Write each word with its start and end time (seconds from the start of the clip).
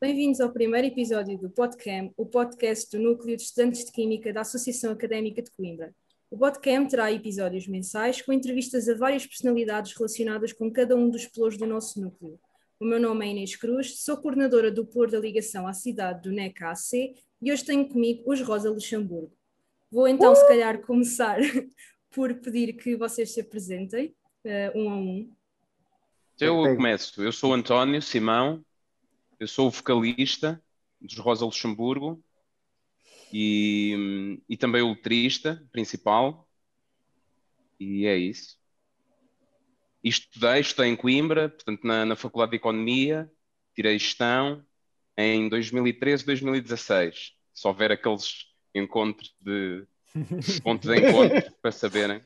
Bem-vindos 0.00 0.40
ao 0.40 0.50
primeiro 0.52 0.88
episódio 0.88 1.38
do 1.38 1.48
PodCam, 1.48 2.12
o 2.16 2.26
podcast 2.26 2.90
do 2.90 3.02
Núcleo 3.02 3.36
de 3.36 3.42
Estudantes 3.42 3.84
de 3.84 3.92
Química 3.92 4.32
da 4.32 4.40
Associação 4.40 4.92
Académica 4.92 5.40
de 5.42 5.50
Coimbra. 5.52 5.94
O 6.28 6.36
PodCam 6.36 6.88
terá 6.88 7.12
episódios 7.12 7.68
mensais 7.68 8.20
com 8.20 8.32
entrevistas 8.32 8.88
a 8.88 8.96
várias 8.96 9.24
personalidades 9.24 9.92
relacionadas 9.96 10.52
com 10.52 10.72
cada 10.72 10.96
um 10.96 11.08
dos 11.08 11.26
pelouros 11.26 11.56
do 11.56 11.66
nosso 11.66 12.00
núcleo. 12.00 12.40
O 12.80 12.84
meu 12.84 12.98
nome 12.98 13.26
é 13.26 13.30
Inês 13.30 13.54
Cruz, 13.54 14.02
sou 14.02 14.16
coordenadora 14.16 14.72
do 14.72 14.84
Pelour 14.84 15.08
da 15.08 15.20
Ligação 15.20 15.68
à 15.68 15.72
Cidade 15.72 16.22
do 16.22 16.34
NECA-AC 16.34 17.14
e 17.40 17.52
hoje 17.52 17.64
tenho 17.64 17.88
comigo 17.88 18.24
os 18.26 18.40
Rosa 18.40 18.70
Luxemburgo. 18.70 19.30
Vou 19.92 20.08
então, 20.08 20.32
uh! 20.32 20.36
se 20.36 20.48
calhar, 20.48 20.80
começar 20.80 21.38
por 22.12 22.34
pedir 22.34 22.74
que 22.74 22.94
vocês 22.94 23.32
se 23.32 23.40
apresentem, 23.40 24.14
uh, 24.44 24.78
um 24.78 24.90
a 24.90 24.96
um. 24.96 25.32
Eu 26.38 26.62
começo. 26.76 27.22
Eu 27.22 27.32
sou 27.32 27.50
o 27.50 27.54
António 27.54 28.02
Simão, 28.02 28.64
eu 29.38 29.46
sou 29.48 29.68
o 29.68 29.70
vocalista 29.70 30.62
dos 31.00 31.16
Rosa 31.18 31.44
Luxemburgo 31.44 32.22
e, 33.32 34.40
e 34.48 34.56
também 34.56 34.82
o 34.82 34.90
letrista 34.90 35.66
principal. 35.72 36.48
E 37.78 38.06
é 38.06 38.16
isso. 38.16 38.58
E 40.02 40.08
estudei, 40.08 40.60
estudei 40.60 40.90
em 40.90 40.96
Coimbra, 40.96 41.48
portanto, 41.48 41.86
na, 41.86 42.04
na 42.04 42.16
Faculdade 42.16 42.50
de 42.50 42.56
Economia, 42.56 43.30
tirei 43.74 43.98
gestão 43.98 44.64
em 45.16 45.48
2013, 45.48 46.24
2016. 46.24 47.36
Se 47.54 47.68
houver 47.68 47.92
aqueles 47.92 48.46
encontros 48.74 49.34
de 49.40 49.86
pontos 50.62 50.88
de 50.88 50.98
encontro 50.98 51.52
para 51.60 51.72
saberem. 51.72 52.20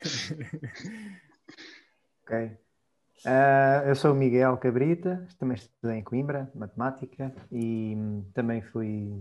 Ok. 2.22 2.56
Uh, 3.26 3.88
eu 3.88 3.96
sou 3.96 4.12
o 4.12 4.14
Miguel 4.14 4.56
Cabrita, 4.56 5.26
também 5.36 5.56
estudei 5.56 5.98
em 5.98 6.02
Coimbra, 6.02 6.48
matemática, 6.54 7.34
e 7.50 7.94
um, 7.96 8.24
também 8.32 8.62
fui 8.62 9.20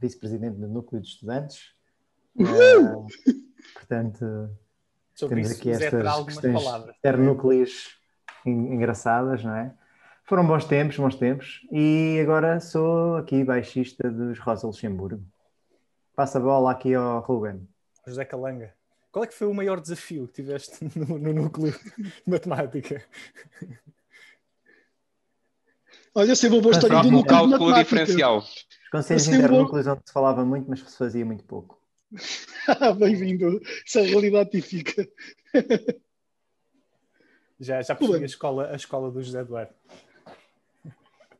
vice-presidente 0.00 0.56
do 0.56 0.66
núcleo 0.66 1.02
de 1.02 1.08
estudantes. 1.08 1.74
Uh, 2.34 3.06
portanto, 3.74 4.50
Sobre 5.14 5.36
temos 5.36 5.50
isso, 5.50 5.60
aqui 5.60 5.70
estas 5.70 6.24
questões 6.24 6.64
ternúcleas 7.02 7.70
engraçadas, 8.46 9.44
não 9.44 9.54
é? 9.54 9.74
Foram 10.24 10.46
bons 10.46 10.64
tempos, 10.64 10.96
bons 10.96 11.16
tempos, 11.16 11.60
e 11.70 12.18
agora 12.22 12.58
sou 12.58 13.16
aqui 13.16 13.44
baixista 13.44 14.10
dos 14.10 14.38
Rosa 14.38 14.66
Luxemburgo. 14.66 15.22
Passa 16.14 16.38
a 16.38 16.40
bola 16.40 16.72
aqui 16.72 16.94
ao 16.94 17.20
Ruben. 17.20 17.68
José 18.06 18.24
Calanga. 18.24 18.74
Qual 19.12 19.24
é 19.24 19.26
que 19.26 19.34
foi 19.34 19.46
o 19.48 19.54
maior 19.54 19.80
desafio 19.80 20.28
que 20.28 20.34
tiveste 20.34 20.78
no, 20.96 21.18
no 21.18 21.32
núcleo 21.32 21.72
de 21.98 22.30
matemática? 22.30 23.04
Olha, 26.14 26.34
sei 26.34 26.50
uma 26.50 26.60
boa 26.60 26.72
história 26.72 27.02
do 27.02 27.10
núcleo 27.10 27.22
de 27.22 27.28
cálculo 27.28 27.74
diferencial. 27.74 28.38
Os 28.38 28.66
conselhos 28.90 29.28
internúcleos 29.28 29.86
onde 29.86 30.02
se 30.04 30.12
falava 30.12 30.44
muito, 30.44 30.68
mas 30.68 30.80
se 30.80 30.96
fazia 30.96 31.24
muito 31.24 31.44
pouco. 31.44 31.80
Bem-vindo. 32.98 33.60
Isso 33.86 33.98
é 33.98 34.02
a 34.02 34.06
realidade 34.06 34.50
típica. 34.50 35.08
já, 37.58 37.82
já 37.82 37.94
percebi 37.94 38.24
a 38.24 38.26
escola, 38.26 38.70
a 38.72 38.76
escola 38.76 39.10
do 39.10 39.22
José 39.22 39.40
Eduardo. 39.40 39.72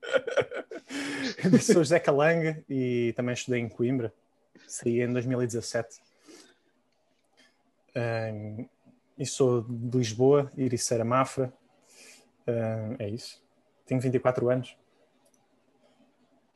sou 1.61 1.77
José 1.77 1.99
Calanga 1.99 2.65
e 2.69 3.13
também 3.17 3.35
estudei 3.35 3.61
em 3.61 3.69
Coimbra. 3.69 4.13
Saí 4.67 5.01
em 5.01 5.13
2017 5.13 6.01
um, 7.95 8.67
e 9.19 9.27
sou 9.27 9.63
de 9.63 9.99
Lisboa, 9.99 10.51
Iriceira 10.57 11.05
Mafra. 11.05 11.53
Um, 12.47 12.97
é 12.99 13.09
isso. 13.09 13.43
Tenho 13.87 14.01
24 14.01 14.49
anos. 14.49 14.77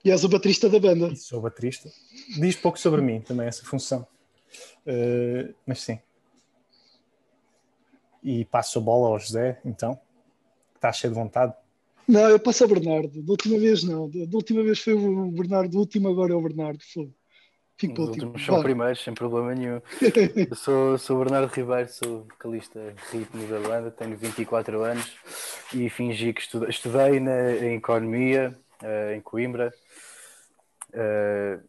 E 0.04 0.10
és 0.10 0.22
o 0.24 0.28
baterista 0.28 0.68
da 0.68 0.78
banda. 0.78 1.08
E 1.08 1.16
sou 1.16 1.40
baterista. 1.40 1.90
Diz 2.38 2.56
pouco 2.56 2.78
sobre 2.78 3.00
mim 3.00 3.20
também, 3.20 3.46
essa 3.46 3.64
função. 3.64 4.06
Uh, 4.86 5.54
mas 5.66 5.80
sim. 5.80 5.98
E 8.22 8.44
passo 8.46 8.78
a 8.78 8.82
bola 8.82 9.08
ao 9.08 9.18
José, 9.18 9.60
então. 9.64 9.98
Está 10.74 10.92
cheio 10.92 11.12
de 11.12 11.18
vontade. 11.18 11.54
Não, 12.06 12.28
eu 12.28 12.38
passo 12.38 12.64
ao 12.64 12.68
Bernardo. 12.68 13.22
Da 13.22 13.32
última 13.32 13.58
vez 13.58 13.82
não. 13.82 14.08
Da 14.08 14.36
última 14.36 14.62
vez 14.62 14.78
foi 14.78 14.94
o 14.94 15.30
Bernardo, 15.30 15.70
do 15.70 15.78
último 15.78 16.08
agora 16.08 16.32
é 16.32 16.36
o 16.36 16.42
Bernardo. 16.42 16.82
Foi. 16.92 17.10
Fico 17.76 18.02
Os 18.02 18.08
últimos 18.10 18.44
são 18.44 18.62
primeiros, 18.62 19.02
sem 19.02 19.12
problema 19.14 19.52
nenhum. 19.52 19.80
Eu 20.48 20.54
sou, 20.54 20.96
sou 20.96 21.18
Bernardo 21.18 21.52
Ribeiro, 21.52 21.88
sou 21.88 22.22
vocalista 22.22 22.94
ritmo 23.10 23.46
da 23.48 23.58
banda, 23.58 23.90
tenho 23.90 24.16
24 24.16 24.82
anos 24.82 25.12
e 25.72 25.90
fingi 25.90 26.32
que 26.32 26.40
estudei, 26.40 26.68
estudei 26.68 27.18
na, 27.18 27.50
em 27.50 27.74
Economia, 27.74 28.56
uh, 28.80 29.12
em 29.12 29.20
Coimbra. 29.20 29.74
Uh, 30.90 31.60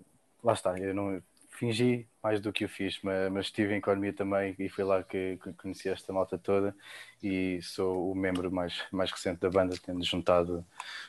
lá 0.44 0.54
está, 0.54 0.78
eu 0.78 0.94
não 0.94 1.20
fingi 1.50 2.08
mais 2.22 2.40
do 2.40 2.54
que 2.54 2.66
eu 2.66 2.70
fiz, 2.70 3.00
mas, 3.02 3.32
mas 3.32 3.46
estive 3.48 3.74
em 3.74 3.78
Economia 3.78 4.14
também 4.14 4.56
e 4.60 4.70
foi 4.70 4.84
lá 4.84 5.02
que, 5.02 5.40
que 5.42 5.54
conheci 5.54 5.90
esta 5.90 6.14
malta 6.14 6.38
toda 6.38 6.76
e 7.24 7.60
sou 7.64 8.12
o 8.12 8.16
membro 8.16 8.52
mais, 8.52 8.84
mais 8.92 9.10
recente 9.10 9.40
da 9.40 9.50
banda, 9.50 9.76
tendo 9.84 10.04
juntado 10.04 10.64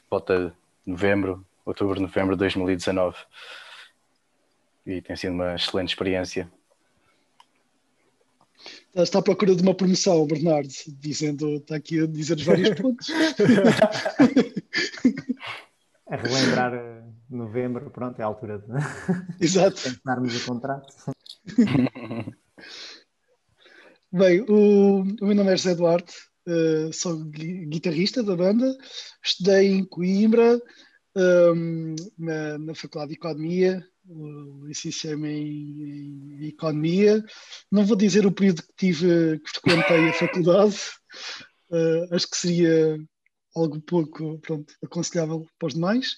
volta 0.08 0.54
novembro, 0.86 1.44
outubro, 1.66 2.00
novembro 2.00 2.34
de 2.34 2.38
2019 2.38 3.14
e 4.86 5.02
tem 5.02 5.16
sido 5.16 5.32
uma 5.32 5.54
excelente 5.56 5.88
experiência. 5.88 6.50
Está 8.94 9.19
à 9.19 9.22
procura 9.22 9.54
de 9.54 9.62
uma 9.62 9.74
promoção, 9.74 10.26
Bernardo, 10.26 10.69
dizendo, 10.98 11.56
está 11.56 11.76
aqui 11.76 12.00
a 12.00 12.06
dizer 12.06 12.38
os 12.38 12.44
vários 12.44 12.70
pontos. 12.80 13.08
a 16.08 16.16
relembrar 16.16 16.72
eh, 16.72 17.02
novembro, 17.28 17.91
pronto, 17.91 18.19
é 18.19 18.22
a 18.22 18.26
altura 18.26 18.58
de 18.58 18.66
Exato. 19.44 19.82
terminarmos 19.82 20.42
o 20.42 20.47
contrato. 20.47 20.94
Bem, 24.10 24.41
o, 24.48 25.03
o 25.03 25.26
meu 25.26 25.34
nome 25.34 25.53
é 25.53 25.56
José 25.56 25.74
Duarte, 25.74 26.14
uh, 26.48 26.91
sou 26.92 27.22
guitarrista 27.24 28.22
da 28.22 28.34
banda, 28.34 28.74
estudei 29.22 29.72
em 29.72 29.84
Coimbra, 29.84 30.58
um, 31.14 31.94
ehm, 31.94 31.97
na, 32.16 32.56
na 32.58 32.74
Faculdade 32.74 33.10
de 33.10 33.16
Economia, 33.16 33.86
licenciei-me 34.64 35.28
em, 35.28 36.42
em, 36.42 36.48
Economia. 36.48 37.24
Não 37.70 37.84
vou 37.84 37.96
dizer 37.96 38.26
o 38.26 38.32
período 38.32 38.62
que 38.62 38.74
tive, 38.76 39.40
que 39.40 39.50
frequentei 39.50 40.08
a 40.08 40.12
faculdade, 40.12 40.76
uh, 41.70 42.14
acho 42.14 42.30
que 42.30 42.36
seria 42.36 42.98
algo 43.54 43.80
pouco 43.80 44.38
pronto, 44.40 44.74
aconselhável 44.84 45.46
para 45.58 45.66
os 45.66 45.74
demais. 45.74 46.16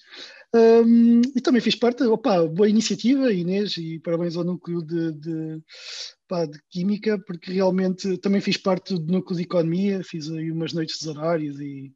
Um, 0.53 1.21
e 1.35 1.41
também 1.41 1.61
fiz 1.61 1.75
parte, 1.75 2.03
opa, 2.03 2.45
boa 2.47 2.67
iniciativa, 2.67 3.31
Inês, 3.31 3.77
e 3.77 3.99
parabéns 3.99 4.35
ao 4.35 4.43
núcleo 4.43 4.81
de, 4.81 5.11
de, 5.13 5.57
de 5.57 6.59
Química, 6.69 7.19
porque 7.19 7.53
realmente 7.53 8.17
também 8.17 8.41
fiz 8.41 8.57
parte 8.57 8.95
do 8.95 9.11
núcleo 9.13 9.37
de 9.37 9.43
Economia, 9.43 10.03
fiz 10.03 10.29
aí 10.29 10.51
umas 10.51 10.73
noites 10.73 10.99
de 10.99 11.09
horários 11.09 11.59
e 11.59 11.93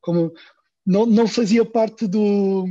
como 0.00 0.34
não, 0.86 1.06
não 1.06 1.26
fazia 1.26 1.64
parte 1.64 2.06
do, 2.06 2.66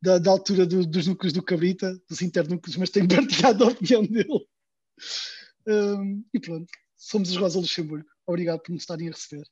da, 0.00 0.18
da 0.18 0.30
altura 0.30 0.66
do, 0.66 0.84
dos 0.84 1.06
núcleos 1.06 1.32
do 1.32 1.42
Cabrita, 1.42 1.96
dos 2.08 2.20
internúcleos, 2.22 2.76
mas 2.76 2.90
tenho 2.90 3.06
partilhado 3.08 3.64
a 3.64 3.68
opinião 3.68 4.02
dele. 4.02 4.46
Um, 5.66 6.24
e 6.34 6.40
pronto, 6.40 6.66
somos 6.96 7.30
os 7.30 7.36
Rosa 7.36 7.60
Luxemburgo. 7.60 8.06
Obrigado 8.26 8.60
por 8.60 8.72
nos 8.72 8.82
estarem 8.82 9.08
a 9.08 9.12
receber. 9.12 9.46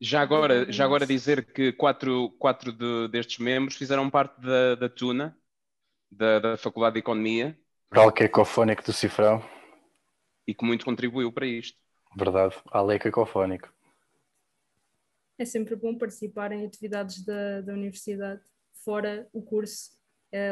Já 0.00 0.20
agora, 0.20 0.70
já 0.70 0.84
agora 0.84 1.06
dizer 1.06 1.52
que 1.52 1.72
quatro, 1.72 2.30
quatro 2.38 2.70
de, 2.70 3.08
destes 3.08 3.38
membros 3.38 3.76
fizeram 3.76 4.10
parte 4.10 4.40
da, 4.40 4.74
da 4.74 4.88
TUNA, 4.88 5.36
da, 6.10 6.38
da 6.38 6.56
Faculdade 6.56 6.94
de 6.94 7.00
Economia. 7.00 7.58
Oral 7.90 8.12
cacofónico 8.12 8.84
do 8.84 8.92
Cifrão. 8.92 9.42
E 10.46 10.54
que 10.54 10.64
muito 10.64 10.84
contribuiu 10.84 11.32
para 11.32 11.46
isto. 11.46 11.78
Verdade, 12.16 12.54
Ale 12.70 12.98
cacofónico. 12.98 13.72
É 15.38 15.44
sempre 15.44 15.76
bom 15.76 15.96
participar 15.96 16.52
em 16.52 16.64
atividades 16.64 17.24
da, 17.24 17.60
da 17.60 17.72
universidade, 17.72 18.42
fora 18.84 19.28
o 19.32 19.42
curso 19.42 19.96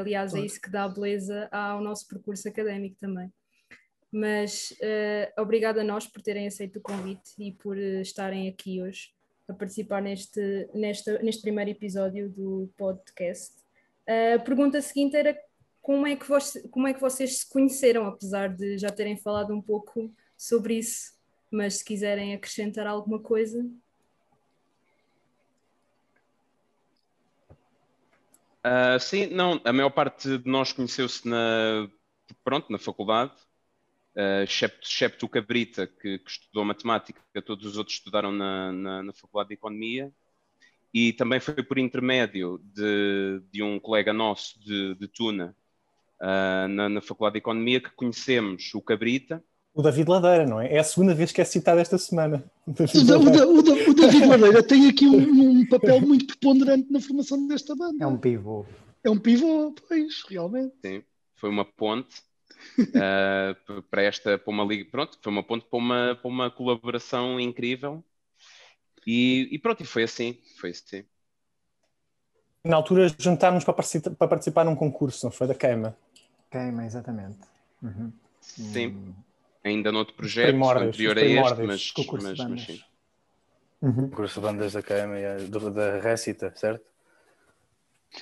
Aliás, 0.00 0.34
é 0.34 0.40
isso 0.40 0.60
que 0.60 0.70
dá 0.70 0.88
beleza 0.88 1.48
ao 1.50 1.80
nosso 1.80 2.06
percurso 2.08 2.48
académico 2.48 2.96
também. 2.98 3.30
Mas 4.10 4.70
uh, 4.70 5.42
obrigada 5.42 5.80
a 5.80 5.84
nós 5.84 6.06
por 6.06 6.22
terem 6.22 6.46
aceito 6.46 6.78
o 6.78 6.82
convite 6.82 7.32
e 7.38 7.52
por 7.52 7.76
uh, 7.76 8.00
estarem 8.00 8.48
aqui 8.48 8.80
hoje 8.80 9.10
a 9.48 9.52
participar 9.52 10.00
neste, 10.00 10.68
neste, 10.72 11.10
neste 11.22 11.42
primeiro 11.42 11.70
episódio 11.70 12.30
do 12.30 12.72
podcast. 12.78 13.52
A 14.06 14.38
pergunta 14.38 14.80
seguinte 14.80 15.16
era 15.16 15.36
como 15.82 16.06
é, 16.06 16.16
que 16.16 16.26
vos, 16.26 16.56
como 16.70 16.86
é 16.86 16.94
que 16.94 17.00
vocês 17.00 17.40
se 17.40 17.48
conheceram, 17.48 18.06
apesar 18.06 18.48
de 18.48 18.78
já 18.78 18.90
terem 18.90 19.18
falado 19.18 19.52
um 19.52 19.60
pouco 19.60 20.14
sobre 20.36 20.78
isso, 20.78 21.12
mas 21.50 21.78
se 21.78 21.84
quiserem 21.84 22.32
acrescentar 22.32 22.86
alguma 22.86 23.18
coisa. 23.18 23.62
Uh, 28.64 28.98
sim, 28.98 29.26
não, 29.26 29.60
a 29.62 29.72
maior 29.74 29.90
parte 29.90 30.38
de 30.38 30.48
nós 30.48 30.72
conheceu-se 30.72 31.28
na, 31.28 31.86
pronto, 32.42 32.72
na 32.72 32.78
faculdade. 32.78 33.32
uh, 34.16 34.42
excepto, 34.44 34.88
excepto 34.88 35.26
o 35.26 35.28
Cabrita, 35.28 35.86
que, 35.86 36.18
que, 36.18 36.30
estudou 36.30 36.64
matemática, 36.64 37.20
todos 37.44 37.66
os 37.66 37.76
outros 37.76 37.96
estudaram 37.96 38.32
na, 38.32 38.72
na, 38.72 39.02
na, 39.02 39.12
Faculdade 39.12 39.48
de 39.48 39.54
Economia, 39.54 40.12
e 40.94 41.12
também 41.12 41.40
foi 41.40 41.62
por 41.62 41.78
intermédio 41.78 42.58
de, 42.64 43.42
de 43.52 43.62
um 43.62 43.78
colega 43.78 44.12
nosso 44.12 44.58
de, 44.60 44.94
de 44.94 45.08
Tuna, 45.08 45.54
uh, 46.22 46.68
na, 46.68 46.88
na 46.88 47.00
Faculdade 47.02 47.34
de 47.34 47.38
Economia, 47.40 47.80
que 47.80 47.90
conhecemos 47.90 48.72
o 48.74 48.80
Cabrita, 48.80 49.44
o 49.74 49.82
David 49.82 50.08
Ladeira, 50.08 50.46
não 50.46 50.60
é? 50.60 50.72
É 50.72 50.78
a 50.78 50.84
segunda 50.84 51.12
vez 51.12 51.32
que 51.32 51.40
é 51.40 51.44
citado 51.44 51.80
esta 51.80 51.98
semana. 51.98 52.44
O, 52.64 52.70
o, 52.70 53.56
o, 53.56 53.90
o 53.90 53.94
David 53.94 54.24
Ladeira 54.24 54.62
tem 54.62 54.88
aqui 54.88 55.04
um, 55.04 55.60
um, 55.60 55.66
papel 55.66 56.00
muito 56.00 56.26
preponderante 56.26 56.90
na 56.92 57.00
formação 57.00 57.44
desta 57.48 57.74
banda. 57.74 58.02
É 58.02 58.06
um 58.06 58.16
pivô. 58.16 58.64
É 59.02 59.10
um 59.10 59.18
pivô, 59.18 59.74
pois, 59.88 60.22
realmente. 60.28 60.74
Sim, 60.80 61.02
foi 61.34 61.50
uma 61.50 61.64
ponte 61.64 62.22
uh, 62.78 63.82
para 63.90 64.02
esta, 64.02 64.38
para 64.38 64.52
uma 64.52 64.64
liga, 64.64 64.88
pronto, 64.88 65.18
foi 65.20 65.32
uma 65.32 65.42
ponte 65.42 65.66
para 65.68 65.78
uma, 65.78 66.18
para 66.22 66.28
uma 66.28 66.50
colaboração 66.52 67.40
incrível. 67.40 68.02
E, 69.04 69.48
e 69.50 69.58
pronto, 69.58 69.82
e 69.82 69.86
foi 69.86 70.04
assim, 70.04 70.38
foi 70.56 70.70
assim. 70.70 71.04
Na 72.64 72.76
altura 72.76 73.14
juntámos 73.18 73.64
para 73.64 73.74
participar, 73.74 74.10
para 74.12 74.28
participar 74.28 74.64
num 74.64 74.76
concurso, 74.76 75.26
não 75.26 75.32
foi? 75.32 75.48
Da 75.48 75.54
Queima. 75.54 75.96
Queima, 76.48 76.86
exatamente. 76.86 77.40
Uhum. 77.82 78.12
Sim. 78.40 78.86
Hum 78.86 79.14
ainda 79.64 79.90
noutro 79.90 80.14
projeto 80.14 80.54
anterior 80.54 81.18
a 81.18 81.22
este, 81.22 81.62
mas, 81.62 81.92
mas, 81.96 82.38
mas 82.38 82.62
sim. 82.62 82.80
Uhum. 83.80 84.08
Curso 84.10 84.40
de 84.40 84.46
bandas 84.46 84.72
da 84.72 84.82
KM, 84.82 85.48
da 85.72 85.98
Récita, 86.00 86.52
certo? 86.54 86.84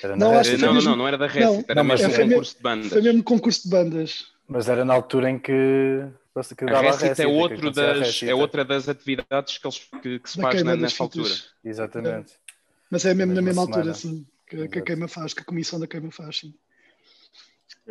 Era 0.02 0.16
não, 0.16 0.30
Récita. 0.30 0.66
não, 0.66 0.80
não, 0.80 0.96
não, 0.96 1.08
era 1.08 1.18
da 1.18 1.26
Récita, 1.26 1.72
era 1.72 1.84
mesmo 1.84 2.08
um 2.08 2.28
concurso 2.28 2.56
de 2.56 2.62
bandas. 2.62 2.88
Foi 2.88 3.02
mesmo 3.02 3.22
concurso 3.22 3.62
de 3.64 3.68
bandas. 3.70 4.32
Mas 4.48 4.68
era 4.68 4.84
na 4.84 4.94
altura 4.94 5.30
em 5.30 5.38
que. 5.38 5.52
que 6.56 6.64
a 6.64 6.80
Récita, 6.80 7.22
é, 7.22 7.26
outro 7.26 7.70
das, 7.70 8.22
é 8.22 8.34
outra 8.34 8.64
das 8.64 8.88
atividades 8.88 9.58
que, 9.58 9.66
eles, 9.66 9.78
que, 10.02 10.18
que 10.18 10.30
se 10.30 10.36
da 10.38 10.42
faz 10.42 10.62
na, 10.62 10.76
nessa 10.76 11.02
altura. 11.02 11.34
Exatamente. 11.64 12.32
É. 12.32 12.52
Mas 12.90 13.04
é 13.04 13.14
mesmo 13.14 13.34
na 13.34 13.42
mesma 13.42 13.62
altura, 13.62 13.94
sim, 13.94 14.26
que, 14.46 14.68
que 14.68 14.78
a 14.78 14.82
queima 14.82 15.08
faz, 15.08 15.32
que 15.32 15.42
a 15.42 15.44
comissão 15.44 15.78
da 15.78 15.86
queima 15.86 16.10
faz, 16.10 16.38
sim. 16.38 16.54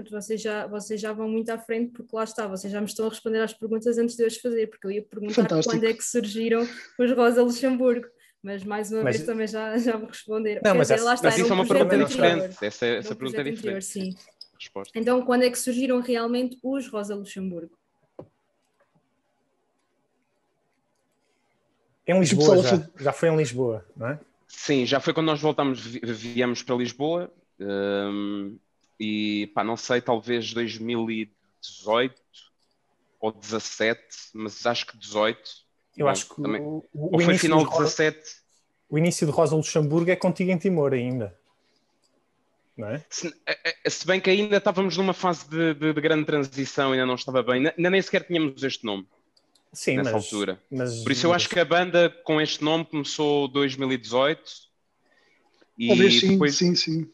Portanto, 0.02 0.12
vocês 0.12 0.42
já, 0.42 0.68
vocês 0.68 1.00
já 1.00 1.14
vão 1.14 1.30
muito 1.30 1.50
à 1.50 1.58
frente, 1.58 1.92
porque 1.92 2.16
lá 2.16 2.24
está, 2.24 2.48
vocês 2.48 2.72
já 2.72 2.80
me 2.80 2.88
estão 2.88 3.06
a 3.06 3.10
responder 3.10 3.40
às 3.40 3.54
perguntas 3.54 3.98
antes 3.98 4.16
de 4.16 4.24
eu 4.24 4.28
as 4.28 4.38
fazer, 4.38 4.68
porque 4.68 4.88
eu 4.88 4.92
ia 4.92 5.04
perguntar 5.04 5.34
Fantástico. 5.34 5.76
quando 5.76 5.84
é 5.86 5.94
que 5.94 6.04
surgiram 6.04 6.68
os 7.00 7.12
Rosa 7.12 7.44
Luxemburgo. 7.44 8.08
Mas 8.44 8.64
mais 8.64 8.92
uma 8.92 9.04
mas... 9.04 9.18
vez 9.18 9.28
também 9.28 9.48
já, 9.48 9.78
já 9.78 9.98
me 9.98 10.08
responderam. 10.08 10.62
Não, 10.64 10.74
mas, 10.74 10.88
dizer, 10.88 10.96
essa, 10.96 11.24
mas 11.24 11.38
isso 11.38 11.52
é 11.52 11.54
uma 11.54 11.68
pergunta 11.68 11.98
diferente. 11.98 12.66
Essa, 12.66 12.86
essa 12.88 13.16
pergunta 13.16 13.42
é 13.42 13.44
diferente. 13.44 13.60
Anterior, 13.60 13.82
sim. 13.84 14.16
Resposta. 14.60 15.00
Então, 15.00 15.22
quando 15.24 15.44
é 15.44 15.50
que 15.50 15.60
surgiram 15.60 16.00
realmente 16.00 16.58
os 16.64 16.88
Rosa 16.88 17.14
Luxemburgo? 17.14 17.78
Em 22.08 22.20
Lisboa, 22.20 22.58
já, 22.64 22.90
já 23.00 23.14
foi 23.14 23.30
em 23.30 23.38
Lisboa, 23.38 23.86
não 23.96 24.08
é? 24.08 24.20
Sim, 24.48 24.86
já 24.86 25.00
foi 25.00 25.14
quando 25.14 25.28
nós 25.28 25.40
voltamos, 25.40 25.86
viemos 25.86 26.64
para 26.64 26.76
Lisboa. 26.76 27.32
Um, 27.60 28.58
e 29.04 29.48
pá, 29.48 29.64
não 29.64 29.76
sei, 29.76 30.00
talvez 30.00 30.54
2018 30.54 32.16
ou 33.20 33.32
17, 33.32 34.00
mas 34.36 34.64
acho 34.64 34.86
que 34.86 34.96
18. 34.96 35.42
Eu 35.98 36.08
acho 36.08 36.30
que 36.30 36.40
também. 36.40 36.62
O, 36.62 36.86
o, 36.94 37.16
ou 37.16 37.20
foi 37.20 37.36
final 37.36 37.66
de 37.66 37.72
17. 37.72 38.20
O 38.88 39.00
início 39.00 39.26
de 39.26 39.34
Rosa 39.34 39.56
Luxemburgo 39.56 40.12
é 40.12 40.16
contigo 40.16 40.52
em 40.52 40.58
Timor 40.58 40.94
ainda. 40.94 41.36
Não 42.78 42.90
é? 42.90 43.04
Se, 43.10 43.34
é, 43.48 43.76
é, 43.84 43.90
se 43.90 44.06
bem 44.06 44.22
que 44.22 44.30
ainda 44.30 44.58
estávamos 44.58 44.96
numa 44.96 45.14
fase 45.14 45.50
de, 45.50 45.74
de, 45.74 45.94
de, 45.94 46.02
grande 46.02 46.26
transição, 46.26 46.92
ainda 46.92 47.06
não 47.06 47.16
estava 47.16 47.42
bem, 47.42 47.56
ainda 47.76 47.90
nem 47.90 48.02
sequer 48.04 48.24
tínhamos 48.24 48.62
este 48.62 48.86
nome. 48.86 49.08
Sim, 49.74 49.98
nessa 49.98 50.12
mas, 50.12 50.24
altura. 50.26 50.62
Mas, 50.70 51.02
Por 51.02 51.12
isso 51.12 51.26
eu 51.26 51.34
acho 51.34 51.50
que 51.50 51.60
a 51.60 51.66
banda 51.66 52.08
com 52.24 52.40
este 52.40 52.64
nome 52.64 52.86
começou 52.86 53.48
2018 53.48 54.44
e 55.80 55.88
Talvez 55.88 56.20
sim, 56.20 56.34
depois 56.34 56.56
sim, 56.56 56.76
sim. 56.76 57.10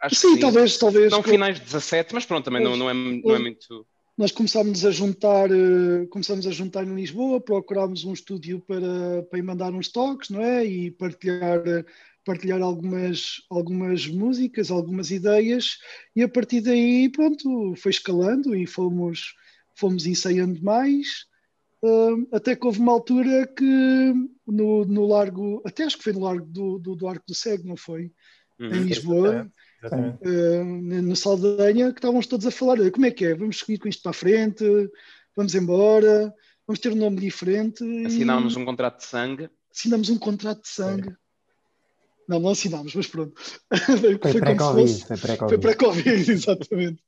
Acho 0.00 0.14
sim, 0.16 0.34
sim, 0.34 0.40
talvez, 0.40 0.76
talvez. 0.76 1.10
Não 1.10 1.22
finais 1.22 1.58
de 1.58 1.64
17, 1.64 2.14
mas 2.14 2.24
pronto, 2.26 2.44
também 2.44 2.62
não, 2.62 2.76
não, 2.76 2.90
é, 2.90 2.94
não 2.94 3.34
é 3.34 3.38
muito. 3.38 3.86
Nós 4.16 4.32
começámos 4.32 4.84
a 4.84 4.90
juntar, 4.90 5.50
eh, 5.50 6.06
começámos 6.10 6.46
a 6.46 6.50
juntar 6.50 6.84
em 6.84 6.94
Lisboa, 6.94 7.40
procurámos 7.40 8.04
um 8.04 8.14
estúdio 8.14 8.60
para, 8.60 9.22
para 9.24 9.38
ir 9.38 9.42
mandar 9.42 9.72
uns 9.72 9.88
toques, 9.88 10.30
não 10.30 10.42
é? 10.42 10.64
E 10.64 10.90
partilhar, 10.90 11.62
partilhar 12.24 12.62
algumas, 12.62 13.42
algumas 13.50 14.06
músicas, 14.06 14.70
algumas 14.70 15.10
ideias, 15.10 15.78
e 16.14 16.22
a 16.22 16.28
partir 16.28 16.62
daí, 16.62 17.10
pronto, 17.10 17.74
foi 17.76 17.90
escalando 17.90 18.54
e 18.56 18.66
fomos, 18.66 19.34
fomos 19.74 20.06
ensaiando 20.06 20.62
mais. 20.62 21.26
Uh, 21.82 22.26
até 22.32 22.56
que 22.56 22.66
houve 22.66 22.80
uma 22.80 22.92
altura 22.92 23.46
que 23.46 24.14
no, 24.46 24.84
no 24.86 25.06
largo, 25.06 25.62
até 25.64 25.84
acho 25.84 25.98
que 25.98 26.04
foi 26.04 26.14
no 26.14 26.24
largo 26.24 26.46
do, 26.46 26.78
do, 26.78 26.96
do 26.96 27.06
Arco 27.06 27.24
do 27.28 27.34
Cego, 27.34 27.68
não 27.68 27.76
foi? 27.76 28.10
Uhum. 28.58 28.74
Em 28.74 28.82
Lisboa, 28.84 29.52
uh, 29.94 30.64
no 30.64 31.16
Saldanha, 31.16 31.92
que 31.92 31.98
estávamos 31.98 32.26
todos 32.26 32.46
a 32.46 32.50
falar: 32.50 32.90
como 32.90 33.06
é 33.06 33.10
que 33.10 33.24
é? 33.24 33.34
Vamos 33.34 33.58
seguir 33.58 33.78
com 33.78 33.88
isto 33.88 34.02
para 34.02 34.10
a 34.10 34.14
frente, 34.14 34.64
vamos 35.36 35.54
embora, 35.54 36.34
vamos 36.66 36.80
ter 36.80 36.92
um 36.92 36.96
nome 36.96 37.20
diferente. 37.20 37.84
Assinámos 38.06 38.54
e... 38.54 38.58
um 38.58 38.64
contrato 38.64 38.98
de 38.98 39.04
sangue. 39.04 39.50
Assinámos 39.72 40.08
um 40.08 40.18
contrato 40.18 40.62
de 40.62 40.68
sangue. 40.68 41.14
Não, 42.28 42.40
não 42.40 42.50
assinámos, 42.50 42.94
mas 42.94 43.06
pronto. 43.06 43.34
foi, 44.00 44.18
foi 44.18 44.40
pré-Covid. 44.40 45.04
Foi 45.48 45.58
pré-Covid, 45.58 46.30
exatamente. 46.32 47.02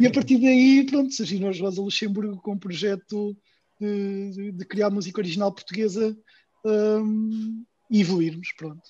E 0.00 0.06
a 0.06 0.10
partir 0.10 0.38
daí, 0.38 0.84
pronto, 0.84 1.12
surgiram 1.12 1.50
os 1.50 1.60
Rosa 1.60 1.80
Luxemburgo 1.80 2.40
com 2.42 2.52
um 2.52 2.58
projeto 2.58 3.36
de, 3.80 4.30
de, 4.30 4.52
de 4.52 4.64
criar 4.64 4.90
música 4.90 5.20
original 5.20 5.52
portuguesa 5.52 6.16
um, 6.64 7.64
e 7.90 8.00
evoluirmos, 8.00 8.48
pronto. 8.56 8.82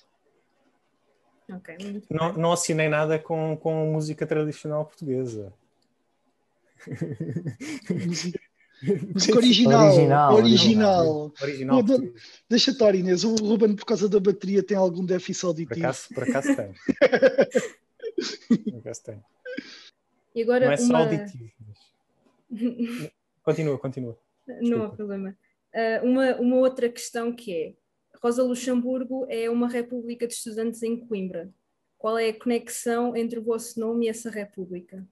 Okay, 1.47 2.01
não, 2.09 2.33
não 2.33 2.51
assinei 2.51 2.89
nada 2.89 3.19
com, 3.19 3.55
com 3.57 3.91
música 3.91 4.25
tradicional 4.25 4.85
portuguesa. 4.85 5.53
Música 9.13 9.37
original. 9.37 9.87
Original. 9.87 10.33
Original. 10.33 11.31
original. 11.41 11.83
deixa 12.49 12.71
estar, 12.71 12.93
Inês. 12.93 13.23
O 13.23 13.35
Ruben, 13.35 13.75
por 13.75 13.85
causa 13.85 14.09
da 14.09 14.19
bateria, 14.19 14.61
tem 14.61 14.77
algum 14.77 15.05
déficit 15.05 15.45
auditivo. 15.45 15.79
Por 15.79 15.83
acaso, 15.83 16.07
por 16.13 16.23
acaso 16.23 16.55
tem. 16.55 16.73
por 18.71 18.79
acaso 18.79 19.03
tem. 19.03 19.23
E 20.35 20.41
agora 20.43 20.65
não 20.65 20.73
é 20.73 20.77
só 20.77 20.87
uma... 20.87 20.99
auditivo. 20.99 21.51
Mas... 22.51 23.11
continua, 23.43 23.77
continua. 23.79 24.17
Desculpa. 24.45 24.75
Não 24.75 24.83
há 24.85 24.89
problema. 24.89 25.37
Uh, 25.73 26.05
uma, 26.05 26.35
uma 26.35 26.55
outra 26.57 26.89
questão 26.89 27.33
que 27.33 27.53
é 27.53 27.73
Rosa 28.25 28.41
Luxemburgo 28.41 29.27
é 29.29 29.47
uma 29.51 29.67
república 29.67 30.25
de 30.25 30.33
estudantes 30.33 30.81
em 30.81 30.97
Coimbra. 30.97 31.47
Qual 31.95 32.17
é 32.17 32.29
a 32.29 32.39
conexão 32.39 33.15
entre 33.15 33.37
o 33.37 33.43
vosso 33.43 33.79
nome 33.79 34.07
e 34.07 34.09
essa 34.09 34.31
república? 34.31 35.05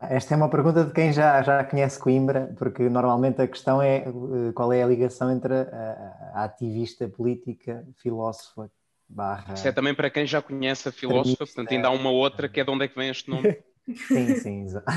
Esta 0.00 0.32
é 0.32 0.36
uma 0.38 0.48
pergunta 0.48 0.86
de 0.86 0.92
quem 0.94 1.12
já, 1.12 1.42
já 1.42 1.62
conhece 1.62 1.98
Coimbra, 1.98 2.54
porque 2.58 2.88
normalmente 2.88 3.42
a 3.42 3.46
questão 3.46 3.82
é 3.82 3.98
eh, 3.98 4.52
qual 4.54 4.72
é 4.72 4.82
a 4.82 4.86
ligação 4.86 5.30
entre 5.30 5.52
a, 5.52 6.32
a 6.32 6.44
ativista 6.44 7.06
política, 7.06 7.86
filósofa, 7.96 8.70
barra... 9.06 9.52
Isso 9.52 9.68
é 9.68 9.72
também 9.72 9.94
para 9.94 10.08
quem 10.08 10.26
já 10.26 10.40
conhece 10.40 10.88
a 10.88 10.92
filósofa, 10.92 11.44
portanto 11.44 11.72
ainda 11.72 11.88
há 11.88 11.90
uma 11.90 12.10
outra 12.10 12.48
que 12.48 12.58
é 12.58 12.64
de 12.64 12.70
onde 12.70 12.86
é 12.86 12.88
que 12.88 12.96
vem 12.96 13.10
este 13.10 13.28
nome. 13.28 13.54
sim, 14.08 14.34
sim, 14.36 14.62
exato. 14.62 14.88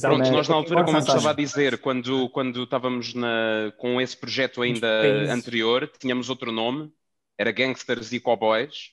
Pronto, 0.00 0.30
nós 0.30 0.48
na 0.48 0.54
altura, 0.54 0.84
como 0.84 0.96
eu 0.96 1.00
estava 1.00 1.30
a 1.30 1.34
dizer, 1.34 1.78
quando, 1.78 2.28
quando 2.30 2.62
estávamos 2.62 3.12
na, 3.12 3.72
com 3.76 4.00
esse 4.00 4.16
projeto 4.16 4.62
ainda 4.62 4.88
anterior, 5.30 5.90
tínhamos 5.98 6.30
outro 6.30 6.50
nome, 6.50 6.90
era 7.36 7.52
Gangsters 7.52 8.10
e 8.12 8.20
Cowboys, 8.20 8.92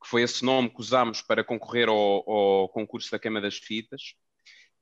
que 0.00 0.08
foi 0.08 0.22
esse 0.22 0.44
nome 0.44 0.70
que 0.70 0.80
usámos 0.80 1.20
para 1.20 1.42
concorrer 1.42 1.88
ao, 1.88 2.30
ao 2.30 2.68
concurso 2.68 3.10
da 3.10 3.18
Queima 3.18 3.40
das 3.40 3.56
Fitas. 3.56 4.14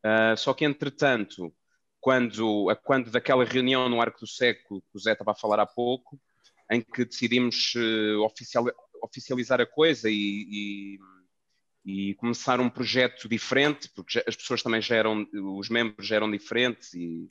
Uh, 0.04 0.37
só 0.37 0.52
que, 0.52 0.66
entretanto, 0.66 1.50
quando, 1.99 2.66
quando 2.83 3.11
daquela 3.11 3.44
reunião 3.44 3.88
no 3.88 4.02
Arco 4.02 4.21
do 4.21 4.26
Seco, 4.26 4.83
que 4.83 4.97
o 4.97 5.00
Zé 5.00 5.12
estava 5.12 5.33
a 5.33 5.35
falar 5.35 5.61
há 5.61 5.66
pouco, 5.66 6.21
em 6.71 6.83
que 6.83 7.06
decidimos 7.06 7.73
uh, 7.75 8.23
oficial, 8.23 8.66
oficializar 9.02 9.62
a 9.62 9.66
coisa 9.66 10.11
e, 10.11 10.14
e 10.14 10.99
e 11.85 12.14
começar 12.14 12.61
um 12.61 12.71
projeto 12.71 13.29
diferente, 13.29 13.91
porque 13.95 14.23
as 14.26 14.35
pessoas 14.35 14.62
também 14.62 14.81
já 14.81 14.97
eram, 14.97 15.26
os 15.59 15.69
membros 15.69 16.07
já 16.07 16.17
eram 16.17 16.31
diferentes 16.31 16.95
e, 16.95 17.31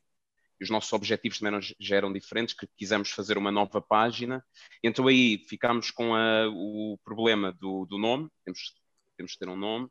e 0.59 0.63
os 0.63 0.69
nossos 0.69 0.93
objetivos 0.93 1.39
também 1.39 1.59
já 1.79 1.95
eram 1.95 2.13
diferentes, 2.13 2.53
que 2.53 2.67
quisemos 2.77 3.09
fazer 3.09 3.37
uma 3.37 3.51
nova 3.51 3.81
página. 3.81 4.45
Então 4.83 5.07
aí 5.07 5.43
ficámos 5.49 5.89
com 5.89 6.13
a, 6.13 6.47
o 6.49 6.99
problema 7.03 7.51
do, 7.51 7.85
do 7.85 7.97
nome, 7.97 8.29
temos, 8.45 8.73
temos 9.17 9.33
que 9.33 9.39
ter 9.39 9.49
um 9.49 9.57
nome, 9.57 9.89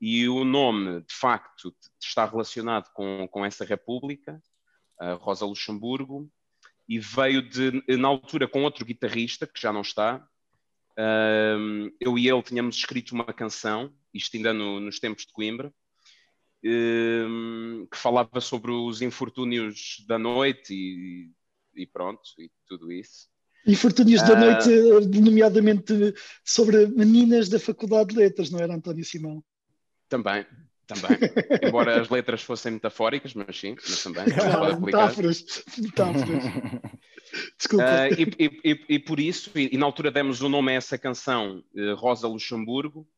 e 0.00 0.26
o 0.28 0.44
nome, 0.44 1.02
de 1.02 1.14
facto, 1.14 1.74
está 2.00 2.24
relacionado 2.24 2.90
com, 2.94 3.28
com 3.28 3.44
essa 3.44 3.64
república, 3.64 4.40
a 4.98 5.12
Rosa 5.14 5.44
Luxemburgo, 5.44 6.30
e 6.88 6.98
veio 6.98 7.42
de, 7.42 7.84
na 7.98 8.08
altura 8.08 8.48
com 8.48 8.62
outro 8.62 8.84
guitarrista, 8.84 9.46
que 9.46 9.60
já 9.60 9.72
não 9.72 9.82
está, 9.82 10.26
eu 12.00 12.18
e 12.18 12.28
ele 12.28 12.42
tínhamos 12.42 12.76
escrito 12.76 13.12
uma 13.12 13.24
canção, 13.24 13.92
isto 14.12 14.36
ainda 14.36 14.52
no, 14.52 14.80
nos 14.80 14.98
tempos 14.98 15.26
de 15.26 15.32
Coimbra, 15.32 15.72
um, 16.64 17.86
que 17.90 17.96
falava 17.96 18.40
sobre 18.40 18.70
os 18.70 19.00
infortúnios 19.00 20.04
da 20.06 20.18
noite 20.18 20.74
e, 20.74 21.30
e 21.74 21.86
pronto, 21.86 22.22
e 22.38 22.50
tudo 22.66 22.92
isso. 22.92 23.28
Infortúnios 23.66 24.22
uh, 24.22 24.26
da 24.26 24.36
noite, 24.36 25.20
nomeadamente 25.20 26.14
sobre 26.44 26.86
meninas 26.86 27.48
da 27.48 27.58
Faculdade 27.58 28.10
de 28.10 28.16
Letras, 28.16 28.50
não 28.50 28.58
era 28.58 28.74
António 28.74 29.04
Simão? 29.04 29.42
Também, 30.08 30.46
também. 30.86 31.18
Embora 31.62 32.00
as 32.00 32.08
letras 32.08 32.42
fossem 32.42 32.72
metafóricas, 32.72 33.34
mas 33.34 33.58
sim, 33.58 33.76
mas 33.76 34.02
também. 34.02 34.24
Ah, 34.34 34.78
metáforas, 34.78 35.44
metáforas. 35.78 36.44
Desculpa. 37.56 37.84
Uh, 37.84 38.20
e, 38.38 38.60
e, 38.64 38.84
e, 38.88 38.98
por 38.98 39.20
isso, 39.20 39.50
e, 39.56 39.74
e, 39.74 39.78
na 39.78 39.86
altura 39.86 40.10
demos 40.10 40.40
o 40.40 40.48
nome 40.48 40.72
a 40.72 40.74
essa 40.74 40.98
canção, 40.98 41.64
uh, 41.74 41.94
Rosa 41.94 42.26
Luxemburgo, 42.26 43.08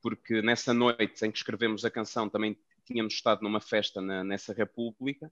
porque 0.00 0.40
nessa 0.42 0.72
noite 0.72 1.24
em 1.24 1.30
que 1.30 1.38
escrevemos 1.38 1.84
a 1.84 1.90
canção 1.90 2.28
também 2.28 2.56
tínhamos 2.84 3.14
estado 3.14 3.42
numa 3.42 3.60
festa 3.60 4.00
na, 4.00 4.24
nessa 4.24 4.52
república, 4.52 5.30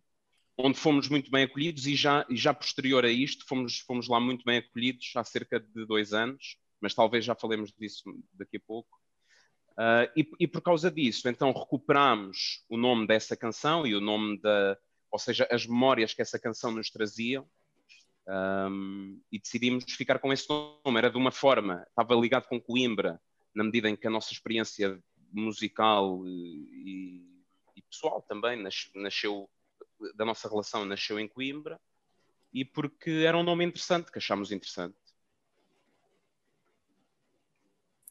onde 0.58 0.78
fomos 0.78 1.08
muito 1.08 1.30
bem 1.30 1.44
acolhidos 1.44 1.86
e 1.86 1.94
já, 1.94 2.26
já 2.30 2.52
posterior 2.52 3.04
a 3.04 3.10
isto 3.10 3.46
fomos, 3.46 3.80
fomos 3.80 4.08
lá 4.08 4.18
muito 4.18 4.44
bem 4.44 4.58
acolhidos 4.58 5.12
há 5.14 5.24
cerca 5.24 5.60
de 5.60 5.86
dois 5.86 6.12
anos, 6.12 6.56
mas 6.80 6.94
talvez 6.94 7.24
já 7.24 7.34
falemos 7.34 7.72
disso 7.72 8.04
daqui 8.32 8.56
a 8.56 8.60
pouco. 8.66 8.98
Uh, 9.72 10.08
e, 10.16 10.30
e, 10.40 10.48
por 10.48 10.62
causa 10.62 10.90
disso, 10.90 11.28
então 11.28 11.52
recuperamos 11.52 12.64
o 12.68 12.78
nome 12.78 13.06
dessa 13.06 13.36
canção 13.36 13.86
e 13.86 13.94
o 13.94 14.00
nome 14.00 14.40
da, 14.40 14.78
ou 15.10 15.18
seja, 15.18 15.46
as 15.50 15.66
memórias 15.66 16.14
que 16.14 16.22
essa 16.22 16.38
canção 16.38 16.70
nos 16.70 16.90
trazia 16.90 17.44
um, 18.28 19.20
e 19.30 19.38
decidimos 19.38 19.84
ficar 19.88 20.18
com 20.18 20.32
esse 20.32 20.48
nome. 20.48 20.98
Era 20.98 21.10
de 21.10 21.16
uma 21.16 21.30
forma, 21.30 21.84
estava 21.88 22.14
ligado 22.14 22.46
com 22.46 22.60
Coimbra, 22.60 23.20
na 23.54 23.64
medida 23.64 23.88
em 23.88 23.96
que 23.96 24.06
a 24.06 24.10
nossa 24.10 24.32
experiência 24.32 24.98
musical 25.32 26.26
e, 26.26 26.68
e 26.82 27.36
pessoal 27.96 28.22
também 28.22 28.62
nasceu, 28.94 29.48
da 30.14 30.24
nossa 30.24 30.48
relação 30.48 30.84
nasceu 30.84 31.18
em 31.18 31.28
Coimbra 31.28 31.80
e 32.52 32.64
porque 32.64 33.24
era 33.26 33.36
um 33.36 33.42
nome 33.42 33.64
interessante, 33.64 34.10
que 34.10 34.18
achámos 34.18 34.52
interessante. 34.52 34.96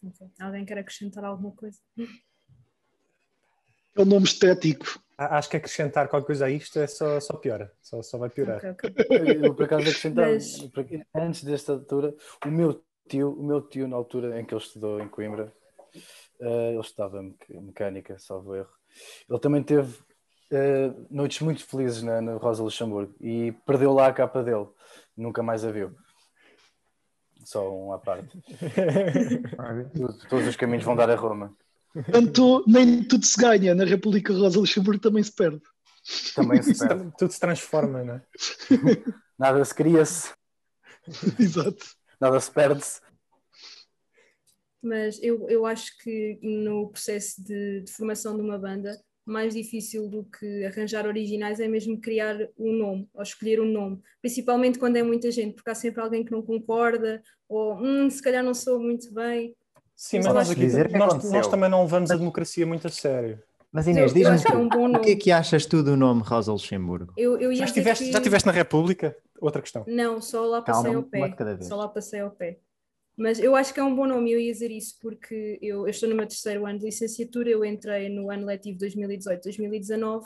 Okay. 0.04 0.30
Alguém 0.40 0.66
quer 0.66 0.78
acrescentar 0.78 1.24
alguma 1.24 1.56
coisa? 1.56 1.80
É 3.96 4.02
um 4.02 4.06
nome 4.06 4.26
estético. 4.26 5.04
Acho 5.18 5.50
que 5.50 5.58
acrescentar 5.58 6.10
qualquer 6.10 6.26
coisa 6.26 6.46
a 6.46 6.50
isto 6.50 6.78
é 6.78 6.88
só, 6.88 7.20
só 7.22 7.38
piora, 7.38 7.72
só, 7.82 8.02
só 8.02 8.18
vai 8.18 8.30
piorar. 8.30 8.58
Okay, 8.58 8.90
okay. 8.90 9.46
Eu, 9.46 9.56
por 9.56 9.64
acaso, 9.64 9.84
acrescentar, 9.84 10.28
Mas... 10.28 10.70
antes 11.14 11.44
desta 11.44 11.72
altura, 11.72 12.14
o 12.46 12.50
meu 12.50 12.84
tio, 13.08 13.32
o 13.32 13.44
meu 13.44 13.62
tio, 13.62 13.88
na 13.88 13.96
altura 13.96 14.40
em 14.40 14.46
que 14.46 14.54
ele 14.54 14.62
estudou 14.62 15.00
em 15.00 15.08
Coimbra, 15.08 15.54
uh, 16.42 16.72
ele 16.72 16.80
estava 16.80 17.24
mecânica, 17.50 18.20
salvo 18.20 18.56
erro. 18.56 18.70
Ele 19.30 19.40
também 19.40 19.64
teve 19.64 19.98
uh, 20.52 21.08
noites 21.10 21.40
muito 21.40 21.66
felizes 21.66 22.04
na, 22.04 22.22
na 22.22 22.34
Rosa 22.34 22.64
Luxemburgo 22.64 23.16
e 23.22 23.54
perdeu 23.66 23.94
lá 23.94 24.08
a 24.08 24.14
capa 24.14 24.44
dele, 24.44 24.68
nunca 25.16 25.42
mais 25.42 25.64
a 25.64 25.72
viu. 25.72 25.96
Só 27.46 27.72
um 27.72 27.94
à 27.94 28.00
parte. 28.00 28.38
Todos 30.30 30.48
os 30.48 30.56
caminhos 30.56 30.84
vão 30.84 30.96
dar 30.96 31.10
a 31.10 31.16
Roma. 31.16 31.56
Portanto, 32.04 32.64
nem 32.68 33.04
tudo 33.04 33.26
se 33.26 33.40
ganha. 33.40 33.74
Na 33.74 33.86
República 33.86 34.34
Rosa 34.34 34.60
Luxemburgo 34.60 35.02
também 35.02 35.24
se 35.24 35.34
perde. 35.34 35.62
Também 36.36 36.62
se 36.62 36.78
perde. 36.88 37.12
tudo 37.18 37.32
se 37.32 37.40
transforma, 37.40 38.04
não 38.04 38.16
é? 38.16 38.22
Nada 39.40 39.64
se 39.64 39.74
cria-se. 39.74 40.34
Exato. 41.40 41.86
Nada 42.20 42.40
se 42.40 42.52
perde-se. 42.52 43.00
Mas 44.82 45.22
eu, 45.24 45.50
eu 45.50 45.66
acho 45.66 45.98
que 46.00 46.38
no 46.44 46.90
processo 46.90 47.44
de, 47.44 47.82
de 47.82 47.92
formação 47.92 48.36
de 48.36 48.42
uma 48.42 48.58
banda 48.58 48.96
mais 49.26 49.56
difícil 49.56 50.08
do 50.08 50.24
que 50.24 50.66
arranjar 50.66 51.08
originais 51.08 51.60
é 51.60 51.68
mesmo 51.68 52.00
criar 52.00 52.38
um 52.58 52.72
nome, 52.74 53.10
ou 53.12 53.24
escolher 53.24 53.60
um 53.60 53.66
nome, 53.66 54.00
principalmente 54.22 54.78
quando 54.78 54.98
é 54.98 55.04
muita 55.04 55.32
gente, 55.32 55.56
porque 55.56 55.72
há 55.72 55.76
sempre 55.76 56.02
alguém 56.02 56.24
que 56.24 56.32
não 56.32 56.44
concorda, 56.44 57.24
ou 57.50 57.76
hum, 57.76 58.08
se 58.10 58.22
calhar 58.22 58.44
não 58.44 58.54
sou 58.54 58.80
muito 58.80 59.12
bem. 59.12 59.56
Sim, 59.96 60.18
mas 60.18 60.34
nós, 60.34 60.50
aqui, 60.50 60.68
nós, 60.98 61.32
nós, 61.32 61.48
também 61.48 61.70
não 61.70 61.84
levamos 61.84 62.12
a 62.12 62.18
democracia 62.18 62.66
muito 62.66 62.86
a 62.86 62.90
sério. 62.90 63.42
Mas 63.72 63.88
Inês, 63.88 64.14
diz-me 64.14 64.38
é 64.52 64.56
um 64.56 64.96
o 64.96 65.00
que 65.02 65.12
é 65.12 65.16
que 65.16 65.32
achas 65.32 65.66
tu 65.66 65.84
do 65.84 65.98
nome 65.98 66.22
Rosa 66.22 66.52
Luxemburgo? 66.52 67.14
Eu, 67.18 67.40
eu 67.40 67.54
já, 67.54 67.66
estiveste, 67.66 68.06
que... 68.06 68.12
já 68.12 68.20
estiveste 68.20 68.46
na 68.46 68.52
República? 68.52 69.16
Outra 69.40 69.62
questão. 69.62 69.84
Não, 69.88 70.22
só 70.22 70.46
lá 70.46 70.62
passei 70.62 70.84
Calma, 70.84 71.00
ao 71.00 71.04
pé. 71.04 71.58
Só 71.62 71.76
lá 71.76 71.88
passei 71.88 72.20
ao 72.20 72.32
pé. 72.32 72.60
Mas 73.18 73.40
eu 73.40 73.56
acho 73.56 73.74
que 73.74 73.80
é 73.80 73.84
um 73.84 73.96
bom 73.96 74.06
nome, 74.06 74.32
eu 74.32 74.40
ia 74.40 74.52
dizer 74.52 74.72
isso 74.72 74.98
porque 75.02 75.58
eu, 75.62 75.82
eu 75.84 75.88
estou 75.88 76.10
no 76.10 76.16
meu 76.16 76.28
terceiro 76.28 76.66
ano 76.66 76.80
de 76.80 76.86
licenciatura, 76.86 77.50
eu 77.50 77.64
entrei 77.64 78.10
no 78.10 78.30
ano 78.30 78.46
letivo 78.46 78.78
2018-2019 78.80 80.24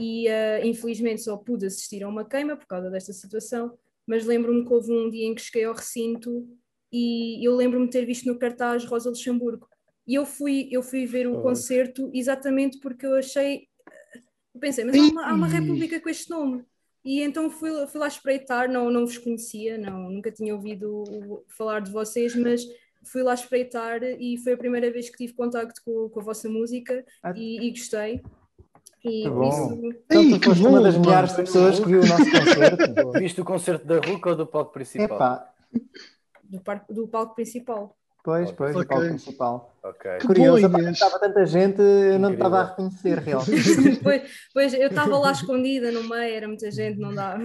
e 0.00 0.28
uh, 0.28 0.64
infelizmente 0.66 1.22
só 1.22 1.36
pude 1.36 1.66
assistir 1.66 2.02
a 2.02 2.08
uma 2.08 2.24
queima 2.24 2.56
por 2.56 2.66
causa 2.66 2.90
desta 2.90 3.12
situação, 3.12 3.76
mas 4.04 4.24
lembro-me 4.24 4.64
que 4.64 4.72
houve 4.72 4.92
um 4.92 5.08
dia 5.08 5.26
em 5.26 5.34
que 5.34 5.42
cheguei 5.42 5.64
ao 5.64 5.74
recinto 5.74 6.48
e 6.92 7.46
eu 7.46 7.54
lembro-me 7.54 7.86
de 7.86 7.92
ter 7.92 8.04
visto 8.04 8.26
no 8.26 8.38
cartaz 8.38 8.84
Rosa 8.84 9.10
Luxemburgo. 9.10 9.68
E 10.06 10.14
eu 10.14 10.24
fui, 10.24 10.68
eu 10.70 10.82
fui 10.82 11.04
ver 11.04 11.26
o 11.26 11.38
oh. 11.38 11.42
concerto 11.42 12.10
exatamente 12.14 12.78
porque 12.78 13.04
eu 13.04 13.14
achei. 13.14 13.68
Eu 14.54 14.60
pensei, 14.60 14.84
mas 14.84 14.96
há 14.96 15.02
uma, 15.02 15.26
há 15.26 15.34
uma 15.34 15.48
república 15.48 16.00
com 16.00 16.08
este 16.08 16.30
nome. 16.30 16.64
E 17.04 17.22
então 17.22 17.50
fui, 17.50 17.70
fui 17.86 18.00
lá 18.00 18.08
espreitar, 18.08 18.70
não, 18.70 18.90
não 18.90 19.06
vos 19.06 19.18
conhecia, 19.18 19.78
não, 19.78 20.10
nunca 20.10 20.30
tinha 20.30 20.54
ouvido 20.54 21.04
falar 21.48 21.80
de 21.80 21.90
vocês, 21.90 22.34
mas 22.34 22.62
fui 23.04 23.22
lá 23.22 23.34
espreitar 23.34 24.02
e 24.02 24.36
foi 24.38 24.54
a 24.54 24.56
primeira 24.56 24.90
vez 24.90 25.08
que 25.08 25.16
tive 25.16 25.32
contacto 25.32 25.80
com, 25.84 26.08
com 26.08 26.20
a 26.20 26.22
vossa 26.22 26.48
música 26.48 27.04
ah. 27.22 27.32
e, 27.36 27.66
e, 27.66 27.70
gostei. 27.70 28.20
E 29.04 29.22
que 29.22 29.30
bom. 29.30 29.48
Isso... 29.48 29.96
Então, 30.06 30.38
tu 30.38 30.44
foste 30.44 30.66
uma 30.66 30.82
das 30.82 30.98
milhares 30.98 31.30
de 31.30 31.36
pessoas 31.36 31.78
que 31.78 31.86
viu 31.86 32.00
o 32.00 32.06
nosso 32.06 32.24
concerto. 32.30 33.12
Viste 33.12 33.40
o 33.40 33.44
concerto 33.44 33.86
da 33.86 34.00
RUCA 34.00 34.30
ou 34.30 34.36
do 34.36 34.46
palco 34.46 34.72
principal? 34.72 35.54
Do, 36.48 36.62
do 36.88 37.08
palco 37.08 37.34
principal. 37.34 37.98
Pois, 38.28 38.50
pois, 38.52 38.76
okay. 38.76 38.82
o 38.82 38.88
palco 38.88 39.06
principal. 39.06 39.78
Okay. 39.82 40.18
Curioso, 40.18 40.66
estava 40.90 41.18
tanta 41.18 41.46
gente, 41.46 41.80
eu 41.80 42.18
não 42.18 42.32
estava 42.32 42.60
a 42.60 42.64
reconhecer 42.64 43.18
realmente. 43.18 44.00
pois, 44.02 44.22
pois, 44.52 44.74
eu 44.74 44.88
estava 44.88 45.16
lá 45.16 45.32
escondida 45.32 45.90
no 45.90 46.02
meio, 46.02 46.34
era 46.34 46.46
muita 46.46 46.70
gente, 46.70 46.98
não 46.98 47.14
dava. 47.14 47.42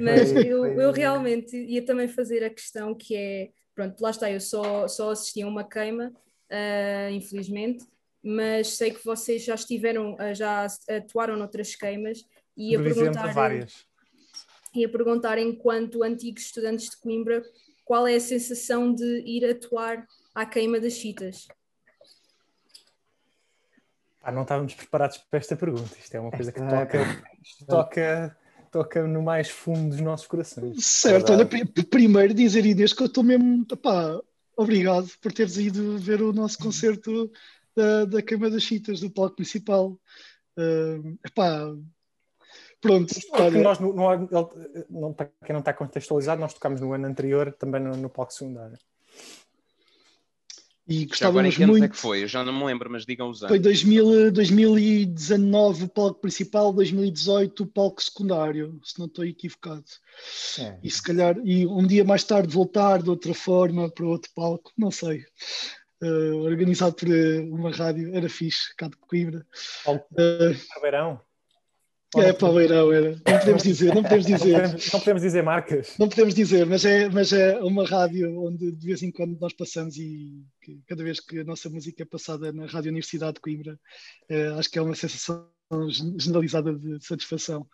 Mas 0.00 0.30
eu, 0.32 0.66
eu 0.66 0.92
realmente 0.92 1.56
ia 1.56 1.84
também 1.84 2.06
fazer 2.06 2.44
a 2.44 2.50
questão 2.50 2.94
que 2.94 3.16
é, 3.16 3.48
pronto, 3.74 4.00
lá 4.00 4.10
está, 4.10 4.30
eu 4.30 4.40
só, 4.40 4.86
só 4.86 5.10
assisti 5.10 5.42
a 5.42 5.48
uma 5.48 5.64
queima, 5.64 6.12
uh, 6.52 7.10
infelizmente, 7.10 7.84
mas 8.22 8.76
sei 8.76 8.92
que 8.92 9.04
vocês 9.04 9.44
já 9.44 9.54
estiveram, 9.54 10.14
uh, 10.14 10.34
já 10.34 10.66
atuaram 10.90 11.36
noutras 11.36 11.74
queimas 11.74 12.24
e 12.56 12.72
ia 12.72 12.80
perguntar... 12.80 13.32
Várias. 13.32 13.88
Ia 14.74 14.88
perguntar, 14.88 15.38
enquanto 15.38 16.04
antigos 16.04 16.42
estudantes 16.42 16.90
de 16.90 16.98
Coimbra, 16.98 17.42
qual 17.88 18.06
é 18.06 18.16
a 18.16 18.20
sensação 18.20 18.94
de 18.94 19.22
ir 19.24 19.46
atuar 19.46 20.06
à 20.34 20.44
queima 20.44 20.78
das 20.78 20.92
chitas? 20.92 21.48
Ah, 24.22 24.30
não 24.30 24.42
estávamos 24.42 24.74
preparados 24.74 25.16
para 25.16 25.38
esta 25.38 25.56
pergunta. 25.56 25.96
Isto 25.98 26.14
é 26.14 26.20
uma 26.20 26.30
coisa 26.30 26.52
que 26.52 26.60
toca, 26.60 27.24
toca, 27.66 28.36
toca 28.70 29.06
no 29.06 29.22
mais 29.22 29.48
fundo 29.48 29.88
dos 29.88 30.02
nossos 30.02 30.26
corações. 30.26 30.84
Certo, 30.84 31.32
olha, 31.32 31.46
primeiro 31.46 32.34
dizer 32.34 32.66
Inês 32.66 32.92
que 32.92 33.02
eu 33.02 33.06
estou 33.06 33.24
mesmo, 33.24 33.64
pá, 33.64 34.20
obrigado 34.54 35.08
por 35.22 35.32
teres 35.32 35.56
ido 35.56 35.96
ver 35.96 36.20
o 36.20 36.30
nosso 36.30 36.58
concerto 36.58 37.32
da, 37.74 38.04
da 38.04 38.20
Queima 38.20 38.50
das 38.50 38.64
Chitas, 38.64 39.00
do 39.00 39.10
palco 39.10 39.36
principal. 39.36 39.98
Uh, 40.58 41.18
epá, 41.24 41.74
Pronto. 42.80 43.12
Olha. 43.32 43.62
Nós, 43.62 43.78
no, 43.78 43.92
no, 43.92 44.28
não, 44.88 45.12
para 45.12 45.30
quem 45.44 45.52
não 45.52 45.60
está 45.60 45.72
contextualizado, 45.72 46.40
nós 46.40 46.54
tocámos 46.54 46.80
no 46.80 46.92
ano 46.92 47.06
anterior 47.06 47.52
também 47.52 47.80
no, 47.80 47.96
no 47.96 48.08
palco 48.08 48.32
secundário. 48.32 48.78
E 50.88 51.04
gostávamos 51.04 51.54
já 51.54 51.66
muito. 51.66 51.84
é 51.84 51.88
que 51.88 51.96
foi? 51.96 52.22
Eu 52.22 52.28
já 52.28 52.42
não 52.42 52.52
me 52.52 52.64
lembro, 52.64 52.90
mas 52.90 53.04
digam 53.04 53.28
os 53.28 53.42
anos. 53.42 53.50
Foi 53.50 53.58
2000, 53.58 54.32
2019 54.32 55.84
o 55.84 55.88
palco 55.88 56.18
principal, 56.18 56.72
2018 56.72 57.62
o 57.62 57.66
palco 57.66 58.02
secundário, 58.02 58.80
se 58.82 58.98
não 58.98 59.04
estou 59.04 59.26
equivocado. 59.26 59.84
É. 60.58 60.78
E 60.82 60.90
se 60.90 61.02
calhar, 61.02 61.36
e 61.44 61.66
um 61.66 61.86
dia 61.86 62.04
mais 62.04 62.24
tarde 62.24 62.54
voltar 62.54 63.02
de 63.02 63.10
outra 63.10 63.34
forma 63.34 63.90
para 63.90 64.06
outro 64.06 64.30
palco, 64.34 64.72
não 64.78 64.90
sei. 64.90 65.26
Uh, 66.02 66.36
organizado 66.44 66.94
por 66.94 67.08
uma 67.50 67.70
rádio, 67.70 68.14
era 68.14 68.28
fixe, 68.30 68.74
cá 68.74 68.88
de 68.88 68.96
Coimbra. 68.96 69.44
Palco 69.84 70.06
uh, 70.14 70.80
Verão. 70.80 71.20
É 72.16 72.32
Palmeirão, 72.32 72.90
era. 72.90 73.10
Não 73.10 73.38
podemos 73.38 73.62
dizer, 73.62 73.94
não 73.94 74.02
podemos 74.02 74.24
dizer. 74.26 74.62
Não 74.92 74.98
podemos, 75.00 75.22
dizer 75.22 75.42
marcas. 75.42 75.94
Não 75.98 76.08
podemos 76.08 76.34
dizer, 76.34 76.64
mas 76.64 76.84
é, 76.84 77.08
mas 77.10 77.32
é 77.34 77.58
uma 77.58 77.86
rádio 77.86 78.40
onde 78.42 78.72
de 78.72 78.86
vez 78.86 79.02
em 79.02 79.10
quando 79.10 79.38
nós 79.38 79.52
passamos 79.52 79.98
e 79.98 80.42
cada 80.86 81.04
vez 81.04 81.20
que 81.20 81.40
a 81.40 81.44
nossa 81.44 81.68
música 81.68 82.02
é 82.02 82.06
passada 82.06 82.50
na 82.50 82.64
Rádio 82.64 82.88
Universidade 82.90 83.34
de 83.34 83.40
Coimbra, 83.40 83.78
é, 84.28 84.48
acho 84.48 84.70
que 84.70 84.78
é 84.78 84.82
uma 84.82 84.94
sensação 84.94 85.46
generalizada 86.18 86.74
de 86.74 87.04
satisfação 87.04 87.66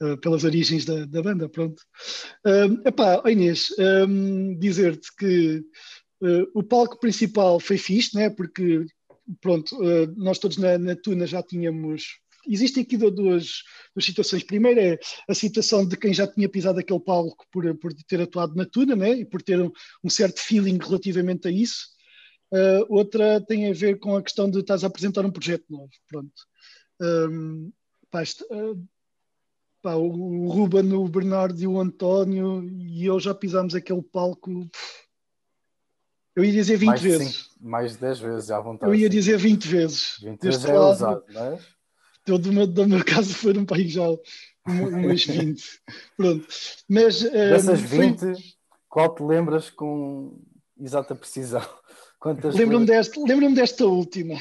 uh, 0.00 0.16
pelas 0.18 0.44
origens 0.44 0.86
da, 0.86 1.04
da 1.04 1.22
banda, 1.22 1.48
pronto. 1.48 1.82
Uh, 2.46 2.88
epá, 2.88 3.22
Inês, 3.30 3.74
um, 4.08 4.58
dizer-te 4.58 5.14
que 5.14 5.62
uh, 6.22 6.50
o 6.54 6.62
palco 6.62 6.98
principal 6.98 7.60
foi 7.60 7.76
fixe, 7.76 8.16
né? 8.16 8.30
porque 8.30 8.86
pronto, 9.40 9.76
uh, 9.76 10.10
nós 10.16 10.38
todos 10.38 10.56
na, 10.56 10.78
na 10.78 10.96
Tuna 10.96 11.26
já 11.26 11.42
tínhamos 11.42 12.20
existem 12.46 12.82
aqui 12.82 12.96
duas, 12.96 13.10
duas 13.94 14.04
situações. 14.04 14.42
Primeiro 14.42 14.80
é 14.80 14.98
a 15.28 15.34
situação 15.34 15.86
de 15.86 15.96
quem 15.96 16.12
já 16.12 16.26
tinha 16.26 16.48
pisado 16.48 16.78
aquele 16.78 17.00
palco 17.00 17.46
por, 17.50 17.74
por 17.78 17.92
ter 17.94 18.20
atuado 18.20 18.54
na 18.54 18.64
Tuna 18.64 18.96
né? 18.96 19.10
e 19.10 19.24
por 19.24 19.42
ter 19.42 19.60
um, 19.60 19.70
um 20.04 20.10
certo 20.10 20.40
feeling 20.40 20.78
relativamente 20.78 21.48
a 21.48 21.50
isso. 21.50 21.96
Uh, 22.52 22.86
outra 22.88 23.40
tem 23.40 23.68
a 23.68 23.74
ver 23.74 23.98
com 23.98 24.16
a 24.16 24.22
questão 24.22 24.48
de 24.48 24.60
estás 24.60 24.84
a 24.84 24.86
apresentar 24.86 25.24
um 25.24 25.32
projeto 25.32 25.64
novo. 25.68 25.90
Pronto. 26.08 26.32
Um, 27.00 27.72
pá, 28.10 28.22
este, 28.22 28.44
uh, 28.44 28.80
pá, 29.82 29.94
o, 29.94 30.48
Ruben, 30.48 30.92
o 30.92 31.08
Bernardo 31.08 31.60
e 31.60 31.66
o 31.66 31.80
António 31.80 32.62
e 32.64 33.04
eu 33.04 33.18
já 33.18 33.34
pisámos 33.34 33.74
aquele 33.74 34.02
palco. 34.02 34.68
Eu 36.36 36.44
ia 36.44 36.52
dizer 36.52 36.76
20 36.76 36.86
mais 36.86 37.02
vezes. 37.02 37.36
Cinco, 37.36 37.50
mais 37.60 37.92
de 37.92 37.98
10 37.98 38.18
vezes, 38.20 38.50
à 38.50 38.60
vontade. 38.60 38.92
Eu 38.92 38.94
ia 38.94 39.08
dizer 39.08 39.38
20 39.38 39.64
vezes. 39.66 40.16
20 40.22 40.42
vezes 40.42 40.64
é 40.66 40.72
lado, 40.72 40.92
usado, 40.92 41.24
não 41.30 41.44
é? 41.44 41.58
Todo 42.26 42.52
meu, 42.52 42.66
do 42.66 42.88
meu 42.88 43.04
caso 43.04 43.32
foram 43.32 43.64
para 43.64 43.76
aí 43.76 43.88
já 43.88 44.02
umas 44.66 45.24
20. 45.24 45.62
Pronto. 46.16 46.46
Mas, 46.88 47.22
Dessas 47.22 47.80
20, 47.80 48.18
foi... 48.18 48.34
qual 48.88 49.14
te 49.14 49.22
lembras 49.22 49.70
com 49.70 50.36
exata 50.78 51.14
precisão? 51.14 51.62
Lembro-me 52.52 52.86
desta, 52.86 53.20
lembro 53.20 53.54
desta 53.54 53.86
última. 53.86 54.34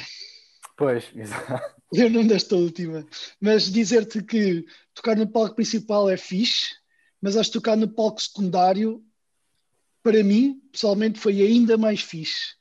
Pois, 0.75 1.05
exato. 1.15 1.75
Lembro-me 1.93 2.27
desta 2.27 2.55
última. 2.55 3.05
Mas 3.39 3.71
dizer-te 3.71 4.23
que 4.23 4.65
tocar 4.93 5.15
no 5.15 5.27
palco 5.27 5.55
principal 5.55 6.09
é 6.09 6.17
fixe, 6.17 6.75
mas 7.21 7.37
acho 7.37 7.51
que 7.51 7.59
tocar 7.59 7.77
no 7.77 7.87
palco 7.87 8.21
secundário, 8.21 9.03
para 10.01 10.23
mim, 10.23 10.59
pessoalmente, 10.71 11.19
foi 11.19 11.41
ainda 11.41 11.77
mais 11.77 12.01
fixe. 12.01 12.55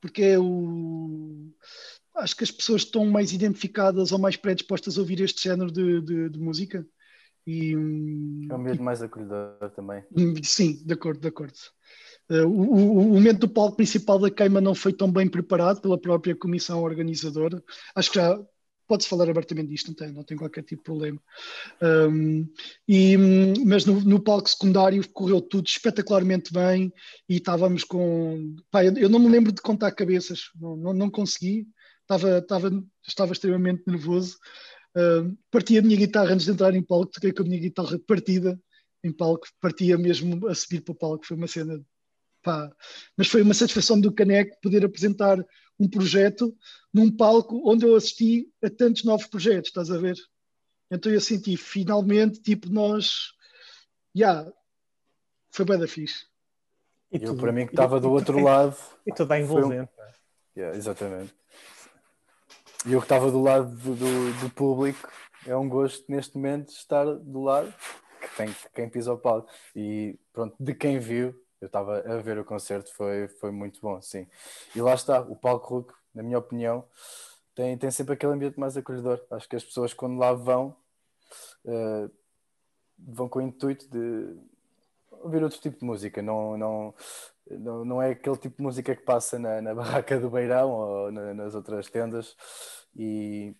Porque 0.00 0.22
é 0.22 0.38
o 0.38 1.52
acho 2.16 2.36
que 2.36 2.44
as 2.44 2.50
pessoas 2.50 2.82
estão 2.82 3.04
mais 3.06 3.32
identificadas 3.32 4.12
ou 4.12 4.18
mais 4.18 4.36
predispostas 4.36 4.96
a 4.96 5.00
ouvir 5.00 5.20
este 5.20 5.42
género 5.44 5.70
de, 5.70 6.00
de, 6.00 6.28
de 6.30 6.38
música. 6.38 6.86
E, 7.46 7.72
é 7.72 7.76
um 8.54 8.58
medo 8.58 8.82
mais 8.82 9.00
acolhedor 9.02 9.70
também. 9.74 10.02
Sim, 10.42 10.82
de 10.84 10.94
acordo, 10.94 11.20
de 11.20 11.28
acordo. 11.28 11.54
Uh, 12.28 12.44
o, 12.44 12.98
o, 12.98 13.14
momento 13.14 13.40
do 13.40 13.48
palco 13.48 13.76
principal 13.76 14.18
da 14.18 14.30
queima 14.30 14.60
não 14.60 14.74
foi 14.74 14.92
tão 14.92 15.10
bem 15.10 15.28
preparado 15.28 15.80
pela 15.80 16.00
própria 16.00 16.34
comissão 16.34 16.82
organizadora. 16.82 17.62
Acho 17.94 18.10
que 18.10 18.16
já 18.16 18.36
pode-se 18.88 19.08
falar 19.08 19.28
abertamente 19.28 19.68
disto, 19.68 19.88
não 19.88 19.94
tem, 19.94 20.12
não 20.12 20.24
tem 20.24 20.36
qualquer 20.36 20.62
tipo 20.62 20.82
de 20.82 20.84
problema. 20.84 21.20
Um, 21.80 22.48
e, 22.88 23.16
mas 23.64 23.84
no, 23.84 24.00
no, 24.00 24.20
palco 24.20 24.48
secundário 24.48 25.08
correu 25.10 25.40
tudo 25.40 25.66
espetacularmente 25.66 26.52
bem 26.52 26.92
e 27.28 27.36
estávamos 27.36 27.84
com. 27.84 28.56
Pá, 28.70 28.84
eu, 28.84 28.96
eu, 28.96 29.08
não 29.08 29.18
me 29.18 29.28
lembro 29.28 29.52
de 29.52 29.62
contar 29.62 29.92
cabeças, 29.92 30.50
não, 30.60 30.76
não, 30.76 30.92
não 30.92 31.10
consegui 31.10 31.66
estava, 32.06 32.38
estava, 32.38 32.84
estava 33.06 33.32
extremamente 33.32 33.82
nervoso. 33.86 34.38
Uh, 34.96 35.36
parti 35.50 35.76
a 35.76 35.82
minha 35.82 35.96
guitarra 35.96 36.32
antes 36.32 36.46
de 36.46 36.52
entrar 36.52 36.74
em 36.74 36.82
palco, 36.82 37.12
toquei 37.12 37.32
com 37.32 37.42
a 37.42 37.46
minha 37.46 37.60
guitarra 37.60 37.98
partida 38.06 38.58
em 39.04 39.12
palco, 39.12 39.46
partia 39.60 39.98
mesmo 39.98 40.48
a 40.48 40.54
subir 40.54 40.80
para 40.80 40.92
o 40.92 40.96
palco, 40.96 41.26
foi 41.26 41.36
uma 41.36 41.46
cena 41.46 41.84
pá. 42.42 42.72
Mas 43.16 43.28
foi 43.28 43.42
uma 43.42 43.54
satisfação 43.54 44.00
do 44.00 44.12
Caneco 44.12 44.56
poder 44.62 44.84
apresentar 44.84 45.38
um 45.78 45.88
projeto 45.88 46.56
num 46.92 47.14
palco 47.14 47.60
onde 47.70 47.84
eu 47.84 47.94
assisti 47.94 48.48
a 48.62 48.70
tantos 48.70 49.04
novos 49.04 49.26
projetos, 49.26 49.68
estás 49.68 49.90
a 49.90 49.98
ver? 49.98 50.16
Então 50.90 51.12
eu 51.12 51.20
senti 51.20 51.56
finalmente, 51.56 52.40
tipo, 52.40 52.70
nós, 52.70 53.32
já, 54.14 54.32
yeah, 54.32 54.52
foi 55.50 55.64
bem 55.64 55.78
da 55.78 55.88
fixe. 55.88 56.26
E 57.12 57.22
eu, 57.22 57.36
para 57.36 57.52
mim, 57.52 57.66
que 57.66 57.72
estava 57.72 58.00
do 58.00 58.10
outro 58.10 58.42
lado. 58.42 58.76
E 59.06 59.12
tudo 59.12 59.28
bem 59.28 59.42
envolvente. 59.42 59.88
Um... 59.92 60.60
Yeah, 60.60 60.76
exatamente. 60.76 61.32
E 62.86 62.92
eu 62.92 63.00
que 63.00 63.06
estava 63.06 63.32
do 63.32 63.42
lado 63.42 63.68
do, 63.74 63.96
do, 63.96 64.40
do, 64.40 64.50
público, 64.50 65.10
é 65.44 65.56
um 65.56 65.68
gosto 65.68 66.04
neste 66.08 66.36
momento 66.36 66.68
estar 66.68 67.04
do 67.04 67.42
lado 67.42 67.74
que 68.20 68.36
tem 68.36 68.54
quem 68.72 68.88
pisa 68.88 69.12
o 69.12 69.18
palco. 69.18 69.50
E 69.74 70.16
pronto, 70.32 70.54
de 70.60 70.72
quem 70.72 71.00
viu, 71.00 71.34
eu 71.60 71.66
estava 71.66 71.98
a 71.98 72.18
ver 72.18 72.38
o 72.38 72.44
concerto, 72.44 72.94
foi, 72.94 73.26
foi 73.26 73.50
muito 73.50 73.80
bom, 73.80 74.00
sim. 74.00 74.28
E 74.72 74.80
lá 74.80 74.94
está, 74.94 75.20
o 75.20 75.34
palco 75.34 75.74
Hulk, 75.74 75.94
na 76.14 76.22
minha 76.22 76.38
opinião, 76.38 76.84
tem, 77.56 77.76
tem 77.76 77.90
sempre 77.90 78.14
aquele 78.14 78.34
ambiente 78.34 78.60
mais 78.60 78.76
acolhedor. 78.76 79.20
Acho 79.32 79.48
que 79.48 79.56
as 79.56 79.64
pessoas, 79.64 79.92
quando 79.92 80.18
lá 80.18 80.32
vão, 80.32 80.76
uh, 81.64 82.08
vão 82.96 83.28
com 83.28 83.40
o 83.40 83.42
intuito 83.42 83.88
de 83.90 84.36
ouvir 85.22 85.42
outro 85.42 85.60
tipo 85.60 85.78
de 85.78 85.84
música, 85.84 86.22
não, 86.22 86.56
não, 86.56 86.94
não, 87.50 87.84
não 87.84 88.02
é 88.02 88.10
aquele 88.10 88.36
tipo 88.36 88.56
de 88.56 88.62
música 88.62 88.94
que 88.94 89.02
passa 89.02 89.38
na, 89.38 89.60
na 89.60 89.74
barraca 89.74 90.18
do 90.18 90.30
Beirão 90.30 90.70
ou 90.70 91.12
na, 91.12 91.34
nas 91.34 91.54
outras 91.54 91.88
tendas 91.88 92.36
e 92.94 93.54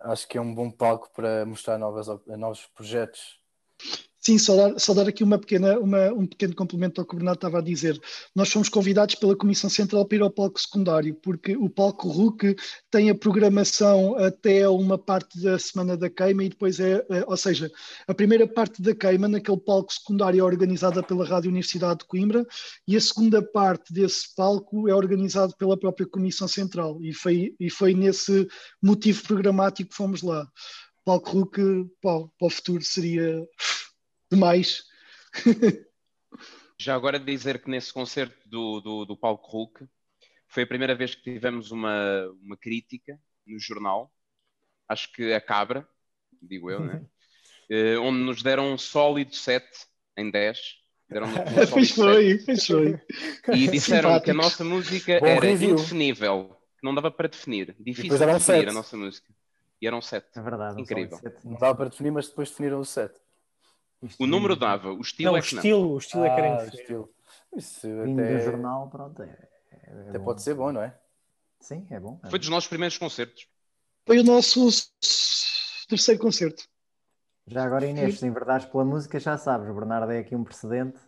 acho 0.00 0.28
que 0.28 0.38
é 0.38 0.40
um 0.40 0.54
bom 0.54 0.70
palco 0.70 1.10
para 1.12 1.44
mostrar 1.44 1.78
novas, 1.78 2.06
novos 2.26 2.66
projetos 2.66 3.37
Sim, 4.28 4.36
só 4.36 4.54
dar, 4.56 4.78
só 4.78 4.92
dar 4.92 5.08
aqui 5.08 5.24
uma 5.24 5.38
pequena, 5.38 5.78
uma, 5.78 6.12
um 6.12 6.26
pequeno 6.26 6.54
complemento 6.54 7.00
ao 7.00 7.06
que 7.06 7.14
o 7.14 7.16
Bernardo 7.16 7.38
estava 7.38 7.60
a 7.60 7.62
dizer. 7.62 7.98
Nós 8.34 8.52
fomos 8.52 8.68
convidados 8.68 9.14
pela 9.14 9.34
Comissão 9.34 9.70
Central 9.70 10.04
para 10.04 10.18
ir 10.18 10.20
ao 10.20 10.30
palco 10.30 10.60
secundário, 10.60 11.14
porque 11.14 11.56
o 11.56 11.70
palco 11.70 12.08
RUC 12.08 12.54
tem 12.90 13.08
a 13.08 13.14
programação 13.14 14.18
até 14.18 14.68
uma 14.68 14.98
parte 14.98 15.40
da 15.40 15.58
Semana 15.58 15.96
da 15.96 16.10
Queima 16.10 16.44
e 16.44 16.50
depois 16.50 16.78
é, 16.78 17.02
é, 17.08 17.24
ou 17.26 17.38
seja, 17.38 17.72
a 18.06 18.12
primeira 18.12 18.46
parte 18.46 18.82
da 18.82 18.94
queima 18.94 19.28
naquele 19.28 19.56
palco 19.56 19.94
secundário 19.94 20.40
é 20.40 20.44
organizada 20.44 21.02
pela 21.02 21.26
Rádio 21.26 21.48
Universidade 21.48 22.00
de 22.00 22.04
Coimbra 22.04 22.46
e 22.86 22.98
a 22.98 23.00
segunda 23.00 23.40
parte 23.40 23.94
desse 23.94 24.34
palco 24.36 24.86
é 24.90 24.94
organizado 24.94 25.56
pela 25.56 25.74
própria 25.74 26.06
Comissão 26.06 26.46
Central 26.46 26.98
e 27.00 27.14
foi, 27.14 27.54
e 27.58 27.70
foi 27.70 27.94
nesse 27.94 28.46
motivo 28.82 29.22
programático 29.22 29.88
que 29.88 29.96
fomos 29.96 30.20
lá. 30.20 30.46
Palco 31.02 31.30
RUC 31.30 31.88
para, 32.02 32.26
para 32.38 32.46
o 32.46 32.50
futuro 32.50 32.84
seria 32.84 33.42
demais. 34.30 34.84
Já 36.80 36.94
agora 36.94 37.18
dizer 37.18 37.60
que 37.62 37.70
nesse 37.70 37.92
concerto 37.92 38.36
do, 38.48 38.80
do, 38.80 39.04
do 39.04 39.16
Palco 39.16 39.50
Hulk 39.50 39.86
foi 40.46 40.62
a 40.62 40.66
primeira 40.66 40.94
vez 40.94 41.14
que 41.14 41.22
tivemos 41.22 41.70
uma, 41.70 42.26
uma 42.42 42.56
crítica 42.56 43.18
no 43.46 43.58
jornal, 43.58 44.12
acho 44.88 45.12
que 45.12 45.32
a 45.32 45.40
Cabra, 45.40 45.86
digo 46.40 46.70
eu, 46.70 46.80
né? 46.80 47.04
Uh, 47.70 48.00
onde 48.06 48.18
nos 48.20 48.42
deram 48.42 48.72
um 48.72 48.78
sólido 48.78 49.34
7 49.34 49.66
em 50.16 50.30
10. 50.30 50.58
Deram 51.08 51.26
um 51.26 51.32
pois 51.70 51.90
foi. 51.90 52.40
E 53.54 53.68
disseram 53.68 54.20
que 54.20 54.30
a 54.30 54.34
nossa 54.34 54.64
música 54.64 55.18
Bom 55.20 55.26
era 55.26 55.40
review. 55.40 55.70
indefinível, 55.70 56.56
que 56.78 56.84
não 56.84 56.94
dava 56.94 57.10
para 57.10 57.28
definir, 57.28 57.74
difícil 57.78 58.18
de 58.18 58.18
definir 58.18 58.40
set. 58.40 58.68
a 58.68 58.72
nossa 58.72 58.96
música. 58.96 59.32
E 59.80 59.86
eram 59.86 60.00
7. 60.00 60.26
É 60.36 60.42
verdade. 60.42 60.80
Incrível. 60.80 61.18
Não 61.44 61.58
dava 61.58 61.74
para 61.74 61.88
definir, 61.88 62.10
mas 62.10 62.28
depois 62.28 62.50
definiram 62.50 62.80
o 62.80 62.84
7. 62.84 63.14
O 64.18 64.26
número 64.26 64.54
dava, 64.54 64.92
o 64.92 65.00
estilo 65.00 65.32
não, 65.32 65.38
é 65.38 65.42
que 65.42 65.54
o 65.54 65.56
estilo, 65.56 65.80
não. 65.80 65.92
O 65.92 65.98
estilo 65.98 66.24
é 66.24 66.34
que 66.34 66.40
era 66.40 66.60
ah, 66.60 66.66
estilo. 66.66 67.14
Isso 67.56 67.86
até... 67.86 68.36
do 68.36 68.44
jornal, 68.44 68.88
pronto. 68.88 69.22
É, 69.22 69.48
é 69.72 70.08
até 70.08 70.18
bom. 70.18 70.24
pode 70.24 70.42
ser 70.42 70.54
bom, 70.54 70.72
não 70.72 70.82
é? 70.82 70.96
Sim, 71.60 71.86
é 71.90 71.98
bom. 71.98 72.20
É 72.22 72.30
Foi 72.30 72.38
dos 72.38 72.48
nossos 72.48 72.68
primeiros 72.68 72.96
concertos. 72.96 73.48
Foi 74.06 74.20
o 74.20 74.24
nosso 74.24 74.68
terceiro 75.88 76.20
concerto. 76.20 76.64
Já 77.46 77.64
agora, 77.64 77.86
Inês, 77.86 78.18
se 78.18 78.26
enverdares 78.26 78.66
pela 78.66 78.84
música, 78.84 79.18
já 79.18 79.38
sabes, 79.38 79.68
o 79.68 79.74
Bernardo 79.74 80.12
é 80.12 80.18
aqui 80.18 80.36
um 80.36 80.44
precedente 80.44 80.98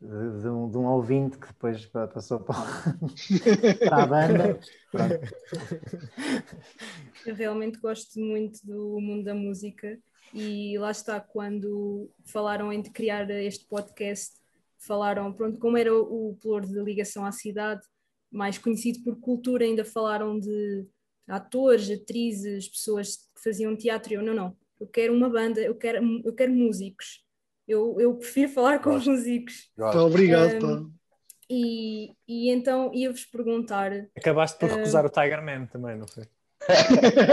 de, 0.00 0.40
de, 0.40 0.48
um, 0.48 0.70
de 0.70 0.78
um, 0.78 0.86
ouvinte 0.86 1.38
que 1.38 1.46
depois 1.46 1.86
passou 1.86 2.40
para, 2.40 2.56
para 3.88 4.02
a 4.02 4.06
banda. 4.06 4.58
Eu 7.26 7.34
realmente 7.34 7.78
gosto 7.78 8.18
muito 8.18 8.66
do 8.66 8.98
mundo 9.00 9.24
da 9.24 9.34
música 9.34 9.98
e 10.34 10.76
lá 10.78 10.90
está, 10.90 11.20
quando 11.20 12.10
falaram 12.24 12.72
em 12.72 12.82
criar 12.82 13.30
este 13.30 13.66
podcast, 13.66 14.34
falaram, 14.78 15.32
pronto, 15.32 15.58
como 15.58 15.76
era 15.76 15.94
o 15.94 16.36
pluro 16.42 16.66
de 16.66 16.82
ligação 16.82 17.24
à 17.24 17.30
cidade, 17.30 17.86
mais 18.30 18.58
conhecido 18.58 19.02
por 19.04 19.20
cultura, 19.20 19.64
ainda 19.64 19.84
falaram 19.84 20.38
de 20.38 20.86
atores, 21.28 21.88
atrizes, 21.88 22.68
pessoas 22.68 23.16
que 23.16 23.42
faziam 23.42 23.76
teatro. 23.76 24.14
Eu, 24.14 24.22
não, 24.22 24.34
não, 24.34 24.56
eu 24.80 24.88
quero 24.88 25.14
uma 25.14 25.30
banda, 25.30 25.60
eu 25.60 25.76
quero, 25.76 26.04
eu 26.24 26.34
quero 26.34 26.52
músicos. 26.52 27.24
Eu, 27.66 27.98
eu 28.00 28.16
prefiro 28.16 28.50
falar 28.50 28.80
com 28.80 28.90
Gosto. 28.90 29.10
músicos. 29.10 29.70
Gosto. 29.78 29.98
Obrigado, 30.00 30.66
um, 30.66 30.92
E, 31.48 32.12
e 32.26 32.50
então 32.50 32.92
ia-vos 32.92 33.24
perguntar. 33.24 33.92
Acabaste 34.16 34.58
por 34.58 34.68
recusar 34.68 35.06
o 35.06 35.10
Tiger 35.10 35.42
Man 35.42 35.66
também, 35.66 35.96
não 35.96 36.08
foi? 36.08 36.24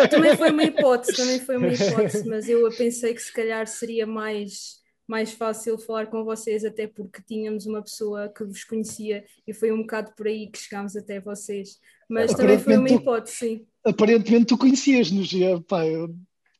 Também 0.09 0.37
foi 0.37 0.51
uma 0.51 0.63
hipótese, 0.63 1.15
também 1.15 1.39
foi 1.39 1.57
uma 1.57 1.67
hipótese, 1.67 2.27
mas 2.27 2.49
eu 2.49 2.69
pensei 2.75 3.13
que 3.13 3.21
se 3.21 3.31
calhar 3.31 3.65
seria 3.67 4.05
mais, 4.05 4.77
mais 5.07 5.31
fácil 5.31 5.77
falar 5.77 6.07
com 6.07 6.23
vocês, 6.23 6.65
até 6.65 6.87
porque 6.87 7.21
tínhamos 7.25 7.65
uma 7.65 7.81
pessoa 7.81 8.29
que 8.29 8.43
vos 8.43 8.63
conhecia 8.63 9.23
e 9.47 9.53
foi 9.53 9.71
um 9.71 9.81
bocado 9.81 10.13
por 10.15 10.27
aí 10.27 10.47
que 10.47 10.59
chegámos 10.59 10.95
até 10.95 11.19
vocês. 11.19 11.77
Mas 12.09 12.33
também 12.33 12.59
foi 12.59 12.77
uma 12.77 12.89
hipótese, 12.89 13.35
sim. 13.35 13.65
Aparentemente 13.85 14.45
tu 14.45 14.57
conhecias-nos, 14.57 15.31
pá, 15.67 15.81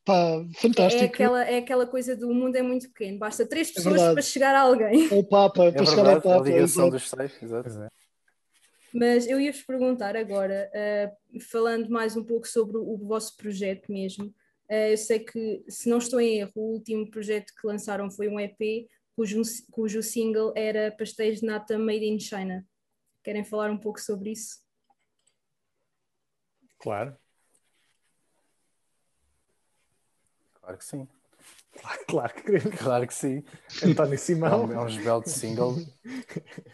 pá, 0.04 0.44
fantástico. 0.56 1.04
É 1.04 1.06
aquela, 1.06 1.44
é 1.44 1.58
aquela 1.58 1.86
coisa 1.86 2.16
do 2.16 2.32
mundo 2.32 2.56
é 2.56 2.62
muito 2.62 2.88
pequeno, 2.88 3.18
basta 3.18 3.46
três 3.46 3.70
é 3.70 3.74
pessoas 3.74 4.00
é 4.00 4.12
para 4.12 4.22
chegar 4.22 4.54
a 4.54 4.60
alguém. 4.62 5.08
O 5.12 5.22
Papa, 5.22 5.64
é 5.64 5.70
para 5.70 5.84
verdade, 5.84 5.90
chegar 5.90 6.14
ao 6.14 6.22
Papa. 6.22 6.40
A 6.40 6.44
ligação 6.44 6.90
dos 6.90 7.08
seis, 7.08 7.32
exato. 7.42 7.92
Mas 8.94 9.26
eu 9.26 9.40
ia-vos 9.40 9.62
perguntar 9.62 10.16
agora, 10.16 10.70
uh, 10.74 11.40
falando 11.40 11.88
mais 11.88 12.16
um 12.16 12.24
pouco 12.24 12.46
sobre 12.46 12.76
o, 12.76 12.82
o 12.82 12.98
vosso 12.98 13.36
projeto 13.36 13.90
mesmo. 13.90 14.26
Uh, 14.70 14.90
eu 14.90 14.96
sei 14.96 15.20
que, 15.20 15.64
se 15.68 15.88
não 15.88 15.98
estou 15.98 16.20
em 16.20 16.40
erro, 16.40 16.52
o 16.54 16.72
último 16.74 17.10
projeto 17.10 17.52
que 17.58 17.66
lançaram 17.66 18.10
foi 18.10 18.28
um 18.28 18.38
EP 18.38 18.86
cujo, 19.16 19.40
cujo 19.70 20.02
single 20.02 20.52
era 20.56 20.90
Pastéis 20.92 21.40
de 21.40 21.46
Nata 21.46 21.78
Made 21.78 22.04
in 22.04 22.18
China. 22.18 22.66
Querem 23.22 23.44
falar 23.44 23.70
um 23.70 23.78
pouco 23.78 24.00
sobre 24.00 24.32
isso? 24.32 24.60
Claro. 26.78 27.16
Claro 30.60 30.78
que 30.78 30.84
sim. 30.84 31.08
Claro, 31.72 32.04
claro 32.06 32.34
que 32.34 32.42
queremos. 32.42 32.78
Claro 32.78 33.06
que 33.06 33.14
sim. 33.14 33.44
António 33.84 34.18
Simão. 34.18 34.70
É 34.72 34.78
um, 34.78 35.08
é 35.08 35.16
um 35.16 35.22
single. 35.24 35.76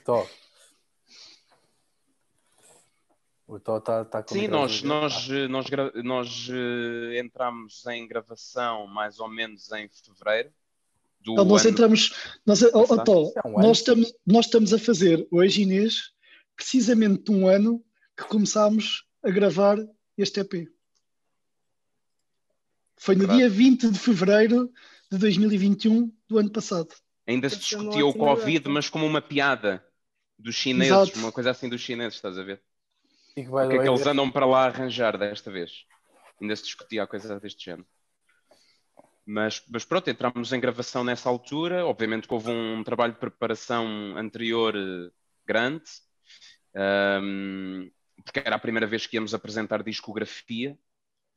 Tó. 0.05 0.27
O 3.49 3.59
Tó 3.59 3.79
está 3.79 4.05
tá 4.05 4.23
com 4.23 4.35
Sim, 4.35 4.47
nós, 4.47 4.83
nós, 4.83 5.27
nós, 5.49 5.67
nós 6.05 6.49
uh, 6.51 7.15
entramos 7.15 7.87
em 7.87 8.07
gravação 8.07 8.87
mais 8.87 9.19
ou 9.21 9.29
menos 9.29 9.73
em 9.73 9.89
fevereiro. 9.89 10.53
Do 11.23 11.33
então, 11.33 11.47
nós 11.47 11.63
ano... 11.63 11.71
entramos. 11.71 12.13
Nós, 12.45 12.63
oh, 12.63 12.69
oh, 12.75 13.03
Tó, 13.03 13.33
é 13.35 13.49
um 13.49 13.53
nós, 13.53 13.79
estamos, 13.79 14.15
nós 14.27 14.45
estamos 14.45 14.75
a 14.75 14.79
fazer 14.79 15.27
hoje, 15.31 15.63
Inês, 15.63 16.13
precisamente 16.55 17.33
um 17.33 17.49
ano 17.49 17.83
que 18.15 18.25
começámos 18.25 19.07
a 19.23 19.31
gravar 19.31 19.79
este 20.19 20.41
EP. 20.41 20.69
Foi 22.99 23.17
no 23.17 23.27
dia 23.29 23.49
20 23.49 23.91
de 23.91 23.99
fevereiro 23.99 24.71
de 25.11 25.17
2021 25.17 26.13
do 26.29 26.39
ano 26.39 26.51
passado. 26.51 26.95
Ainda 27.27 27.49
se 27.49 27.57
discutia 27.57 28.05
o 28.05 28.13
Covid, 28.13 28.69
mas 28.69 28.91
como 28.91 29.07
uma 29.07 29.23
piada 29.23 29.83
dos 30.39 30.55
chineses, 30.55 30.93
Exato. 30.93 31.19
uma 31.19 31.33
coisa 31.33 31.51
assim 31.51 31.69
dos 31.69 31.81
chineses, 31.81 32.17
estás 32.17 32.37
a 32.37 32.43
ver? 32.43 32.63
O 33.47 33.69
que 33.69 33.77
é 33.77 33.83
que 33.83 33.89
eles 33.89 34.07
andam 34.07 34.31
para 34.31 34.47
lá 34.47 34.67
arranjar 34.67 35.19
desta 35.19 35.51
vez? 35.51 35.85
Ainda 36.41 36.57
se 36.57 36.65
discutia 36.65 37.03
a 37.03 37.07
coisa 37.07 37.39
deste 37.39 37.65
género. 37.65 37.87
Mas, 39.27 39.63
mas 39.69 39.85
pronto, 39.85 40.09
entramos 40.09 40.53
em 40.53 40.61
gravação 40.61 41.05
nessa 41.05 41.29
altura. 41.29 41.85
Obviamente 41.85 42.27
que 42.27 42.33
houve 42.33 42.51
um 42.51 42.83
trabalho 42.83 43.13
de 43.13 43.19
preparação 43.19 44.17
anterior 44.17 44.75
eh, 44.75 45.11
grande, 45.45 45.85
um, 47.23 47.91
porque 48.25 48.41
era 48.41 48.57
a 48.57 48.59
primeira 48.59 48.87
vez 48.87 49.07
que 49.07 49.17
íamos 49.17 49.35
apresentar 49.35 49.83
discografia. 49.83 50.79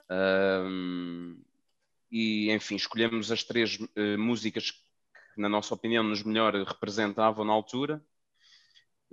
Um, 0.10 1.42
e 2.10 2.52
enfim, 2.52 2.76
escolhemos 2.76 3.32
as 3.32 3.44
três 3.44 3.78
uh, 3.78 4.18
músicas 4.18 4.72
que, 4.72 4.80
na 5.38 5.50
nossa 5.50 5.74
opinião, 5.74 6.04
nos 6.04 6.24
melhor 6.24 6.54
representavam 6.54 7.44
na 7.44 7.54
altura. 7.54 8.02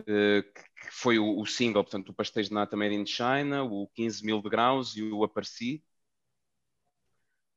Uh, 0.01 0.42
que 0.55 0.67
foi 1.00 1.18
o, 1.18 1.38
o, 1.40 1.46
single, 1.46 1.84
portanto, 1.84 2.08
o 2.11 2.14
Pastéis 2.14 2.48
de 2.48 2.54
Nata 2.54 2.76
Made 2.76 2.94
in 2.94 3.06
China, 3.06 3.62
o 3.64 3.87
15 3.94 4.24
mil 4.24 4.42
de 4.42 4.48
graus 4.48 4.96
e 4.96 5.02
o 5.02 5.22
Apareci. 5.22 5.84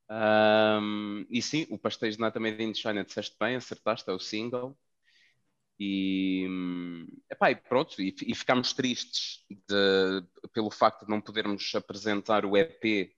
Um, 0.10 1.26
e 1.30 1.42
sim, 1.42 1.66
o 1.70 1.78
Pastéis 1.78 2.16
de 2.16 2.22
Nata 2.22 2.40
Made 2.40 2.62
in 2.64 2.74
China, 2.74 3.04
disseste 3.04 3.36
bem, 3.40 3.56
acertaste, 3.56 4.10
é 4.10 4.14
o 4.14 4.20
single. 4.20 4.78
E, 5.80 6.48
epá, 7.32 7.50
e 7.50 7.56
pronto, 7.56 8.00
e, 8.00 8.16
e 8.28 8.36
ficámos 8.36 8.74
tristes 8.74 9.44
de, 9.50 10.24
pelo 10.54 10.70
facto 10.70 11.06
de 11.06 11.10
não 11.10 11.20
podermos 11.20 11.74
apresentar 11.74 12.46
o 12.46 12.56
EP 12.56 13.12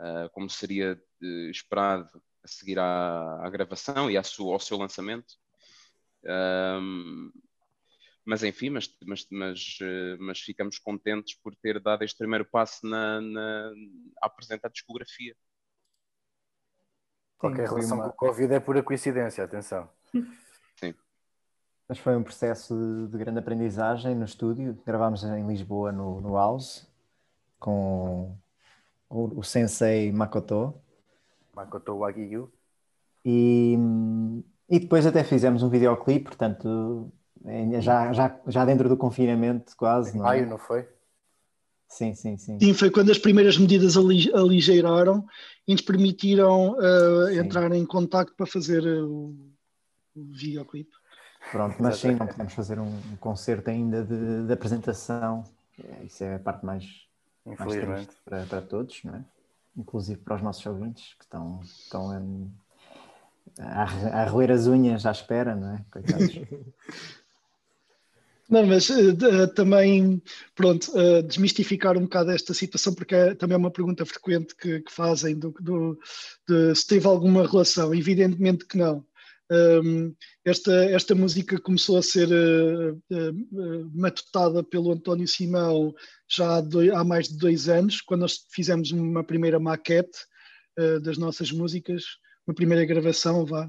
uh, 0.00 0.28
como 0.32 0.50
seria 0.50 1.00
uh, 1.22 1.50
esperado 1.50 2.08
a 2.42 2.48
seguir 2.48 2.80
à, 2.80 3.46
à 3.46 3.50
gravação 3.50 4.10
e 4.10 4.16
à 4.16 4.24
sua, 4.24 4.54
ao 4.54 4.60
seu 4.60 4.76
lançamento. 4.76 5.36
Um, 6.24 7.30
mas 8.24 8.42
enfim, 8.42 8.70
mas, 8.70 8.94
mas, 9.04 9.26
mas, 9.30 9.78
uh, 9.80 10.16
mas, 10.20 10.38
ficamos 10.38 10.78
contentes 10.78 11.34
por 11.34 11.54
ter 11.56 11.80
dado 11.80 12.04
este 12.04 12.18
primeiro 12.18 12.44
passo 12.44 12.86
na, 12.86 13.20
na 13.20 13.72
a 14.22 14.26
apresentar 14.26 14.68
a 14.68 14.70
discografia. 14.70 15.34
Qualquer 17.36 17.68
relação 17.68 17.96
uma... 17.98 18.10
com 18.10 18.26
o 18.26 18.28
Covid 18.28 18.54
é 18.54 18.60
pura 18.60 18.82
coincidência, 18.82 19.42
atenção. 19.42 19.88
Sim. 20.78 20.94
Mas 21.88 21.98
foi 21.98 22.16
um 22.16 22.22
processo 22.22 22.74
de, 22.76 23.08
de, 23.08 23.18
grande 23.18 23.40
aprendizagem 23.40 24.14
no 24.14 24.24
estúdio. 24.24 24.80
Gravámos 24.86 25.24
em 25.24 25.46
Lisboa, 25.46 25.90
no, 25.90 26.20
no 26.20 26.36
House, 26.36 26.86
com 27.58 28.38
o, 29.08 29.40
o 29.40 29.42
sensei 29.42 30.12
Makoto. 30.12 30.80
Makoto 31.52 31.98
Wagyu. 31.98 32.52
E, 33.24 33.76
e 34.68 34.78
depois 34.78 35.04
até 35.04 35.24
fizemos 35.24 35.64
um 35.64 35.68
videoclipe, 35.68 36.26
portanto, 36.26 37.12
já, 37.80 38.12
já, 38.12 38.40
já 38.46 38.64
dentro 38.64 38.88
do 38.88 38.96
confinamento 38.96 39.76
quase. 39.76 40.16
Em 40.16 40.18
não 40.18 40.26
é? 40.26 40.28
maio, 40.28 40.46
não 40.48 40.58
foi? 40.58 40.88
Sim, 41.88 42.14
sim, 42.14 42.38
sim. 42.38 42.58
Sim, 42.58 42.72
foi 42.72 42.90
quando 42.90 43.10
as 43.10 43.18
primeiras 43.18 43.58
medidas 43.58 43.96
aligeiraram 43.96 45.26
e 45.68 45.72
nos 45.72 45.82
permitiram 45.82 46.72
uh, 46.72 47.28
entrar 47.30 47.70
em 47.72 47.84
contato 47.84 48.32
para 48.34 48.46
fazer 48.46 48.82
uh, 48.82 49.06
o, 49.06 49.36
o 50.16 50.32
videoclipe. 50.32 50.92
Pronto, 51.50 51.76
mas 51.80 51.98
sim, 51.98 52.14
não 52.14 52.26
podemos 52.26 52.54
fazer 52.54 52.78
um, 52.78 52.86
um 52.86 53.16
concerto 53.20 53.68
ainda 53.68 54.02
de, 54.04 54.46
de 54.46 54.52
apresentação. 54.52 55.44
É, 55.82 56.04
isso 56.04 56.24
é 56.24 56.36
a 56.36 56.38
parte 56.38 56.64
mais 56.64 56.84
Infelizmente. 57.44 58.14
Para, 58.24 58.46
para 58.46 58.62
todos, 58.62 59.02
não 59.04 59.16
é? 59.16 59.24
inclusive 59.76 60.20
para 60.20 60.36
os 60.36 60.42
nossos 60.42 60.64
ouvintes 60.66 61.14
que 61.14 61.24
estão, 61.24 61.60
estão 61.62 62.10
a, 63.58 63.82
a 64.22 64.24
roer 64.26 64.50
as 64.50 64.66
unhas 64.66 65.06
à 65.06 65.10
espera, 65.10 65.54
não 65.54 65.74
é? 65.74 65.84
Coitados. 65.90 66.34
Não, 68.52 68.66
mas 68.66 68.90
uh, 68.90 69.48
também, 69.54 70.22
pronto, 70.54 70.92
uh, 70.92 71.22
desmistificar 71.22 71.96
um 71.96 72.02
bocado 72.02 72.32
esta 72.32 72.52
situação, 72.52 72.92
porque 72.92 73.14
é, 73.14 73.34
também 73.34 73.54
é 73.54 73.58
uma 73.58 73.70
pergunta 73.70 74.04
frequente 74.04 74.54
que, 74.54 74.80
que 74.80 74.92
fazem 74.92 75.38
do, 75.38 75.54
do, 75.58 75.98
de 76.46 76.74
se 76.74 76.86
teve 76.86 77.06
alguma 77.06 77.46
relação. 77.48 77.94
Evidentemente 77.94 78.66
que 78.66 78.76
não. 78.76 79.02
Um, 79.50 80.14
esta, 80.44 80.72
esta 80.84 81.14
música 81.14 81.58
começou 81.58 81.96
a 81.96 82.02
ser 82.02 82.28
uh, 82.28 82.92
uh, 83.10 83.90
matutada 83.94 84.62
pelo 84.62 84.92
António 84.92 85.26
Simão 85.26 85.94
já 86.28 86.56
há, 86.56 86.60
dois, 86.60 86.90
há, 86.90 87.02
mais 87.02 87.28
de 87.28 87.38
dois 87.38 87.70
anos, 87.70 88.02
quando 88.02 88.20
nós 88.20 88.44
fizemos 88.50 88.90
uma 88.92 89.24
primeira 89.24 89.58
maquete 89.58 90.18
uh, 90.78 91.00
das 91.00 91.16
nossas 91.16 91.50
músicas, 91.50 92.04
uma 92.46 92.54
primeira 92.54 92.84
gravação, 92.84 93.46
vá, 93.46 93.66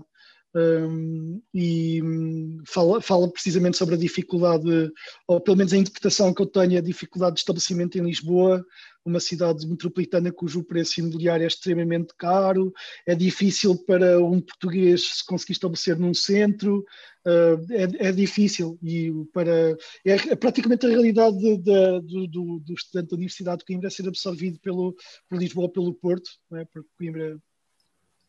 um, 0.55 1.41
e 1.53 2.01
um, 2.03 2.61
fala, 2.65 3.01
fala, 3.01 3.31
precisamente 3.31 3.77
sobre 3.77 3.95
a 3.95 3.97
dificuldade, 3.97 4.91
ou 5.27 5.41
pelo 5.41 5.57
menos 5.57 5.73
a 5.73 5.77
interpretação 5.77 6.33
que 6.33 6.41
eu 6.41 6.45
tenho, 6.45 6.77
a 6.77 6.81
dificuldade 6.81 7.35
de 7.35 7.39
estabelecimento 7.39 7.97
em 7.97 8.03
Lisboa, 8.03 8.63
uma 9.05 9.19
cidade 9.19 9.67
metropolitana 9.67 10.31
cujo 10.31 10.63
preço 10.63 10.99
imobiliário 10.99 11.43
é 11.43 11.47
extremamente 11.47 12.13
caro, 12.17 12.71
é 13.05 13.13
difícil 13.13 13.77
para 13.85 14.23
um 14.23 14.39
português 14.39 15.17
se 15.17 15.25
conseguir 15.25 15.53
estabelecer 15.53 15.97
num 15.97 16.13
centro, 16.13 16.85
uh, 17.25 17.73
é, 17.73 18.07
é, 18.07 18.11
difícil 18.11 18.77
e 18.81 19.11
para 19.33 19.75
é, 20.05 20.13
é 20.13 20.35
praticamente 20.35 20.85
a 20.85 20.89
realidade 20.89 21.37
de, 21.37 21.57
de, 21.57 22.27
do, 22.27 22.59
do, 22.59 22.73
estudante 22.73 23.09
da 23.09 23.15
Universidade 23.15 23.59
de 23.59 23.65
Coimbra 23.65 23.89
ser 23.89 24.07
absorvido 24.07 24.59
pelo, 24.59 24.95
por 25.27 25.37
Lisboa 25.37 25.69
pelo 25.69 25.93
Porto, 25.93 26.29
é? 26.53 26.65
porque 26.65 26.89
Coimbra 26.97 27.37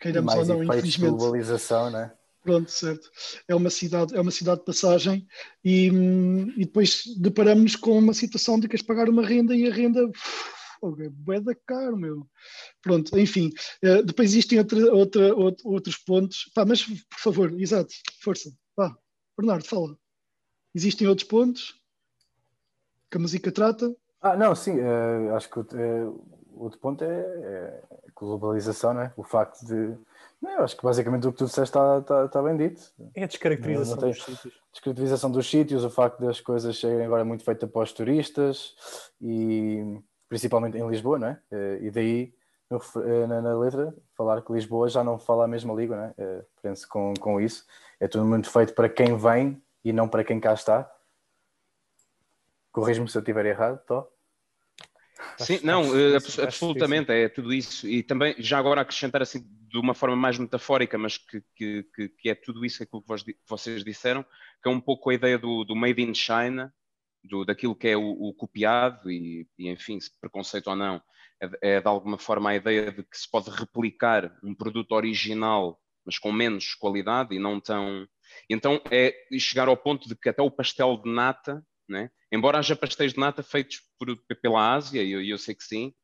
queiramos 0.05 0.35
ou 0.35 0.45
não, 0.45 0.65
infelizmente. 0.65 1.17
globalização, 1.17 1.91
né? 1.91 2.13
Pronto, 2.43 2.71
certo. 2.71 3.11
É 3.49 3.55
uma 3.55 3.71
cidade, 3.71 4.15
é 4.15 4.21
uma 4.21 4.31
cidade 4.31 4.61
de 4.61 4.67
passagem 4.67 5.27
e, 5.65 5.87
e 6.57 6.65
depois 6.67 7.05
deparamos 7.19 7.75
com 7.75 7.99
uma 7.99 8.13
situação 8.13 8.57
de 8.57 8.63
que 8.63 8.73
queres 8.73 8.85
pagar 8.85 9.09
uma 9.09 9.27
renda 9.27 9.57
e 9.57 9.67
a 9.67 9.73
renda 9.73 10.01
é 11.33 11.41
da 11.41 11.55
caro, 11.67 11.97
meu. 11.97 12.29
Pronto, 12.83 13.19
enfim. 13.19 13.51
Uh, 13.83 14.03
depois 14.03 14.31
existem 14.31 14.59
outra, 14.59 14.95
outra, 14.95 15.35
outro, 15.35 15.69
outros 15.71 15.97
pontos. 15.97 16.51
Pá, 16.55 16.67
mas, 16.67 16.85
por 16.85 17.19
favor, 17.19 17.59
exato, 17.59 17.95
força. 18.23 18.53
Vá, 18.77 18.95
Bernardo, 19.39 19.65
fala. 19.65 19.97
Existem 20.75 21.09
outros 21.09 21.27
pontos 21.27 21.81
que 23.11 23.17
a 23.17 23.21
música 23.21 23.51
trata? 23.51 23.97
Ah, 24.21 24.37
não, 24.37 24.55
sim. 24.55 24.79
Uh, 24.79 25.35
acho 25.35 25.49
que 25.49 25.61
uh, 25.61 26.44
outro 26.57 26.79
ponto 26.79 27.03
é, 27.03 27.09
é 27.09 27.83
globalização, 28.15 28.95
não 28.95 29.03
é? 29.03 29.13
O 29.17 29.23
facto 29.23 29.65
de. 29.67 29.97
Não, 30.41 30.51
eu 30.51 30.65
acho 30.65 30.77
que 30.77 30.83
basicamente 30.83 31.27
o 31.27 31.33
que 31.33 31.39
tu 31.39 31.47
disseste 31.47 31.71
está, 31.71 31.99
está, 31.99 32.25
está 32.27 32.43
bem 32.43 32.57
dito. 32.57 32.83
É 33.15 33.25
a 33.25 33.27
descaracterização 33.27 33.97
dos 33.97 34.23
sítios. 34.23 34.61
Descaracterização 34.73 35.31
dos 35.31 35.51
sítios, 35.51 35.85
o 35.85 35.91
facto 35.91 36.21
das 36.21 36.41
coisas 36.41 36.79
serem 36.79 37.07
agora 37.07 37.25
muito 37.25 37.45
feitas 37.45 37.71
para 37.71 37.83
os 37.83 37.93
turistas 37.93 38.75
e 39.21 40.01
principalmente 40.29 40.77
em 40.77 40.89
Lisboa, 40.89 41.19
não 41.19 41.29
é? 41.29 41.41
Eh, 41.51 41.79
e 41.83 41.91
daí 41.91 42.35
no, 42.69 42.81
eh, 43.03 43.27
na, 43.27 43.41
na, 43.41 43.59
letra 43.59 43.95
falar 44.17 44.43
que 44.43 44.53
Lisboa 44.53 44.89
já 44.89 45.05
não 45.05 45.19
fala 45.19 45.45
a 45.45 45.49
mesma 45.49 45.73
língua, 45.75 45.97
não 45.97 46.05
é? 46.05 46.15
Eh, 46.19 46.45
penso 46.61 46.89
com, 46.89 47.15
com 47.19 47.41
isso. 47.41 47.65
É 48.01 48.09
tudo 48.09 48.25
muito 48.25 48.51
feito 48.51 48.75
para 48.75 48.89
quem 48.89 49.17
vem 49.17 49.63
e 49.85 49.93
não 49.93 50.09
para 50.09 50.25
quem 50.25 50.41
cá 50.41 50.53
está. 50.53 50.91
Corrijo-me 52.73 53.09
se 53.09 53.17
eu 53.17 53.21
estiver 53.21 53.47
errado, 53.47 53.81
Tó. 53.87 54.11
Sim, 55.39 55.61
não, 55.63 55.83
acho, 56.17 56.43
absolutamente, 56.43 57.11
é 57.11 57.29
tudo 57.29 57.53
isso. 57.53 57.89
E 57.89 58.03
também, 58.03 58.35
já 58.39 58.59
agora 58.59 58.81
acrescentar 58.81 59.23
assim 59.23 59.45
de 59.69 59.79
uma 59.79 59.95
forma 59.95 60.15
mais 60.15 60.39
metafórica, 60.39 60.97
mas 60.97 61.19
que, 61.19 61.43
que, 61.57 62.09
que 62.11 62.31
é 62.31 62.35
tudo 62.35 62.65
isso 62.65 62.83
aquilo 62.83 63.03
que 63.03 63.37
vocês 63.49 63.83
disseram, 63.83 64.25
que 64.63 64.69
é 64.69 64.71
um 64.71 64.81
pouco 64.81 65.11
a 65.11 65.15
ideia 65.15 65.37
do, 65.37 65.65
do 65.65 65.75
Made 65.75 66.01
in 66.01 66.15
China, 66.15 66.73
do, 67.25 67.45
daquilo 67.45 67.75
que 67.75 67.89
é 67.89 67.97
o, 67.97 68.11
o 68.11 68.35
copiado 68.35 69.11
e, 69.11 69.49
e, 69.59 69.69
enfim, 69.69 69.99
se 69.99 70.11
preconceito 70.21 70.69
ou 70.69 70.77
não, 70.77 71.03
é, 71.41 71.77
é, 71.77 71.81
de 71.81 71.89
alguma 71.89 72.19
forma 72.19 72.51
a 72.51 72.57
ideia 72.57 72.93
de 72.93 73.03
que 73.03 73.19
se 73.19 73.29
pode 73.29 73.51
replicar 73.51 74.37
um 74.43 74.55
produto 74.55 74.93
original, 74.93 75.81
mas 76.05 76.19
com 76.19 76.31
menos 76.31 76.75
qualidade 76.75 77.35
e 77.35 77.39
não 77.39 77.61
tão. 77.61 78.07
Então 78.49 78.81
é 78.91 79.15
chegar 79.39 79.69
ao 79.69 79.77
ponto 79.77 80.09
de 80.09 80.15
que 80.15 80.29
até 80.29 80.43
o 80.43 80.51
pastel 80.51 81.01
de 81.03 81.11
nata, 81.11 81.65
né? 81.89 82.11
Embora 82.35 82.59
haja 82.59 82.77
pastéis 82.77 83.13
de 83.13 83.21
nata 83.21 83.43
feitos 83.43 83.83
por, 83.99 84.17
pela 84.41 84.75
Ásia, 84.75 85.03
e 85.03 85.13
eu, 85.13 85.23
eu, 85.23 85.39
sei 85.39 85.55
que 85.55 85.65
sim, 85.65 85.95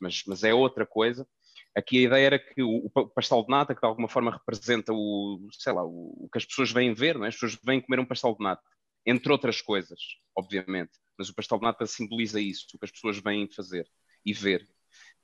mas, 0.00 0.22
mas 0.26 0.44
é 0.44 0.54
outra 0.54 0.86
coisa. 0.86 1.26
Aqui 1.74 1.98
a 1.98 2.02
ideia 2.02 2.26
era 2.26 2.38
que 2.38 2.62
o, 2.62 2.86
o, 2.86 3.08
pastel 3.08 3.42
de 3.42 3.50
nata, 3.50 3.74
que 3.74 3.80
de 3.80 3.86
alguma 3.86 4.08
forma 4.08 4.32
representa 4.32 4.92
o, 4.92 5.48
sei 5.52 5.72
lá, 5.72 5.84
o, 5.84 6.24
o 6.24 6.28
que 6.32 6.38
as 6.38 6.44
pessoas 6.44 6.72
vêm 6.72 6.94
ver, 6.94 7.16
não 7.16 7.24
é? 7.24 7.28
as 7.28 7.34
pessoas 7.34 7.58
vêm 7.62 7.80
comer 7.80 8.00
um 8.00 8.06
pastel 8.06 8.34
de 8.34 8.42
nata 8.42 8.62
entre 9.06 9.32
outras 9.32 9.60
coisas, 9.60 9.98
obviamente. 10.36 10.92
Mas 11.18 11.28
o 11.28 11.34
pastel 11.34 11.58
de 11.58 11.64
nata 11.64 11.86
simboliza 11.86 12.40
isso, 12.40 12.66
o 12.74 12.78
que 12.78 12.84
as 12.84 12.90
pessoas 12.90 13.18
vêm 13.18 13.48
fazer 13.48 13.88
e 14.24 14.32
ver. 14.32 14.66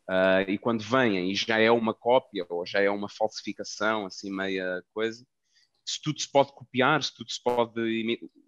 Uh, 0.08 0.48
e 0.48 0.58
quando 0.58 0.82
vêm 0.82 1.30
e 1.32 1.34
já 1.34 1.58
é 1.58 1.70
uma 1.70 1.92
cópia 1.92 2.46
ou 2.48 2.64
já 2.64 2.80
é 2.80 2.88
uma 2.88 3.08
falsificação, 3.08 4.06
assim, 4.06 4.30
meia 4.30 4.82
coisa, 4.94 5.26
se 5.84 6.00
tudo 6.00 6.20
se 6.20 6.30
pode 6.30 6.52
copiar, 6.52 7.02
se 7.02 7.14
tudo 7.14 7.30
se 7.30 7.42
pode. 7.42 7.80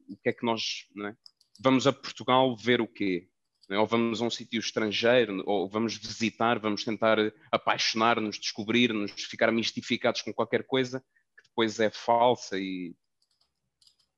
O 0.08 0.16
que 0.16 0.28
é 0.28 0.32
que 0.32 0.44
nós. 0.44 0.86
É? 1.06 1.14
Vamos 1.58 1.86
a 1.86 1.92
Portugal 1.92 2.56
ver 2.56 2.80
o 2.80 2.86
quê? 2.86 3.28
É? 3.70 3.78
Ou 3.78 3.86
vamos 3.86 4.22
a 4.22 4.24
um 4.24 4.30
sítio 4.30 4.58
estrangeiro, 4.58 5.42
ou 5.46 5.68
vamos 5.68 5.96
visitar, 5.96 6.58
vamos 6.58 6.84
tentar 6.84 7.18
apaixonar-nos, 7.52 8.38
descobrir-nos, 8.38 9.12
ficar 9.12 9.52
mistificados 9.52 10.22
com 10.22 10.32
qualquer 10.32 10.64
coisa 10.64 11.00
que 11.36 11.48
depois 11.48 11.78
é 11.78 11.90
falsa 11.90 12.58
e 12.58 12.94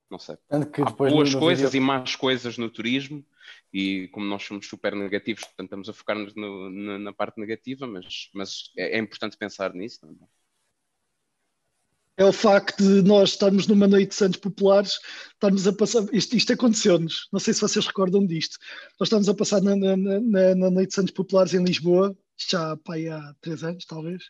não 0.09 0.19
sei. 0.19 0.37
Há 0.51 0.91
boas 0.91 1.35
coisas 1.35 1.73
vídeo... 1.73 1.85
e 1.85 1.87
más 1.87 2.17
coisas 2.17 2.59
no 2.59 2.69
turismo 2.69 3.25
e 3.73 4.09
como 4.09 4.27
nós 4.27 4.43
somos 4.43 4.67
super 4.67 4.95
negativos, 4.95 5.45
portanto 5.45 5.67
estamos 5.67 5.89
a 5.89 5.93
focar-nos 5.93 6.35
na, 6.35 6.99
na, 6.99 7.13
parte 7.13 7.39
negativa, 7.41 7.87
mas, 7.87 8.29
mas 8.35 8.73
é, 8.77 8.97
é 8.97 8.99
importante 8.99 9.37
pensar 9.37 9.73
nisso. 9.73 10.01
Não 10.05 10.13
é? 10.13 10.40
É 12.21 12.25
o 12.25 12.35
facto 12.35 12.85
de 12.85 13.01
nós 13.01 13.31
estarmos 13.31 13.67
numa 13.67 13.89
noite 13.89 14.11
de 14.11 14.15
Santos 14.15 14.39
Populares, 14.39 14.99
estarmos 15.33 15.67
a 15.67 15.73
passar. 15.73 16.05
Isto, 16.13 16.37
isto 16.37 16.53
aconteceu-nos, 16.53 17.27
não 17.33 17.41
sei 17.41 17.55
se 17.55 17.63
vocês 17.63 17.87
recordam 17.87 18.27
disto. 18.27 18.59
Nós 19.01 19.07
estamos 19.07 19.27
a 19.27 19.35
passar 19.35 19.63
na, 19.63 19.75
na, 19.75 19.97
na, 19.97 20.55
na 20.55 20.71
Noite 20.71 20.91
de 20.91 20.95
Santos 20.97 21.15
Populares 21.15 21.55
em 21.55 21.65
Lisboa, 21.65 22.15
já 22.37 22.77
pá, 22.77 22.97
há 22.97 23.35
três 23.41 23.65
anos, 23.65 23.87
talvez 23.87 24.23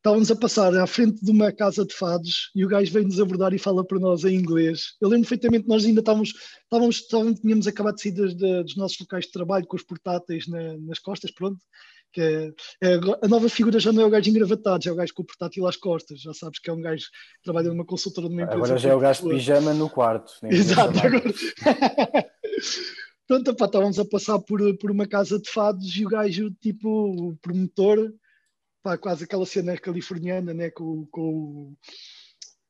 estávamos 0.00 0.30
a 0.30 0.36
passar 0.36 0.74
à 0.76 0.86
frente 0.86 1.22
de 1.22 1.30
uma 1.30 1.52
casa 1.52 1.84
de 1.84 1.94
fados 1.94 2.50
e 2.56 2.64
o 2.64 2.68
gajo 2.68 2.90
veio-nos 2.90 3.20
abordar 3.20 3.52
e 3.52 3.58
fala 3.58 3.84
para 3.84 3.98
nós 3.98 4.24
em 4.24 4.34
inglês. 4.34 4.94
Eu 4.98 5.10
lembro 5.10 5.28
perfeitamente, 5.28 5.68
nós 5.68 5.84
ainda 5.84 6.00
estávamos, 6.00 6.32
estávamos, 6.64 6.96
estávamos 6.96 7.40
tínhamos 7.40 7.66
acabado 7.66 7.96
de 7.96 8.02
sair 8.02 8.12
dos, 8.12 8.34
dos 8.34 8.76
nossos 8.76 8.98
locais 8.98 9.26
de 9.26 9.32
trabalho 9.32 9.66
com 9.66 9.76
os 9.76 9.82
portáteis 9.82 10.48
na, 10.48 10.78
nas 10.78 10.98
costas, 10.98 11.30
pronto. 11.30 11.60
Que 12.12 12.20
é, 12.20 12.52
é, 12.82 13.00
a 13.22 13.28
nova 13.28 13.48
figura 13.48 13.78
já 13.78 13.92
não 13.92 14.02
é 14.02 14.06
o 14.06 14.10
gajo 14.10 14.30
engravatado, 14.30 14.82
já 14.82 14.90
é 14.90 14.92
o 14.94 14.96
gajo 14.96 15.14
com 15.14 15.22
o 15.22 15.26
portátil 15.26 15.66
às 15.68 15.76
costas. 15.76 16.20
Já 16.20 16.32
sabes 16.32 16.58
que 16.58 16.68
é 16.68 16.72
um 16.72 16.80
gajo 16.80 17.04
que 17.04 17.44
trabalha 17.44 17.68
numa 17.68 17.84
consultora 17.84 18.26
de 18.26 18.32
uma 18.32 18.42
empresa. 18.42 18.64
Agora 18.64 18.78
já 18.78 18.88
é 18.88 18.94
o 18.94 18.98
gajo 18.98 19.22
de 19.22 19.28
pijama 19.28 19.74
no 19.74 19.88
quarto. 19.88 20.32
Exato, 20.50 20.98
agora. 20.98 21.22
Pronto, 23.28 23.50
opa, 23.52 23.66
estávamos 23.66 23.98
a 23.98 24.04
passar 24.04 24.40
por, 24.40 24.76
por 24.78 24.90
uma 24.90 25.06
casa 25.06 25.38
de 25.38 25.48
fados 25.48 25.94
e 25.94 26.04
o 26.04 26.08
gajo, 26.08 26.50
tipo, 26.60 26.88
o 26.88 27.36
promotor, 27.36 28.12
pá, 28.82 28.96
quase 28.98 29.24
aquela 29.24 29.46
cena 29.46 29.76
californiana, 29.76 30.54
né, 30.54 30.70
com, 30.70 31.06
com, 31.06 31.74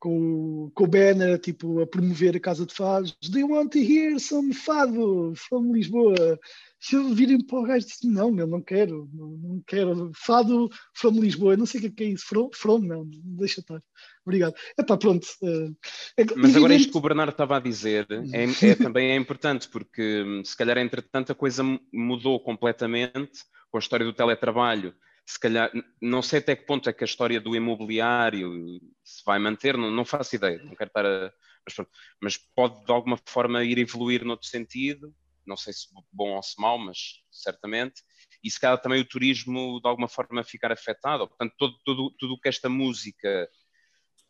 com, 0.01 0.71
com 0.73 0.83
o 0.83 0.87
banner, 0.87 1.37
tipo, 1.39 1.79
a 1.79 1.85
promover 1.85 2.35
a 2.35 2.39
Casa 2.39 2.65
de 2.65 2.73
Fados. 2.73 3.15
Do 3.29 3.37
you 3.37 3.49
want 3.49 3.71
to 3.71 3.77
hear 3.77 4.19
some 4.19 4.51
fado 4.51 5.33
from 5.35 5.71
Lisboa? 5.71 6.39
Se 6.79 6.95
eu 6.95 7.13
virem 7.13 7.39
para 7.45 7.59
o 7.59 7.63
gajo, 7.63 7.85
disse, 7.85 8.07
não, 8.07 8.31
meu, 8.31 8.47
não 8.47 8.59
quero, 8.59 9.07
não, 9.13 9.27
não 9.27 9.63
quero. 9.67 10.11
Fado 10.15 10.67
from 10.95 11.11
Lisboa, 11.19 11.55
não 11.55 11.67
sei 11.67 11.79
o 11.79 11.91
que 11.91 12.03
é, 12.03 12.07
é 12.07 12.09
isso. 12.09 12.25
From, 12.27 12.49
from 12.51 12.79
não, 12.79 13.07
deixa 13.23 13.59
estar. 13.59 13.79
Obrigado. 14.25 14.55
Epá, 14.75 14.97
pronto. 14.97 15.27
Uh, 15.39 15.75
é, 16.17 16.25
Mas 16.35 16.55
agora 16.55 16.73
isto 16.73 16.91
que 16.91 16.97
o 16.97 17.01
Bernardo 17.01 17.31
estava 17.31 17.57
a 17.57 17.59
dizer 17.59 18.07
é, 18.33 18.45
é, 18.45 18.47
também 18.75 19.11
é 19.11 19.15
importante, 19.15 19.69
porque 19.69 20.23
hum, 20.25 20.43
se 20.43 20.57
calhar, 20.57 20.79
entretanto, 20.79 21.31
a 21.31 21.35
coisa 21.35 21.63
mudou 21.93 22.39
completamente 22.39 23.43
com 23.69 23.77
a 23.77 23.79
história 23.79 24.05
do 24.05 24.13
teletrabalho 24.13 24.95
se 25.31 25.39
calhar, 25.39 25.71
não 26.01 26.21
sei 26.21 26.39
até 26.39 26.57
que 26.57 26.65
ponto 26.65 26.89
é 26.89 26.93
que 26.93 27.05
a 27.05 27.05
história 27.05 27.39
do 27.39 27.55
imobiliário 27.55 28.81
se 29.01 29.23
vai 29.25 29.39
manter, 29.39 29.77
não, 29.77 29.89
não 29.89 30.03
faço 30.03 30.35
ideia, 30.35 30.61
não 30.61 30.75
quero 30.75 30.89
estar 30.89 31.05
a. 31.05 31.33
Mas, 31.65 31.87
mas, 32.19 32.37
pode 32.37 32.83
de 32.83 32.91
alguma 32.91 33.17
forma 33.25 33.63
ir 33.63 33.77
evoluir 33.77 34.25
noutro 34.25 34.47
sentido, 34.47 35.15
não 35.45 35.55
sei 35.55 35.71
se 35.71 35.87
bom 36.11 36.31
ou 36.35 36.43
se 36.43 36.59
mau, 36.59 36.77
mas 36.77 37.21
certamente, 37.31 38.01
e 38.43 38.51
se 38.51 38.59
calhar 38.59 38.81
também 38.81 38.99
o 38.99 39.07
turismo 39.07 39.79
de 39.79 39.87
alguma 39.87 40.09
forma 40.09 40.43
ficar 40.43 40.71
afetado. 40.71 41.27
Portanto, 41.27 41.53
todo, 41.57 41.77
tudo, 41.85 42.11
tudo 42.19 42.33
o 42.33 42.39
que 42.39 42.49
esta 42.49 42.67
música 42.67 43.47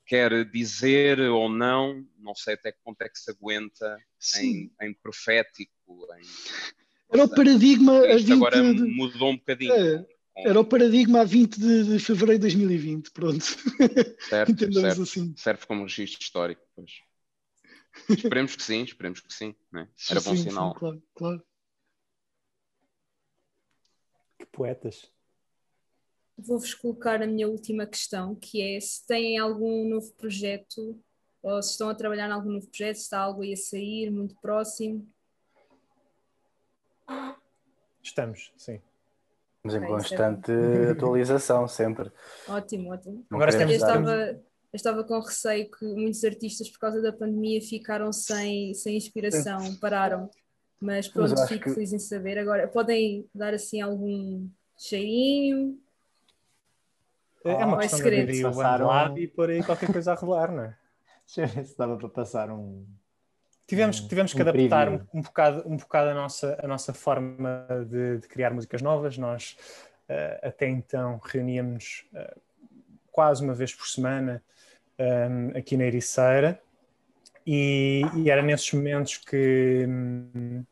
quer 0.06 0.46
dizer 0.52 1.20
ou 1.22 1.50
não, 1.50 2.06
não 2.20 2.36
sei 2.36 2.54
até 2.54 2.72
que 2.74 2.84
ponto 2.84 3.02
é 3.02 3.10
que 3.10 3.18
se 3.18 3.32
aguenta 3.32 3.98
em, 4.38 4.72
em, 4.82 4.94
profético. 4.94 6.06
Em, 6.16 6.22
Era 7.12 7.24
o 7.24 7.30
paradigma. 7.30 7.94
agora 8.34 8.62
mudou 8.62 9.32
um 9.32 9.38
bocadinho. 9.38 9.74
É 9.74 10.21
era 10.38 10.60
o 10.60 10.66
paradigma 10.66 11.22
a 11.22 11.24
20 11.24 11.60
de, 11.60 11.84
de 11.84 12.00
fevereiro 12.00 12.40
de 12.40 12.48
2020, 12.48 13.12
pronto. 13.12 13.44
Certo, 13.44 14.56
certo. 14.74 15.02
assim. 15.02 15.34
Serve 15.36 15.66
como 15.66 15.84
registro 15.84 16.22
histórico, 16.22 16.62
pois. 16.76 16.92
esperemos 18.10 18.56
que 18.56 18.64
sim, 18.64 18.84
esperemos 18.84 19.20
que 19.20 19.34
sim. 19.34 19.56
Né? 19.72 19.88
Era 20.10 20.20
sim, 20.20 20.30
bom 20.30 20.38
sinal. 20.38 20.74
Sim, 20.74 20.80
claro, 20.80 21.04
claro. 21.14 21.44
Que 24.40 24.46
poetas. 24.46 25.12
Vou-vos 26.38 26.74
colocar 26.74 27.22
a 27.22 27.28
minha 27.28 27.48
última 27.48 27.86
questão, 27.86 28.34
que 28.34 28.62
é 28.62 28.80
se 28.80 29.06
têm 29.06 29.38
algum 29.38 29.88
novo 29.88 30.12
projeto, 30.14 31.00
ou 31.44 31.62
se 31.62 31.72
estão 31.72 31.90
a 31.90 31.96
trabalhar 31.96 32.28
em 32.30 32.32
algum 32.32 32.52
novo 32.52 32.68
projeto, 32.68 32.96
se 32.96 33.04
está 33.04 33.20
algo 33.20 33.44
aí 33.44 33.54
a 33.54 33.58
sair, 33.58 34.10
muito 34.10 34.36
próximo. 34.42 35.08
Estamos, 38.02 38.52
sim. 38.58 38.82
Estamos 39.64 39.76
em 39.76 39.84
é 39.84 39.88
constante 39.88 40.52
atualização, 40.92 41.68
sempre. 41.68 42.12
Ótimo, 42.48 42.92
ótimo. 42.92 43.26
Agora 43.30 43.54
eu, 43.54 43.70
estava, 43.70 44.12
eu 44.12 44.40
estava 44.74 45.04
com 45.04 45.20
receio 45.20 45.70
que 45.70 45.86
muitos 45.86 46.24
artistas, 46.24 46.70
por 46.70 46.80
causa 46.80 47.02
da 47.02 47.14
pandemia, 47.14 47.62
ficaram 47.62 48.12
sem, 48.12 48.74
sem 48.74 48.98
inspiração, 48.98 49.76
pararam. 49.76 50.30
Mas 50.80 51.08
pronto, 51.08 51.36
Mas 51.38 51.48
fico 51.48 51.66
que... 51.66 51.76
feliz 51.76 51.94
em 51.94 52.00
saber. 52.00 52.40
Agora, 52.40 52.68
podem 52.68 53.30
dar 53.36 53.54
assim 53.54 53.80
algum 53.82 54.50
cheirinho? 54.76 55.80
É, 57.46 57.52
é 57.52 57.66
uma 57.66 57.78
questão 57.78 58.00
de 58.00 58.22
abrir 58.22 58.46
o 58.46 58.58
OneLab 58.58 59.22
e 59.22 59.28
pôr 59.28 59.52
aí 59.52 59.64
qualquer 59.64 59.92
coisa 59.92 60.14
a 60.14 60.16
rolar, 60.16 60.52
não 60.52 60.64
é? 60.64 60.78
Deixa 61.26 61.42
eu 61.44 61.48
ver 61.48 61.66
se 61.66 61.78
dava 61.78 61.98
para 61.98 62.10
passar 62.10 62.50
um, 62.50 62.84
Tivemos, 63.68 64.02
tivemos 64.02 64.34
que 64.34 64.40
um 64.40 64.42
adaptar 64.42 64.90
um, 64.90 65.00
um, 65.14 65.22
bocado, 65.22 65.64
um 65.66 65.78
bocado 65.78 66.10
a 66.10 66.14
nossa, 66.14 66.60
a 66.62 66.68
nossa 66.68 66.94
forma 66.94 67.66
de, 67.88 68.18
de 68.18 68.28
criar 68.28 68.54
músicas 68.54 68.82
novas. 68.82 69.18
Nós 69.18 69.58
uh, 70.10 70.48
até 70.48 70.68
então 70.68 71.20
reuníamos 71.24 72.06
uh, 72.14 72.40
quase 73.12 73.44
uma 73.44 73.54
vez 73.54 73.74
por 73.74 73.88
semana 73.88 74.44
um, 75.00 75.04
ehm, 75.04 75.58
aqui 75.58 75.78
na 75.78 75.86
Ericeira. 75.86 76.62
E, 77.46 78.02
e, 78.16 78.30
era 78.30 78.42
nesses 78.42 78.72
momentos 78.72 79.18
que, 79.18 79.86
um, 79.88 80.64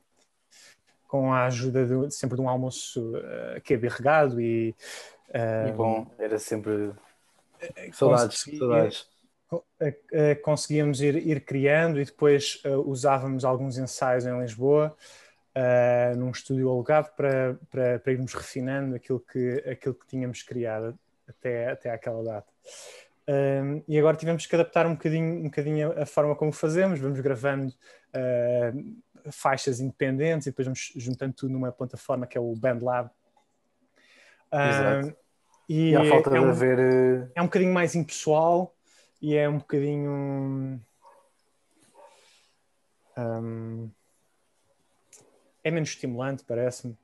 com 1.07 1.33
a 1.33 1.45
ajuda 1.45 1.85
de, 1.85 2.13
sempre 2.13 2.35
de 2.35 2.41
um 2.41 2.49
almoço 2.49 3.15
uh, 3.15 3.61
que 3.63 3.73
é 3.73 3.77
bem 3.77 3.89
regado 3.89 4.39
e, 4.39 4.75
e 5.67 5.71
bom, 5.71 6.05
era 6.19 6.37
sempre 6.37 6.91
saudades, 7.91 8.45
saudades 8.57 9.07
conseguíamos 10.43 11.01
ir, 11.01 11.15
ir, 11.15 11.41
criando 11.41 11.99
e 11.99 12.05
depois 12.05 12.61
uh, 12.65 12.81
usávamos 12.89 13.43
alguns 13.43 13.77
ensaios 13.77 14.25
em 14.25 14.39
Lisboa, 14.39 14.95
uh, 15.55 16.17
num 16.17 16.29
estúdio 16.29 16.69
alugado, 16.69 17.09
para, 17.15 17.57
para, 17.69 17.99
para, 17.99 18.13
irmos 18.13 18.33
refinando 18.33 18.95
aquilo 18.95 19.19
que, 19.19 19.63
aquilo 19.69 19.95
que 19.95 20.05
tínhamos 20.05 20.43
criado 20.43 20.97
até, 21.27 21.71
até 21.71 21.91
àquela 21.91 22.23
data. 22.23 22.51
E 23.87 23.99
agora 23.99 24.17
tivemos 24.17 24.47
que 24.47 24.55
adaptar 24.55 24.87
um 24.87 24.93
bocadinho, 24.93 25.41
um 25.41 25.43
bocadinho 25.43 26.01
a, 26.01 26.05
forma 26.05 26.35
como 26.35 26.51
fazemos, 26.51 26.99
vamos 26.99 27.19
gravando 27.19 27.71
uh, 27.71 29.31
faixas 29.31 29.79
independentes 29.79 30.47
e 30.47 30.49
depois 30.49 30.65
vamos 30.65 30.93
juntando 30.95 31.33
tudo 31.33 31.53
numa 31.53 31.71
plataforma 31.71 32.25
que 32.25 32.37
é 32.37 32.41
o 32.41 32.55
BandLab. 32.55 33.09
Um, 34.51 35.13
e, 35.67 35.91
e 35.91 35.95
a 35.95 36.05
falta 36.05 36.29
é, 36.31 36.33
de 36.33 36.39
um, 36.39 36.49
haver... 36.49 37.31
é 37.35 37.41
um 37.41 37.45
bocadinho 37.45 37.73
mais 37.73 37.93
impessoal, 37.93 38.75
e 39.21 39.35
é 39.35 39.47
um 39.47 39.57
bocadinho. 39.57 40.81
Um, 43.17 43.89
é 45.63 45.71
menos 45.71 45.89
estimulante, 45.89 46.43
parece-me, 46.45 46.97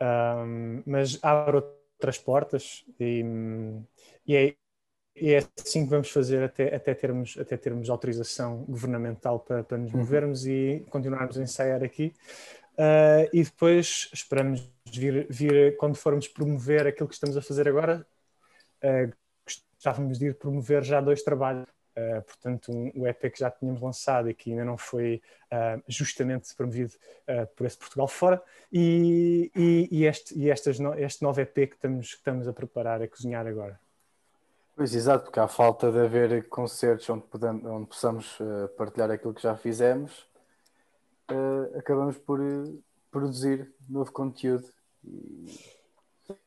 um, 0.00 0.82
mas 0.84 1.22
abre 1.22 1.56
outras 1.56 2.18
portas 2.18 2.84
e, 2.98 3.24
e, 4.26 4.36
é, 4.36 4.56
e, 5.14 5.32
é 5.32 5.38
assim 5.56 5.84
que 5.84 5.90
vamos 5.90 6.10
fazer 6.10 6.42
até, 6.42 6.74
até, 6.74 6.94
termos, 6.94 7.38
até 7.38 7.56
termos 7.56 7.88
autorização 7.88 8.64
governamental 8.64 9.38
para, 9.38 9.62
para 9.62 9.78
nos 9.78 9.92
uhum. 9.92 10.00
movermos 10.00 10.44
uhum. 10.44 10.50
e 10.50 10.80
continuarmos 10.90 11.38
a 11.38 11.42
ensaiar 11.42 11.84
aqui. 11.84 12.12
Uh, 12.72 13.24
e 13.32 13.42
depois 13.42 14.10
esperamos 14.12 14.68
vir, 14.84 15.26
vir, 15.30 15.76
quando 15.78 15.96
formos 15.96 16.28
promover 16.28 16.86
aquilo 16.86 17.08
que 17.08 17.14
estamos 17.14 17.36
a 17.36 17.40
fazer 17.40 17.66
agora, 17.66 18.06
uh, 18.82 19.10
gostávamos 19.86 20.18
de 20.18 20.26
ir 20.26 20.34
promover 20.34 20.82
já 20.82 21.00
dois 21.00 21.22
trabalhos. 21.22 21.68
Uh, 21.96 22.20
portanto, 22.22 22.72
um, 22.72 22.92
o 22.94 23.06
EP 23.06 23.32
que 23.32 23.38
já 23.38 23.50
tínhamos 23.50 23.80
lançado 23.80 24.28
e 24.28 24.34
que 24.34 24.50
ainda 24.50 24.66
não 24.66 24.76
foi 24.76 25.22
uh, 25.50 25.82
justamente 25.88 26.54
promovido 26.54 26.92
uh, 27.26 27.46
por 27.56 27.66
esse 27.66 27.78
Portugal 27.78 28.06
fora, 28.06 28.42
e, 28.70 29.50
e, 29.56 29.88
e, 29.90 30.04
este, 30.04 30.38
e 30.38 30.50
estas 30.50 30.78
no, 30.78 30.92
este 30.92 31.22
novo 31.22 31.40
EP 31.40 31.54
que 31.54 31.74
estamos, 31.74 32.10
que 32.10 32.16
estamos 32.16 32.46
a 32.46 32.52
preparar, 32.52 33.00
a 33.00 33.08
cozinhar 33.08 33.46
agora. 33.46 33.80
Pois, 34.74 34.94
exato, 34.94 35.24
porque 35.24 35.40
há 35.40 35.48
falta 35.48 35.90
de 35.90 35.98
haver 36.00 36.46
concertos 36.50 37.08
onde, 37.08 37.22
podemos, 37.28 37.64
onde 37.64 37.86
possamos 37.86 38.38
partilhar 38.76 39.10
aquilo 39.10 39.32
que 39.32 39.40
já 39.40 39.56
fizemos, 39.56 40.28
acabamos 41.78 42.18
por 42.18 42.38
produzir 43.10 43.72
novo 43.88 44.12
conteúdo. 44.12 44.68
E 45.02 45.75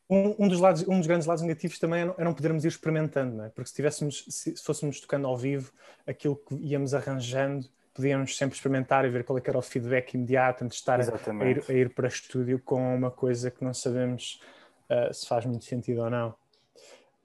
um, 0.09 0.35
um, 0.45 0.47
dos 0.47 0.59
lados, 0.59 0.87
um 0.87 0.97
dos 0.97 1.07
grandes 1.07 1.27
lados 1.27 1.43
negativos 1.43 1.77
também 1.77 2.01
era 2.01 2.23
não 2.23 2.33
podermos 2.33 2.65
ir 2.65 2.69
experimentando, 2.69 3.37
não 3.37 3.45
é? 3.45 3.49
porque 3.49 3.69
se, 3.69 3.75
tivéssemos, 3.75 4.25
se 4.27 4.55
fôssemos 4.57 4.99
tocando 4.99 5.27
ao 5.27 5.37
vivo, 5.37 5.71
aquilo 6.07 6.35
que 6.35 6.55
íamos 6.55 6.93
arranjando, 6.93 7.67
podíamos 7.93 8.35
sempre 8.35 8.55
experimentar 8.55 9.05
e 9.05 9.09
ver 9.09 9.23
qual 9.23 9.37
é 9.37 9.41
era 9.45 9.57
o 9.57 9.61
feedback 9.61 10.13
imediato 10.13 10.63
antes 10.63 10.77
de 10.77 10.81
estar 10.81 10.99
a, 10.99 11.03
a, 11.03 11.49
ir, 11.49 11.63
a 11.67 11.73
ir 11.73 11.93
para 11.93 12.07
estúdio 12.07 12.59
com 12.59 12.95
uma 12.95 13.11
coisa 13.11 13.51
que 13.51 13.63
não 13.63 13.73
sabemos 13.73 14.41
uh, 14.89 15.13
se 15.13 15.27
faz 15.27 15.45
muito 15.45 15.65
sentido 15.65 16.01
ou 16.01 16.09
não. 16.09 16.29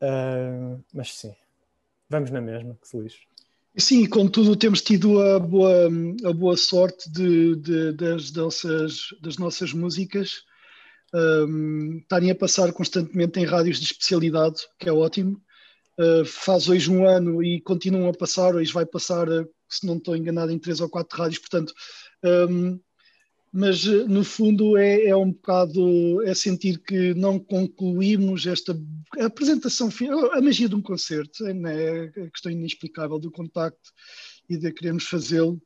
Uh, 0.02 0.82
mas 0.92 1.14
sim, 1.16 1.34
vamos 2.08 2.30
na 2.30 2.40
mesma, 2.40 2.76
que 2.82 2.88
feliz. 2.88 3.14
Sim, 3.76 4.06
contudo 4.06 4.54
temos 4.54 4.82
tido 4.82 5.20
a 5.20 5.38
boa, 5.38 5.88
a 6.24 6.32
boa 6.32 6.56
sorte 6.56 7.10
de, 7.10 7.56
de, 7.56 7.92
das, 7.92 8.32
nossas, 8.32 9.08
das 9.20 9.36
nossas 9.36 9.72
músicas 9.72 10.44
estarem 12.00 12.30
a 12.30 12.34
passar 12.34 12.72
constantemente 12.72 13.38
em 13.38 13.44
rádios 13.44 13.78
de 13.78 13.84
especialidade, 13.84 14.62
que 14.78 14.88
é 14.88 14.92
ótimo. 14.92 15.40
Uh, 15.98 16.24
faz 16.24 16.68
hoje 16.68 16.90
um 16.90 17.06
ano 17.06 17.40
e 17.40 17.60
continuam 17.60 18.08
a 18.08 18.12
passar, 18.12 18.56
hoje 18.56 18.72
vai 18.72 18.84
passar, 18.84 19.28
uh, 19.28 19.48
se 19.68 19.86
não 19.86 19.96
estou 19.96 20.16
enganado, 20.16 20.50
em 20.50 20.58
três 20.58 20.80
ou 20.80 20.88
quatro 20.88 21.16
rádios, 21.16 21.38
portanto, 21.38 21.72
mas 23.52 23.86
uh, 23.86 24.08
no 24.08 24.24
fundo 24.24 24.76
é, 24.76 25.04
é, 25.06 25.16
um 25.16 25.30
bocado, 25.30 26.20
é 26.24 26.34
sentir 26.34 26.78
que 26.78 27.14
não 27.14 27.38
concluímos 27.38 28.44
esta 28.44 28.76
apresentação, 29.20 29.88
a 30.32 30.40
magia 30.40 30.68
de 30.68 30.74
um 30.74 30.82
concerto, 30.82 31.46
é, 31.46 31.54
né? 31.54 32.06
a 32.06 32.30
questão 32.30 32.50
inexplicável 32.50 33.16
do 33.20 33.30
contacto 33.30 33.92
e 34.48 34.56
de 34.56 34.72
queremos 34.72 35.04
fazê-lo. 35.04 35.62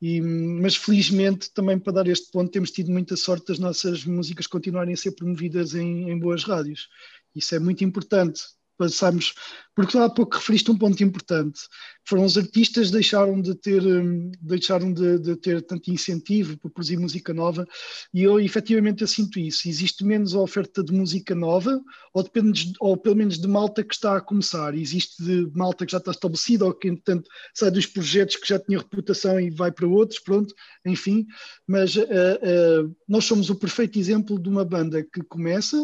E, 0.00 0.20
mas 0.20 0.76
felizmente 0.76 1.50
também 1.52 1.78
para 1.78 1.92
dar 1.92 2.06
este 2.06 2.30
ponto 2.30 2.50
temos 2.50 2.70
tido 2.70 2.90
muita 2.90 3.16
sorte 3.16 3.48
das 3.48 3.58
nossas 3.58 4.04
músicas 4.04 4.46
continuarem 4.46 4.94
a 4.94 4.96
ser 4.96 5.12
promovidas 5.12 5.74
em, 5.74 6.10
em 6.10 6.18
boas 6.18 6.44
rádios. 6.44 6.88
Isso 7.34 7.54
é 7.54 7.58
muito 7.58 7.84
importante 7.84 8.42
passamos, 8.80 9.34
porque 9.76 9.98
há 9.98 10.08
pouco 10.08 10.36
referiste 10.36 10.70
um 10.70 10.78
ponto 10.78 11.04
importante, 11.04 11.60
foram 12.08 12.24
os 12.24 12.38
artistas 12.38 12.90
deixaram 12.90 13.42
de 13.42 13.54
ter, 13.54 13.82
hum, 13.82 14.32
deixaram 14.40 14.90
de, 14.90 15.18
de, 15.18 15.36
ter 15.36 15.60
tanto 15.60 15.90
incentivo 15.90 16.56
para 16.56 16.70
produzir 16.70 16.96
música 16.96 17.34
nova 17.34 17.66
e 18.12 18.22
eu 18.22 18.40
efetivamente 18.40 19.02
eu 19.02 19.06
sinto 19.06 19.38
isso, 19.38 19.68
existe 19.68 20.02
menos 20.02 20.34
oferta 20.34 20.82
de 20.82 20.94
música 20.94 21.34
nova 21.34 21.78
ou, 22.14 22.22
depende, 22.22 22.72
ou 22.80 22.96
pelo 22.96 23.16
menos 23.16 23.38
de 23.38 23.46
malta 23.46 23.84
que 23.84 23.94
está 23.94 24.16
a 24.16 24.20
começar, 24.22 24.74
existe 24.74 25.22
de 25.22 25.50
malta 25.54 25.84
que 25.84 25.92
já 25.92 25.98
está 25.98 26.10
estabelecida 26.10 26.64
ou 26.64 26.72
que 26.72 26.88
entretanto 26.88 27.28
sai 27.54 27.70
dos 27.70 27.84
projetos 27.84 28.36
que 28.36 28.48
já 28.48 28.58
tinha 28.58 28.78
reputação 28.78 29.38
e 29.38 29.50
vai 29.50 29.70
para 29.70 29.86
outros, 29.86 30.20
pronto, 30.20 30.54
enfim, 30.86 31.26
mas 31.68 31.94
uh, 31.96 32.00
uh, 32.00 32.96
nós 33.06 33.26
somos 33.26 33.50
o 33.50 33.54
perfeito 33.54 33.98
exemplo 33.98 34.40
de 34.40 34.48
uma 34.48 34.64
banda 34.64 35.02
que 35.02 35.22
começa 35.22 35.76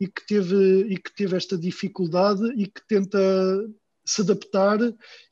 e 0.00 0.08
que 0.08 0.26
teve, 0.26 0.86
e 0.88 0.96
que 0.96 1.14
teve 1.14 1.36
esta 1.36 1.58
dificuldade 1.58 2.42
e 2.56 2.66
que 2.66 2.80
tenta 2.88 3.18
se 4.04 4.22
adaptar 4.22 4.78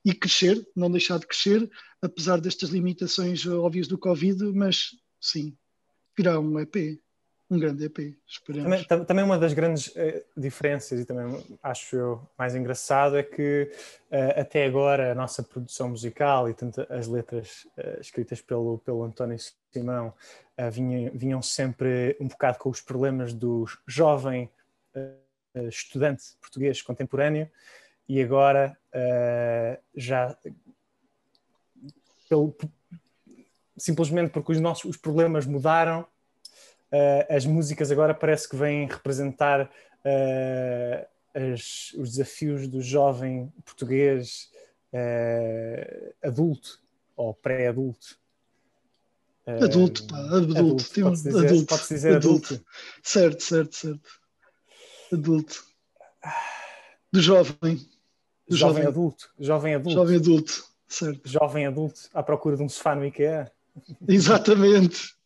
e 0.05 0.15
crescer, 0.15 0.65
não 0.77 0.91
deixar 0.91 1.19
de 1.19 1.27
crescer, 1.27 1.69
apesar 2.03 2.41
destas 2.41 2.69
limitações 2.69 3.45
óbvias 3.47 3.89
do 3.89 3.99
Covid, 3.99 4.45
mas 4.55 4.91
sim, 5.21 5.57
virá 6.17 6.39
um 6.39 6.61
EP, 6.61 7.01
um 7.51 7.59
grande 7.59 7.87
EP, 7.87 8.15
esperemos. 8.27 8.87
Também, 8.87 9.05
também 9.07 9.25
uma 9.25 9.39
das 9.39 9.55
grandes 9.55 9.91
eh, 9.97 10.23
diferenças, 10.37 11.01
e 11.01 11.05
também 11.05 11.43
acho 11.63 11.97
eu 11.97 12.29
mais 12.39 12.55
engraçado, 12.55 13.17
é 13.17 13.23
que 13.23 13.71
eh, 14.11 14.41
até 14.41 14.67
agora 14.67 15.13
a 15.13 15.15
nossa 15.15 15.43
produção 15.43 15.89
musical 15.89 16.49
e 16.49 16.55
tanto 16.55 16.87
as 16.91 17.09
letras 17.09 17.67
eh, 17.77 17.99
escritas 18.01 18.43
pelo, 18.43 18.79
pelo 18.79 19.03
António 19.03 19.39
Simão 19.73 20.13
vinham, 20.71 21.11
vinham 21.15 21.43
sempre 21.43 22.17
um 22.21 22.29
bocado 22.29 22.59
com 22.59 22.69
os 22.69 22.81
problemas 22.81 23.33
do 23.33 23.65
jovem 23.87 24.51
estudante 25.69 26.25
português 26.41 26.83
contemporâneo 26.83 27.51
e 28.09 28.23
agora 28.23 28.77
uh, 28.95 29.83
já 29.95 30.37
pelo, 32.29 32.57
simplesmente 33.77 34.31
porque 34.31 34.53
os 34.53 34.61
nossos 34.61 34.85
os 34.85 34.97
problemas 34.97 35.47
mudaram, 35.47 36.03
uh, 36.03 37.27
as 37.35 37.45
músicas 37.45 37.91
agora 37.91 38.15
parece 38.15 38.49
que 38.49 38.57
vêm 38.57 38.87
representar 38.87 39.71
as, 41.35 41.93
os 41.99 42.13
desafios 42.13 42.67
do 42.67 42.81
jovem 42.81 43.53
português 43.65 44.51
adulto 46.23 46.81
ou 47.15 47.35
pré-adulto. 47.35 48.19
Adulto, 49.47 50.07
pá, 50.07 50.19
adulto. 50.19 50.59
adulto. 50.59 50.85
Pode-se 51.01 51.25
dizer, 51.25 51.47
adulto. 51.47 51.67
Pode 51.67 51.89
dizer 51.89 52.17
adulto. 52.17 52.55
adulto. 52.55 52.67
Certo, 53.03 53.43
certo, 53.43 53.77
certo 53.77 54.18
adulto. 55.15 55.65
Do 57.13 57.21
jovem. 57.21 57.77
Do 58.49 58.57
jovem, 58.57 58.83
jovem, 58.83 58.87
adulto. 58.87 59.31
Jovem 59.39 59.75
adulto. 59.75 59.99
Jovem 59.99 60.17
adulto, 60.17 60.65
certo. 60.89 61.29
Jovem 61.29 61.67
adulto 61.67 62.01
à 62.15 62.23
procura 62.23 62.57
de 62.57 62.63
um 62.63 62.69
sofá 62.69 62.95
no 62.95 63.05
IKEA. 63.05 63.51
Exatamente. 64.09 65.18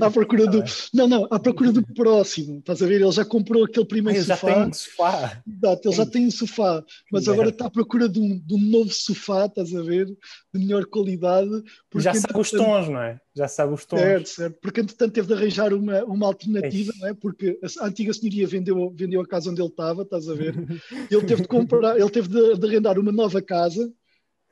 À 0.00 0.10
procura 0.10 0.46
do. 0.46 0.62
Não, 0.94 1.06
não, 1.06 1.28
à 1.30 1.38
procura 1.38 1.72
do 1.72 1.82
próximo. 1.94 2.58
Estás 2.58 2.82
a 2.82 2.86
ver? 2.86 3.00
Ele 3.00 3.12
já 3.12 3.24
comprou 3.24 3.64
aquele 3.64 3.86
primeiro 3.86 4.20
ah, 4.20 4.24
sofá. 4.24 4.48
Já 4.48 4.54
tem 4.54 4.68
um 4.68 4.72
sofá. 4.72 5.42
Exato, 5.46 5.88
ele 5.88 5.96
já 5.96 6.06
tem 6.06 6.26
um 6.26 6.30
sofá. 6.30 6.84
Mas 7.12 7.28
agora 7.28 7.48
está 7.50 7.66
à 7.66 7.70
procura 7.70 8.08
de 8.08 8.18
um, 8.18 8.38
de 8.38 8.54
um 8.54 8.58
novo 8.58 8.90
sofá, 8.90 9.46
estás 9.46 9.74
a 9.74 9.82
ver? 9.82 10.06
De 10.06 10.60
melhor 10.60 10.86
qualidade. 10.86 11.50
Já 11.96 12.14
sabe 12.14 12.38
os 12.40 12.50
tons, 12.50 12.88
não 12.88 13.00
é? 13.00 13.20
Já 13.34 13.48
sabe 13.48 13.74
os 13.74 13.84
tons. 13.84 14.00
Certo, 14.00 14.28
certo. 14.28 14.58
Porque 14.60 14.80
entretanto 14.80 15.12
teve 15.12 15.26
de 15.28 15.34
arranjar 15.34 15.72
uma, 15.72 16.04
uma 16.04 16.26
alternativa, 16.26 16.92
não 16.98 17.08
é? 17.08 17.14
Porque 17.14 17.58
a 17.62 17.86
antiga 17.86 18.12
senhoria 18.12 18.46
vendeu, 18.46 18.90
vendeu 18.94 19.20
a 19.20 19.26
casa 19.26 19.50
onde 19.50 19.60
ele 19.60 19.68
estava, 19.68 20.02
estás 20.02 20.28
a 20.28 20.34
ver? 20.34 20.54
Ele 21.10 21.24
teve 21.24 21.42
de 21.42 21.48
comprar, 21.48 21.98
ele 21.98 22.10
teve 22.10 22.28
de, 22.28 22.58
de 22.58 22.66
arrendar 22.66 22.98
uma 22.98 23.12
nova 23.12 23.40
casa 23.40 23.90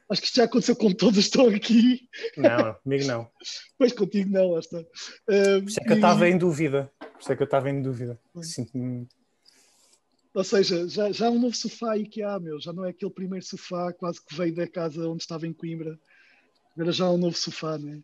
Acho 0.09 0.21
que 0.21 0.27
isto 0.29 0.37
já 0.37 0.45
aconteceu 0.45 0.77
com 0.77 0.92
todos, 0.92 1.19
estão 1.19 1.49
aqui. 1.49 2.09
Não, 2.37 2.75
comigo 2.75 3.05
não. 3.07 3.31
Pois 3.77 3.92
contigo 3.92 4.31
não, 4.31 4.53
lá 4.53 4.61
está. 4.61 4.79
Uh, 4.79 5.61
Por 5.61 5.69
isso 5.69 5.81
é 5.81 5.85
que 5.85 5.92
eu 5.92 5.97
estava 5.97 6.29
em 6.29 6.38
dúvida. 6.38 6.92
Por 6.99 7.21
isso 7.21 7.33
é 7.33 7.37
que 7.37 7.42
eu 7.42 7.47
estava 7.47 7.71
em 7.71 7.83
dúvida. 7.83 8.21
Sinto-me. 8.40 9.09
Ou 10.33 10.45
seja, 10.45 10.87
já, 10.87 11.11
já 11.11 11.27
há 11.27 11.31
um 11.31 11.40
novo 11.40 11.57
sofá 11.57 11.92
aí 11.92 12.07
que 12.07 12.23
há, 12.23 12.38
meu. 12.38 12.61
Já 12.61 12.73
não 12.73 12.85
é 12.85 12.90
aquele 12.90 13.11
primeiro 13.11 13.45
sofá 13.45 13.92
quase 13.92 14.25
que 14.25 14.35
veio 14.37 14.55
da 14.55 14.69
casa 14.69 15.09
onde 15.09 15.23
estava 15.23 15.47
em 15.47 15.53
Coimbra. 15.53 15.99
Agora 16.75 16.92
já 16.92 17.07
há 17.07 17.11
um 17.11 17.19
novo 17.19 17.37
sofá, 17.37 17.77
não 17.79 17.95
é? 17.95 18.03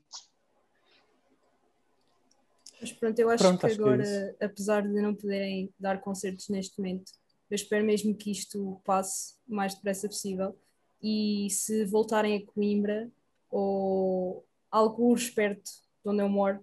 Mas 2.80 2.90
pronto, 2.92 3.18
eu 3.18 3.30
acho 3.30 3.44
pronto, 3.44 3.60
que 3.60 3.66
acho 3.66 3.80
agora, 3.80 4.02
que 4.02 4.08
é 4.40 4.46
apesar 4.46 4.82
de 4.82 5.00
não 5.00 5.14
poderem 5.14 5.72
dar 5.78 6.00
concertos 6.00 6.48
neste 6.48 6.76
momento, 6.78 7.12
eu 7.48 7.54
espero 7.54 7.84
mesmo 7.84 8.12
que 8.16 8.32
isto 8.32 8.80
passe 8.84 9.34
o 9.46 9.54
mais 9.54 9.74
depressa 9.74 10.08
possível 10.08 10.58
e 11.02 11.48
se 11.50 11.84
voltarem 11.84 12.36
a 12.36 12.46
Coimbra 12.52 13.10
ou 13.50 14.44
alguns 14.70 15.28
perto 15.28 15.70
de 16.02 16.10
onde 16.10 16.22
eu 16.22 16.28
moro, 16.28 16.58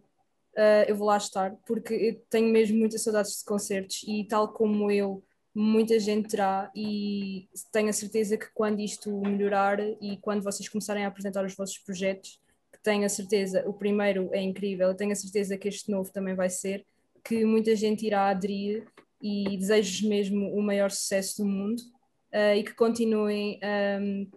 uh, 0.55 0.85
eu 0.87 0.95
vou 0.95 1.07
lá 1.07 1.17
estar, 1.17 1.55
porque 1.65 2.21
tenho 2.29 2.51
mesmo 2.51 2.77
muitas 2.77 3.03
saudades 3.03 3.39
de 3.39 3.45
concertos 3.45 4.03
e 4.07 4.25
tal 4.25 4.51
como 4.53 4.89
eu, 4.89 5.23
muita 5.53 5.99
gente 5.99 6.29
terá 6.29 6.71
e 6.75 7.47
tenho 7.71 7.89
a 7.89 7.93
certeza 7.93 8.37
que 8.37 8.47
quando 8.53 8.79
isto 8.79 9.11
melhorar 9.21 9.79
e 9.79 10.17
quando 10.21 10.43
vocês 10.43 10.69
começarem 10.69 11.05
a 11.05 11.07
apresentar 11.07 11.45
os 11.45 11.55
vossos 11.55 11.77
projetos, 11.77 12.39
que 12.71 12.81
tenho 12.81 13.05
a 13.05 13.09
certeza, 13.09 13.63
o 13.67 13.73
primeiro 13.73 14.29
é 14.33 14.41
incrível, 14.41 14.95
tenho 14.95 15.11
a 15.11 15.15
certeza 15.15 15.57
que 15.57 15.67
este 15.67 15.91
novo 15.91 16.11
também 16.11 16.35
vai 16.35 16.49
ser, 16.49 16.85
que 17.23 17.43
muita 17.43 17.75
gente 17.75 18.05
irá 18.05 18.29
aderir 18.29 18.87
e 19.21 19.57
desejo 19.57 20.07
mesmo 20.07 20.53
o 20.55 20.61
maior 20.61 20.89
sucesso 20.91 21.43
do 21.43 21.45
mundo 21.45 21.81
uh, 22.33 22.55
e 22.55 22.63
que 22.63 22.73
continuem 22.73 23.59
um, 24.01 24.27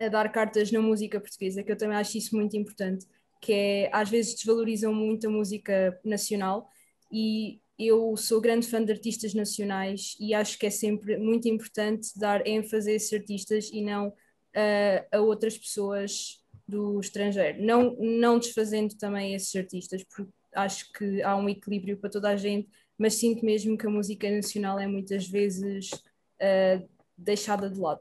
a 0.00 0.08
dar 0.08 0.30
cartas 0.32 0.70
na 0.72 0.80
música 0.80 1.20
portuguesa, 1.20 1.62
que 1.62 1.70
eu 1.70 1.76
também 1.76 1.96
acho 1.96 2.16
isso 2.16 2.34
muito 2.34 2.56
importante, 2.56 3.06
que 3.40 3.52
é 3.52 3.90
às 3.92 4.08
vezes 4.08 4.34
desvalorizam 4.34 4.94
muito 4.94 5.26
a 5.26 5.30
música 5.30 5.98
nacional 6.04 6.68
e 7.12 7.60
eu 7.78 8.14
sou 8.16 8.40
grande 8.40 8.66
fã 8.66 8.84
de 8.84 8.92
artistas 8.92 9.32
nacionais 9.32 10.16
e 10.20 10.34
acho 10.34 10.58
que 10.58 10.66
é 10.66 10.70
sempre 10.70 11.16
muito 11.16 11.48
importante 11.48 12.10
dar 12.18 12.46
ênfase 12.46 12.90
a 12.90 12.94
esses 12.94 13.12
artistas 13.12 13.70
e 13.72 13.80
não 13.80 14.08
uh, 14.08 15.06
a 15.10 15.20
outras 15.20 15.56
pessoas 15.56 16.44
do 16.68 17.00
estrangeiro. 17.00 17.62
Não, 17.62 17.96
não 17.98 18.38
desfazendo 18.38 18.94
também 18.96 19.34
esses 19.34 19.54
artistas, 19.56 20.04
porque 20.04 20.30
acho 20.54 20.92
que 20.92 21.22
há 21.22 21.36
um 21.36 21.48
equilíbrio 21.48 21.96
para 21.96 22.10
toda 22.10 22.28
a 22.28 22.36
gente, 22.36 22.68
mas 22.98 23.14
sinto 23.14 23.44
mesmo 23.44 23.76
que 23.78 23.86
a 23.86 23.90
música 23.90 24.30
nacional 24.30 24.78
é 24.78 24.86
muitas 24.86 25.26
vezes 25.26 25.90
uh, 25.90 26.88
deixada 27.20 27.68
de 27.68 27.78
lado. 27.78 28.00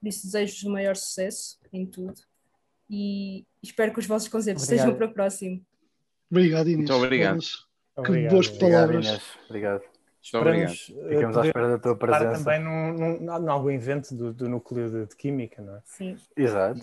Por 0.00 0.08
isso 0.08 0.26
desejo-vos 0.26 0.62
o 0.64 0.70
maior 0.70 0.96
sucesso 0.96 1.58
em 1.72 1.86
tudo 1.86 2.14
e 2.88 3.46
espero 3.62 3.92
que 3.92 4.00
os 4.00 4.06
vossos 4.06 4.28
concertos 4.28 4.64
Obrigado. 4.64 4.84
sejam 4.84 4.98
para 4.98 5.06
o 5.06 5.14
próximo. 5.14 5.64
Obrigado, 6.30 6.68
Inês. 6.68 6.76
Muito 6.76 6.94
obrigado. 6.94 7.40
Que 8.04 8.28
boas 8.28 8.48
palavras. 8.48 9.06
Obrigado, 9.06 9.22
obrigado. 9.48 9.82
Esperamos, 10.22 10.92
Ficamos 11.08 11.36
à 11.36 11.46
espera 11.46 11.68
da 11.68 11.78
tua 11.78 11.96
presença. 11.96 12.44
também 12.44 12.64
num, 12.64 12.92
num, 12.94 13.20
num, 13.20 13.50
algum 13.50 13.70
evento 13.70 14.14
do, 14.14 14.32
do 14.32 14.48
núcleo 14.48 14.90
de, 14.90 15.06
de, 15.06 15.16
química, 15.16 15.60
não 15.60 15.76
é? 15.76 15.82
Sim. 15.84 16.16
Exato. 16.34 16.80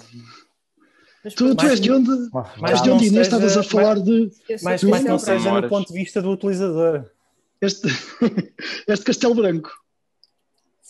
Mas, 1.23 1.33
tu, 1.33 1.55
tu 1.55 1.65
és 1.65 1.79
de 1.79 1.91
onde, 1.91 2.11
mas 2.59 2.83
de 2.83 2.91
onde 2.91 3.07
Inês 3.07 3.27
estavas 3.27 3.57
a 3.57 3.63
falar 3.63 3.95
mais, 3.95 4.03
de. 4.03 4.31
Mais, 4.61 4.83
mais 4.83 5.03
não 5.03 5.17
seja 5.17 5.59
no 5.59 5.67
ponto 5.67 5.91
de 5.91 5.99
vista 5.99 6.21
do 6.21 6.29
utilizador. 6.31 7.09
Este, 7.59 7.87
este 8.87 9.05
Castelo 9.05 9.35
Branco. 9.35 9.71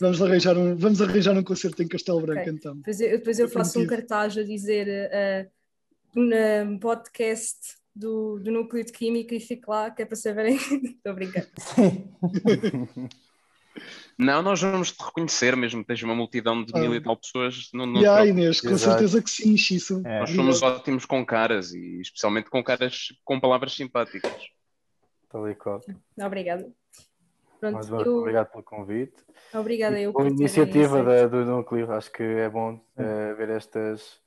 Vamos 0.01 0.19
arranjar 0.19 0.57
um, 0.57 0.75
vamos 0.75 0.99
arranjar 0.99 1.37
um 1.37 1.43
concerto 1.43 1.83
em 1.83 1.87
Castelo 1.87 2.21
Branco 2.21 2.41
okay. 2.41 2.53
então. 2.53 2.75
Depois 2.77 2.99
eu, 2.99 3.11
depois 3.11 3.39
eu 3.39 3.47
faço 3.47 3.79
um 3.79 3.85
cartaz 3.85 4.35
a 4.35 4.41
dizer 4.41 4.87
uh, 4.87 6.19
um 6.19 6.79
podcast 6.79 7.77
do, 7.95 8.39
do 8.39 8.51
núcleo 8.51 8.83
de 8.83 8.91
química 8.91 9.35
e 9.35 9.39
fico 9.39 9.69
lá, 9.69 9.91
que 9.91 10.01
é 10.01 10.05
para 10.05 10.15
saberem. 10.15 10.55
Estou 10.55 11.13
brincando. 11.13 11.47
Não, 14.17 14.41
nós 14.41 14.59
vamos 14.59 14.91
te 14.91 15.03
reconhecer, 15.03 15.55
mesmo 15.55 15.81
que 15.81 15.87
tens 15.87 16.01
uma 16.01 16.15
multidão 16.15 16.63
de 16.63 16.71
ah. 16.75 16.79
mil 16.79 16.95
e 16.95 17.01
tal 17.01 17.15
pessoas. 17.15 17.69
No, 17.71 17.85
no 17.85 17.99
yeah, 17.99 18.25
Inês, 18.25 18.59
com 18.59 18.69
Exato. 18.69 18.93
certeza 18.93 19.21
que 19.21 19.29
sim, 19.29 19.55
Xissa. 19.55 20.01
É. 20.03 20.21
Nós 20.21 20.31
somos 20.31 20.63
ótimos 20.63 21.05
com 21.05 21.23
caras 21.23 21.73
e 21.73 22.01
especialmente 22.01 22.49
com 22.49 22.63
caras 22.63 23.13
com 23.23 23.39
palavras 23.39 23.75
simpáticas. 23.75 24.49
Tal 25.29 25.47
e 25.47 25.53
qual. 25.53 25.79
Obrigada. 26.19 26.71
Pronto, 27.61 27.75
Mais 27.75 27.89
eu... 27.89 28.17
Obrigado 28.17 28.49
pelo 28.49 28.63
convite. 28.63 29.23
Obrigada 29.53 29.99
eu. 29.99 30.11
Boa 30.11 30.27
iniciativa 30.27 31.03
da, 31.03 31.27
do 31.27 31.45
Núcleo, 31.45 31.91
acho 31.91 32.11
que 32.11 32.23
é 32.23 32.49
bom 32.49 32.73
uh, 32.73 33.35
ver 33.37 33.49
estas, 33.51 34.19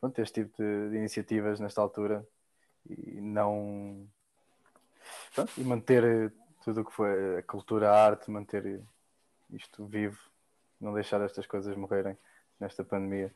pronto, 0.00 0.18
este 0.18 0.42
tipo 0.42 0.56
de, 0.56 0.88
de 0.88 0.96
iniciativas 0.96 1.60
nesta 1.60 1.82
altura 1.82 2.26
e 2.88 3.20
não 3.20 4.08
pronto, 5.34 5.52
e 5.58 5.60
manter 5.62 6.32
tudo 6.64 6.80
o 6.80 6.84
que 6.86 6.92
foi 6.92 7.36
a 7.36 7.42
cultura, 7.42 7.90
a 7.90 8.06
arte, 8.06 8.30
manter 8.30 8.80
isto 9.52 9.84
vivo, 9.84 10.18
não 10.80 10.94
deixar 10.94 11.20
estas 11.20 11.46
coisas 11.46 11.76
morrerem 11.76 12.16
nesta 12.58 12.82
pandemia. 12.82 13.30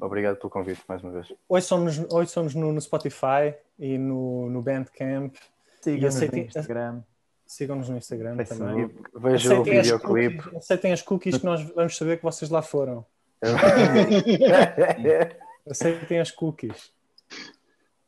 Obrigado 0.00 0.36
pelo 0.36 0.48
convite 0.48 0.82
mais 0.88 1.02
uma 1.02 1.12
vez. 1.12 1.30
Hoje 1.46 1.66
somos, 1.66 1.98
hoje 2.10 2.30
somos 2.30 2.54
no, 2.54 2.72
no 2.72 2.80
Spotify 2.80 3.54
e 3.78 3.98
no, 3.98 4.48
no 4.48 4.62
Bandcamp. 4.62 5.34
Sigam-nos 5.82 6.20
no 6.30 6.38
Instagram. 6.38 7.02
Sigam-nos 7.50 7.88
no 7.88 7.96
Instagram 7.96 8.36
também. 8.44 8.88
Vejam 9.12 9.60
o 9.60 9.64
videoclipe. 9.64 10.56
Aceitem 10.56 10.92
as 10.92 11.02
cookies 11.02 11.36
que 11.36 11.44
nós 11.44 11.60
vamos 11.74 11.96
saber 11.96 12.18
que 12.18 12.22
vocês 12.22 12.48
lá 12.48 12.62
foram. 12.62 13.04
Aceitem 15.68 16.20
as 16.20 16.30
cookies. 16.30 16.92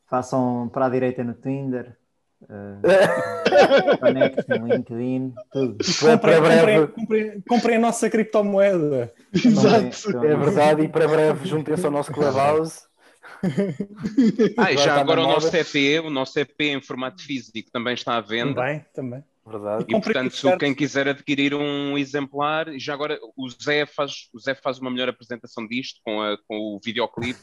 Façam 0.09 0.69
para 0.71 0.85
a 0.85 0.89
direita 0.89 1.25
no 1.25 1.33
Tinder. 1.33 1.97
Uh, 2.43 2.79
conectem 3.99 4.59
no 4.59 4.67
LinkedIn, 4.67 5.33
tudo. 5.51 5.77
Comprem, 5.99 6.37
comprem, 6.37 6.87
comprem, 6.87 7.41
comprem, 7.41 7.75
a 7.75 7.79
nossa 7.79 8.09
criptomoeda. 8.09 9.13
Exato. 9.33 10.25
É 10.25 10.37
verdade, 10.37 10.83
e 10.83 10.87
para 10.87 11.05
breve 11.05 11.49
juntem-se 11.49 11.85
ao 11.85 11.91
nosso 11.91 12.13
Clubhouse. 12.13 12.83
ah, 14.57 14.71
e 14.71 14.77
já 14.77 15.01
agora 15.01 15.19
o 15.19 15.27
nosso 15.27 15.53
EP, 15.53 16.01
o 16.01 16.09
nosso 16.09 16.39
EP 16.39 16.61
em 16.61 16.81
formato 16.81 17.21
físico 17.21 17.69
também 17.73 17.93
está 17.93 18.15
à 18.15 18.21
venda. 18.21 18.55
Também, 18.55 18.85
também. 18.93 19.23
Verdade. 19.45 19.85
E, 19.87 19.91
portanto, 20.01 20.57
quem 20.57 20.73
quiser 20.73 21.07
adquirir 21.07 21.53
um 21.53 21.97
exemplar, 21.97 22.67
já 22.77 22.93
agora 22.93 23.19
o 23.35 23.49
Zé 23.49 23.85
faz, 23.85 24.29
o 24.33 24.39
Zé 24.39 24.55
faz 24.55 24.79
uma 24.79 24.89
melhor 24.89 25.09
apresentação 25.09 25.67
disto 25.67 25.99
com, 26.03 26.21
a, 26.21 26.37
com 26.47 26.75
o 26.75 26.79
videoclipe 26.83 27.39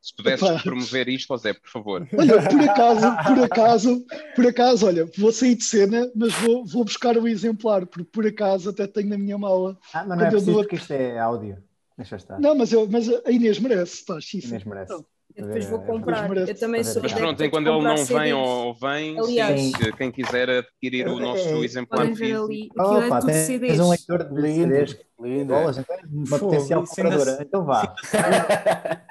se 0.00 0.14
pudesses 0.16 0.48
Opa. 0.48 0.62
promover 0.62 1.08
isto, 1.08 1.28
José, 1.28 1.52
por 1.52 1.68
favor. 1.68 2.08
Olha, 2.16 2.42
por 2.42 2.60
acaso, 2.62 3.16
por 3.26 3.44
acaso, 3.44 4.06
por 4.34 4.46
acaso, 4.46 4.86
olha, 4.86 5.10
vou 5.16 5.30
sair 5.30 5.54
de 5.54 5.64
cena, 5.64 6.10
mas 6.14 6.32
vou, 6.34 6.64
vou 6.64 6.84
buscar 6.84 7.18
o 7.18 7.22
um 7.22 7.28
exemplar, 7.28 7.86
porque 7.86 8.08
por 8.10 8.26
acaso 8.26 8.70
até 8.70 8.86
tenho 8.86 9.10
na 9.10 9.18
minha 9.18 9.36
mala. 9.36 9.78
Ah, 9.92 10.04
mas 10.06 10.18
não 10.18 10.24
é 10.24 10.30
preciso, 10.30 10.52
dou... 10.52 10.62
porque 10.62 10.76
isto 10.76 10.92
é 10.92 11.18
áudio. 11.18 11.62
Deixa 11.98 12.16
estar. 12.16 12.40
Não, 12.40 12.54
mas, 12.54 12.72
eu, 12.72 12.88
mas 12.88 13.08
a 13.08 13.30
Inês 13.30 13.58
merece, 13.58 14.04
pá, 14.06 14.18
Inês 14.32 14.64
merece. 14.64 14.92
Então, 14.92 15.04
eu 15.36 15.46
depois 15.46 15.64
vou 15.66 15.80
comprar. 15.80 16.36
Eu 16.36 16.58
também 16.58 16.82
sou 16.84 17.02
Mas 17.02 17.12
pronto, 17.12 17.44
enquanto 17.44 17.66
ele 17.66 17.82
não 17.82 18.04
vem 18.04 18.32
ou 18.32 18.74
vem, 18.74 19.18
Aliás, 19.18 19.60
se 19.60 19.92
quem 19.92 20.10
quiser 20.10 20.50
adquirir 20.50 21.06
o 21.08 21.18
nosso 21.18 21.48
é, 21.48 21.58
exemplar 21.58 22.06
físico. 22.08 22.44
Ali. 22.44 22.68
Opa, 22.76 23.18
é 23.18 23.20
tens, 23.20 23.46
CDs. 23.46 23.72
tens 23.72 23.80
um 23.80 23.90
leitor 23.90 24.24
de 24.24 24.52
CDs. 24.52 24.98
Lindo. 25.20 25.52
Bolas, 25.52 25.78
então 25.78 25.96
uma 26.10 26.38
potencial 26.38 26.84
compradora. 26.84 27.38
Então 27.40 27.64
vá. 27.64 27.94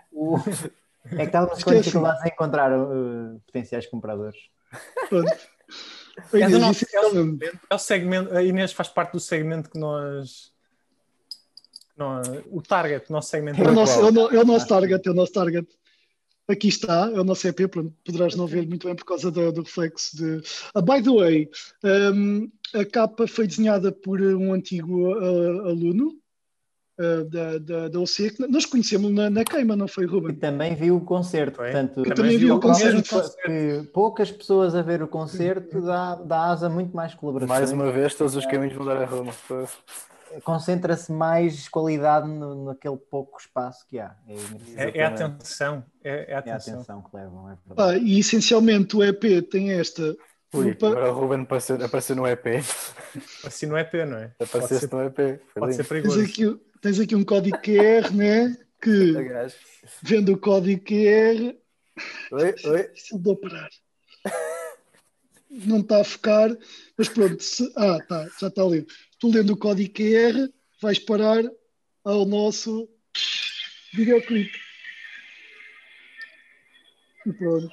é 1.12 1.16
que 1.18 1.24
estávamos 1.24 1.64
com 1.64 1.72
dificuldades 1.72 2.26
em 2.26 2.28
encontrar 2.30 2.72
uh, 2.78 3.40
potenciais 3.46 3.86
compradores. 3.88 4.38
É, 6.34 6.50
do 6.50 6.60
nosso, 6.60 6.86
é, 6.94 7.00
o, 7.00 7.38
é, 7.70 7.76
o, 7.76 7.78
segmento, 7.78 8.36
a 8.36 8.44
Inês 8.44 8.74
faz 8.74 8.90
parte 8.90 9.14
do 9.14 9.20
segmento 9.20 9.70
que 9.70 9.80
nós. 9.80 10.52
nós 11.96 12.28
o 12.52 12.62
target, 12.62 13.06
o 13.10 13.14
nosso 13.14 13.30
segmento. 13.30 13.62
É 13.62 13.68
o 13.68 13.72
nosso, 13.72 14.00
é 14.00 14.04
o, 14.04 14.36
é 14.36 14.42
o 14.42 14.46
nosso 14.46 14.68
target, 14.68 15.08
é 15.08 15.12
o 15.12 15.14
nosso 15.14 15.32
target. 15.32 15.68
Aqui 16.50 16.68
está, 16.68 17.12
é 17.14 17.20
o 17.20 17.24
nosso 17.24 17.47
EP, 17.47 17.68
pronto, 17.70 17.93
poderás 18.04 18.36
não 18.36 18.47
ver 18.47 18.68
muito 18.68 18.88
bem 18.88 18.95
por 18.95 19.06
causa 19.06 19.30
do, 19.30 19.52
do 19.52 19.62
reflexo 19.62 20.18
de. 20.18 20.41
Uh, 20.76 20.82
by 20.82 21.00
the 21.04 21.12
way, 21.12 21.50
um, 21.84 22.50
a 22.74 22.84
capa 22.84 23.28
foi 23.28 23.45
desenhada 23.45 23.91
por 23.91 24.20
um 24.20 24.52
antigo 24.52 25.14
uh, 25.14 25.68
aluno 25.68 26.16
uh, 27.00 27.24
da, 27.26 27.60
da, 27.60 27.88
da 27.89 28.00
OC, 28.00 28.32
que 28.32 28.47
nós 28.47 28.66
conhecemos 28.66 29.12
na, 29.12 29.30
na 29.30 29.43
queima, 29.43 29.76
não 29.76 29.88
foi, 29.88 30.08
Ruben? 30.08 30.32
E 30.32 30.38
também 30.38 30.74
viu 30.74 30.97
o 30.97 31.02
concerto, 31.02 31.58
foi. 31.58 31.66
portanto, 31.72 32.04
eu 32.04 32.16
também 32.16 32.38
vi 32.39 32.52
o 32.52 32.60
concerto. 32.60 33.22
Que 33.45 33.84
poucas 33.93 34.32
pessoas 34.32 34.74
a 34.74 34.82
ver 34.82 35.04
o 35.04 35.08
concerto 35.08 35.80
dá, 35.82 36.16
dá 36.16 36.45
asa 36.45 36.68
muito 36.68 36.95
mais 36.95 37.14
colaboração. 37.14 37.56
Mais 37.56 37.72
uma 37.72 37.91
vez, 37.91 38.16
todos 38.16 38.36
os 38.36 38.45
caminhos 38.47 38.74
vão 38.74 38.88
dar 38.88 38.97
a 38.97 39.06
Roma. 39.06 39.32
Concentra-se 40.44 41.12
mais 41.12 41.68
qualidade 41.68 42.28
no, 42.28 42.66
naquele 42.66 42.98
pouco 42.98 43.40
espaço 43.40 43.86
que 43.88 44.00
há. 44.00 44.16
É, 44.28 44.84
é, 44.84 44.98
é 44.98 45.04
a 45.04 45.08
atenção. 45.08 45.84
É, 46.04 46.32
é, 46.32 46.36
a 46.36 46.40
atenção. 46.40 46.74
é 46.74 46.78
a 46.78 46.80
atenção 46.80 47.02
que 47.02 47.16
levam. 47.16 47.52
É 47.52 47.58
ah, 47.78 47.98
e 47.98 48.20
essencialmente 48.20 48.96
o 48.96 49.04
EP 49.04 49.50
tem 49.50 49.72
esta 49.72 50.16
Ui, 50.52 50.72
agora 50.72 51.12
o 51.12 51.20
Ruben 51.20 51.42
apareceu, 51.42 51.76
apareceu 51.84 52.16
no 52.16 52.28
EP. 52.28 52.46
Apareceu 53.40 53.70
no 53.70 53.78
EP, 53.78 53.94
não 54.08 54.18
é? 54.18 54.34
Apareceu 54.40 54.90
no 54.92 55.04
EP. 55.04 55.42
Pode 55.54 55.76
ser 55.76 55.84
perigoso. 55.84 56.18
Tens 56.18 56.30
aqui, 56.30 56.60
tens 56.82 57.00
aqui 57.00 57.16
um 57.16 57.24
código 57.24 57.58
QR, 57.60 58.12
né? 58.12 58.58
Que 58.82 59.14
vendo 60.02 60.34
o 60.34 60.38
código 60.38 60.84
QR. 60.84 61.56
Oi, 62.32 62.56
oi. 62.66 62.92
Se 62.96 63.14
eu 63.14 63.36
parar. 63.36 63.70
Não 65.52 65.80
está 65.80 66.02
a 66.02 66.04
focar, 66.04 66.50
mas 66.98 67.10
pronto. 67.10 67.44
Se, 67.44 67.72
ah, 67.76 68.00
tá, 68.08 68.28
já 68.40 68.48
está 68.48 68.64
ali. 68.64 68.88
Tu 69.20 69.30
lendo 69.30 69.54
o 69.54 69.58
código 69.58 69.94
QR, 69.94 70.50
vais 70.82 70.98
parar 70.98 71.44
ao 72.06 72.26
nosso 72.26 72.90
videoclipe. 73.94 74.58
E 77.26 77.34
pronto. 77.34 77.70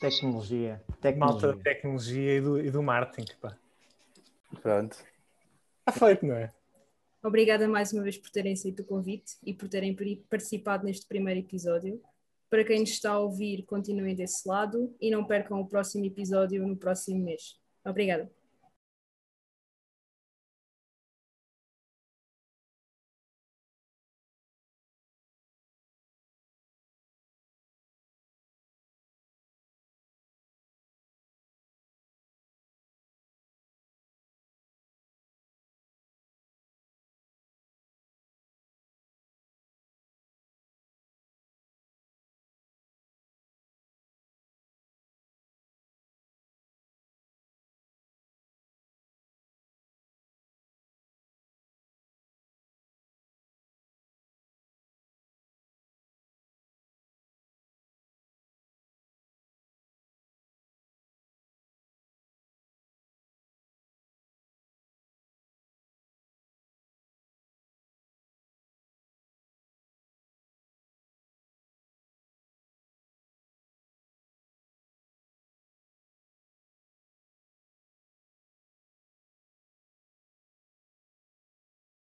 Tecnologia. 0.00 0.82
tecnologia. 1.00 1.16
Malta 1.18 1.52
da 1.52 1.62
tecnologia 1.62 2.38
e 2.38 2.40
do, 2.40 2.60
e 2.60 2.70
do 2.70 2.82
marketing. 2.82 3.32
Pá. 3.40 3.56
Pronto. 4.62 4.96
Está 5.86 6.06
feito, 6.06 6.26
não 6.26 6.36
é? 6.36 6.52
Obrigada 7.22 7.68
mais 7.68 7.92
uma 7.92 8.02
vez 8.02 8.18
por 8.18 8.30
terem 8.30 8.54
aceito 8.54 8.80
o 8.80 8.84
convite 8.84 9.36
e 9.44 9.52
por 9.54 9.68
terem 9.68 9.94
participado 10.28 10.84
neste 10.84 11.06
primeiro 11.06 11.40
episódio. 11.40 12.00
Para 12.50 12.64
quem 12.64 12.80
nos 12.80 12.90
está 12.90 13.12
a 13.12 13.18
ouvir, 13.18 13.64
continuem 13.64 14.14
desse 14.14 14.48
lado 14.48 14.94
e 15.00 15.10
não 15.10 15.24
percam 15.24 15.60
o 15.60 15.66
próximo 15.66 16.04
episódio 16.04 16.66
no 16.66 16.76
próximo 16.76 17.22
mês. 17.22 17.58
Obrigada. 17.84 18.30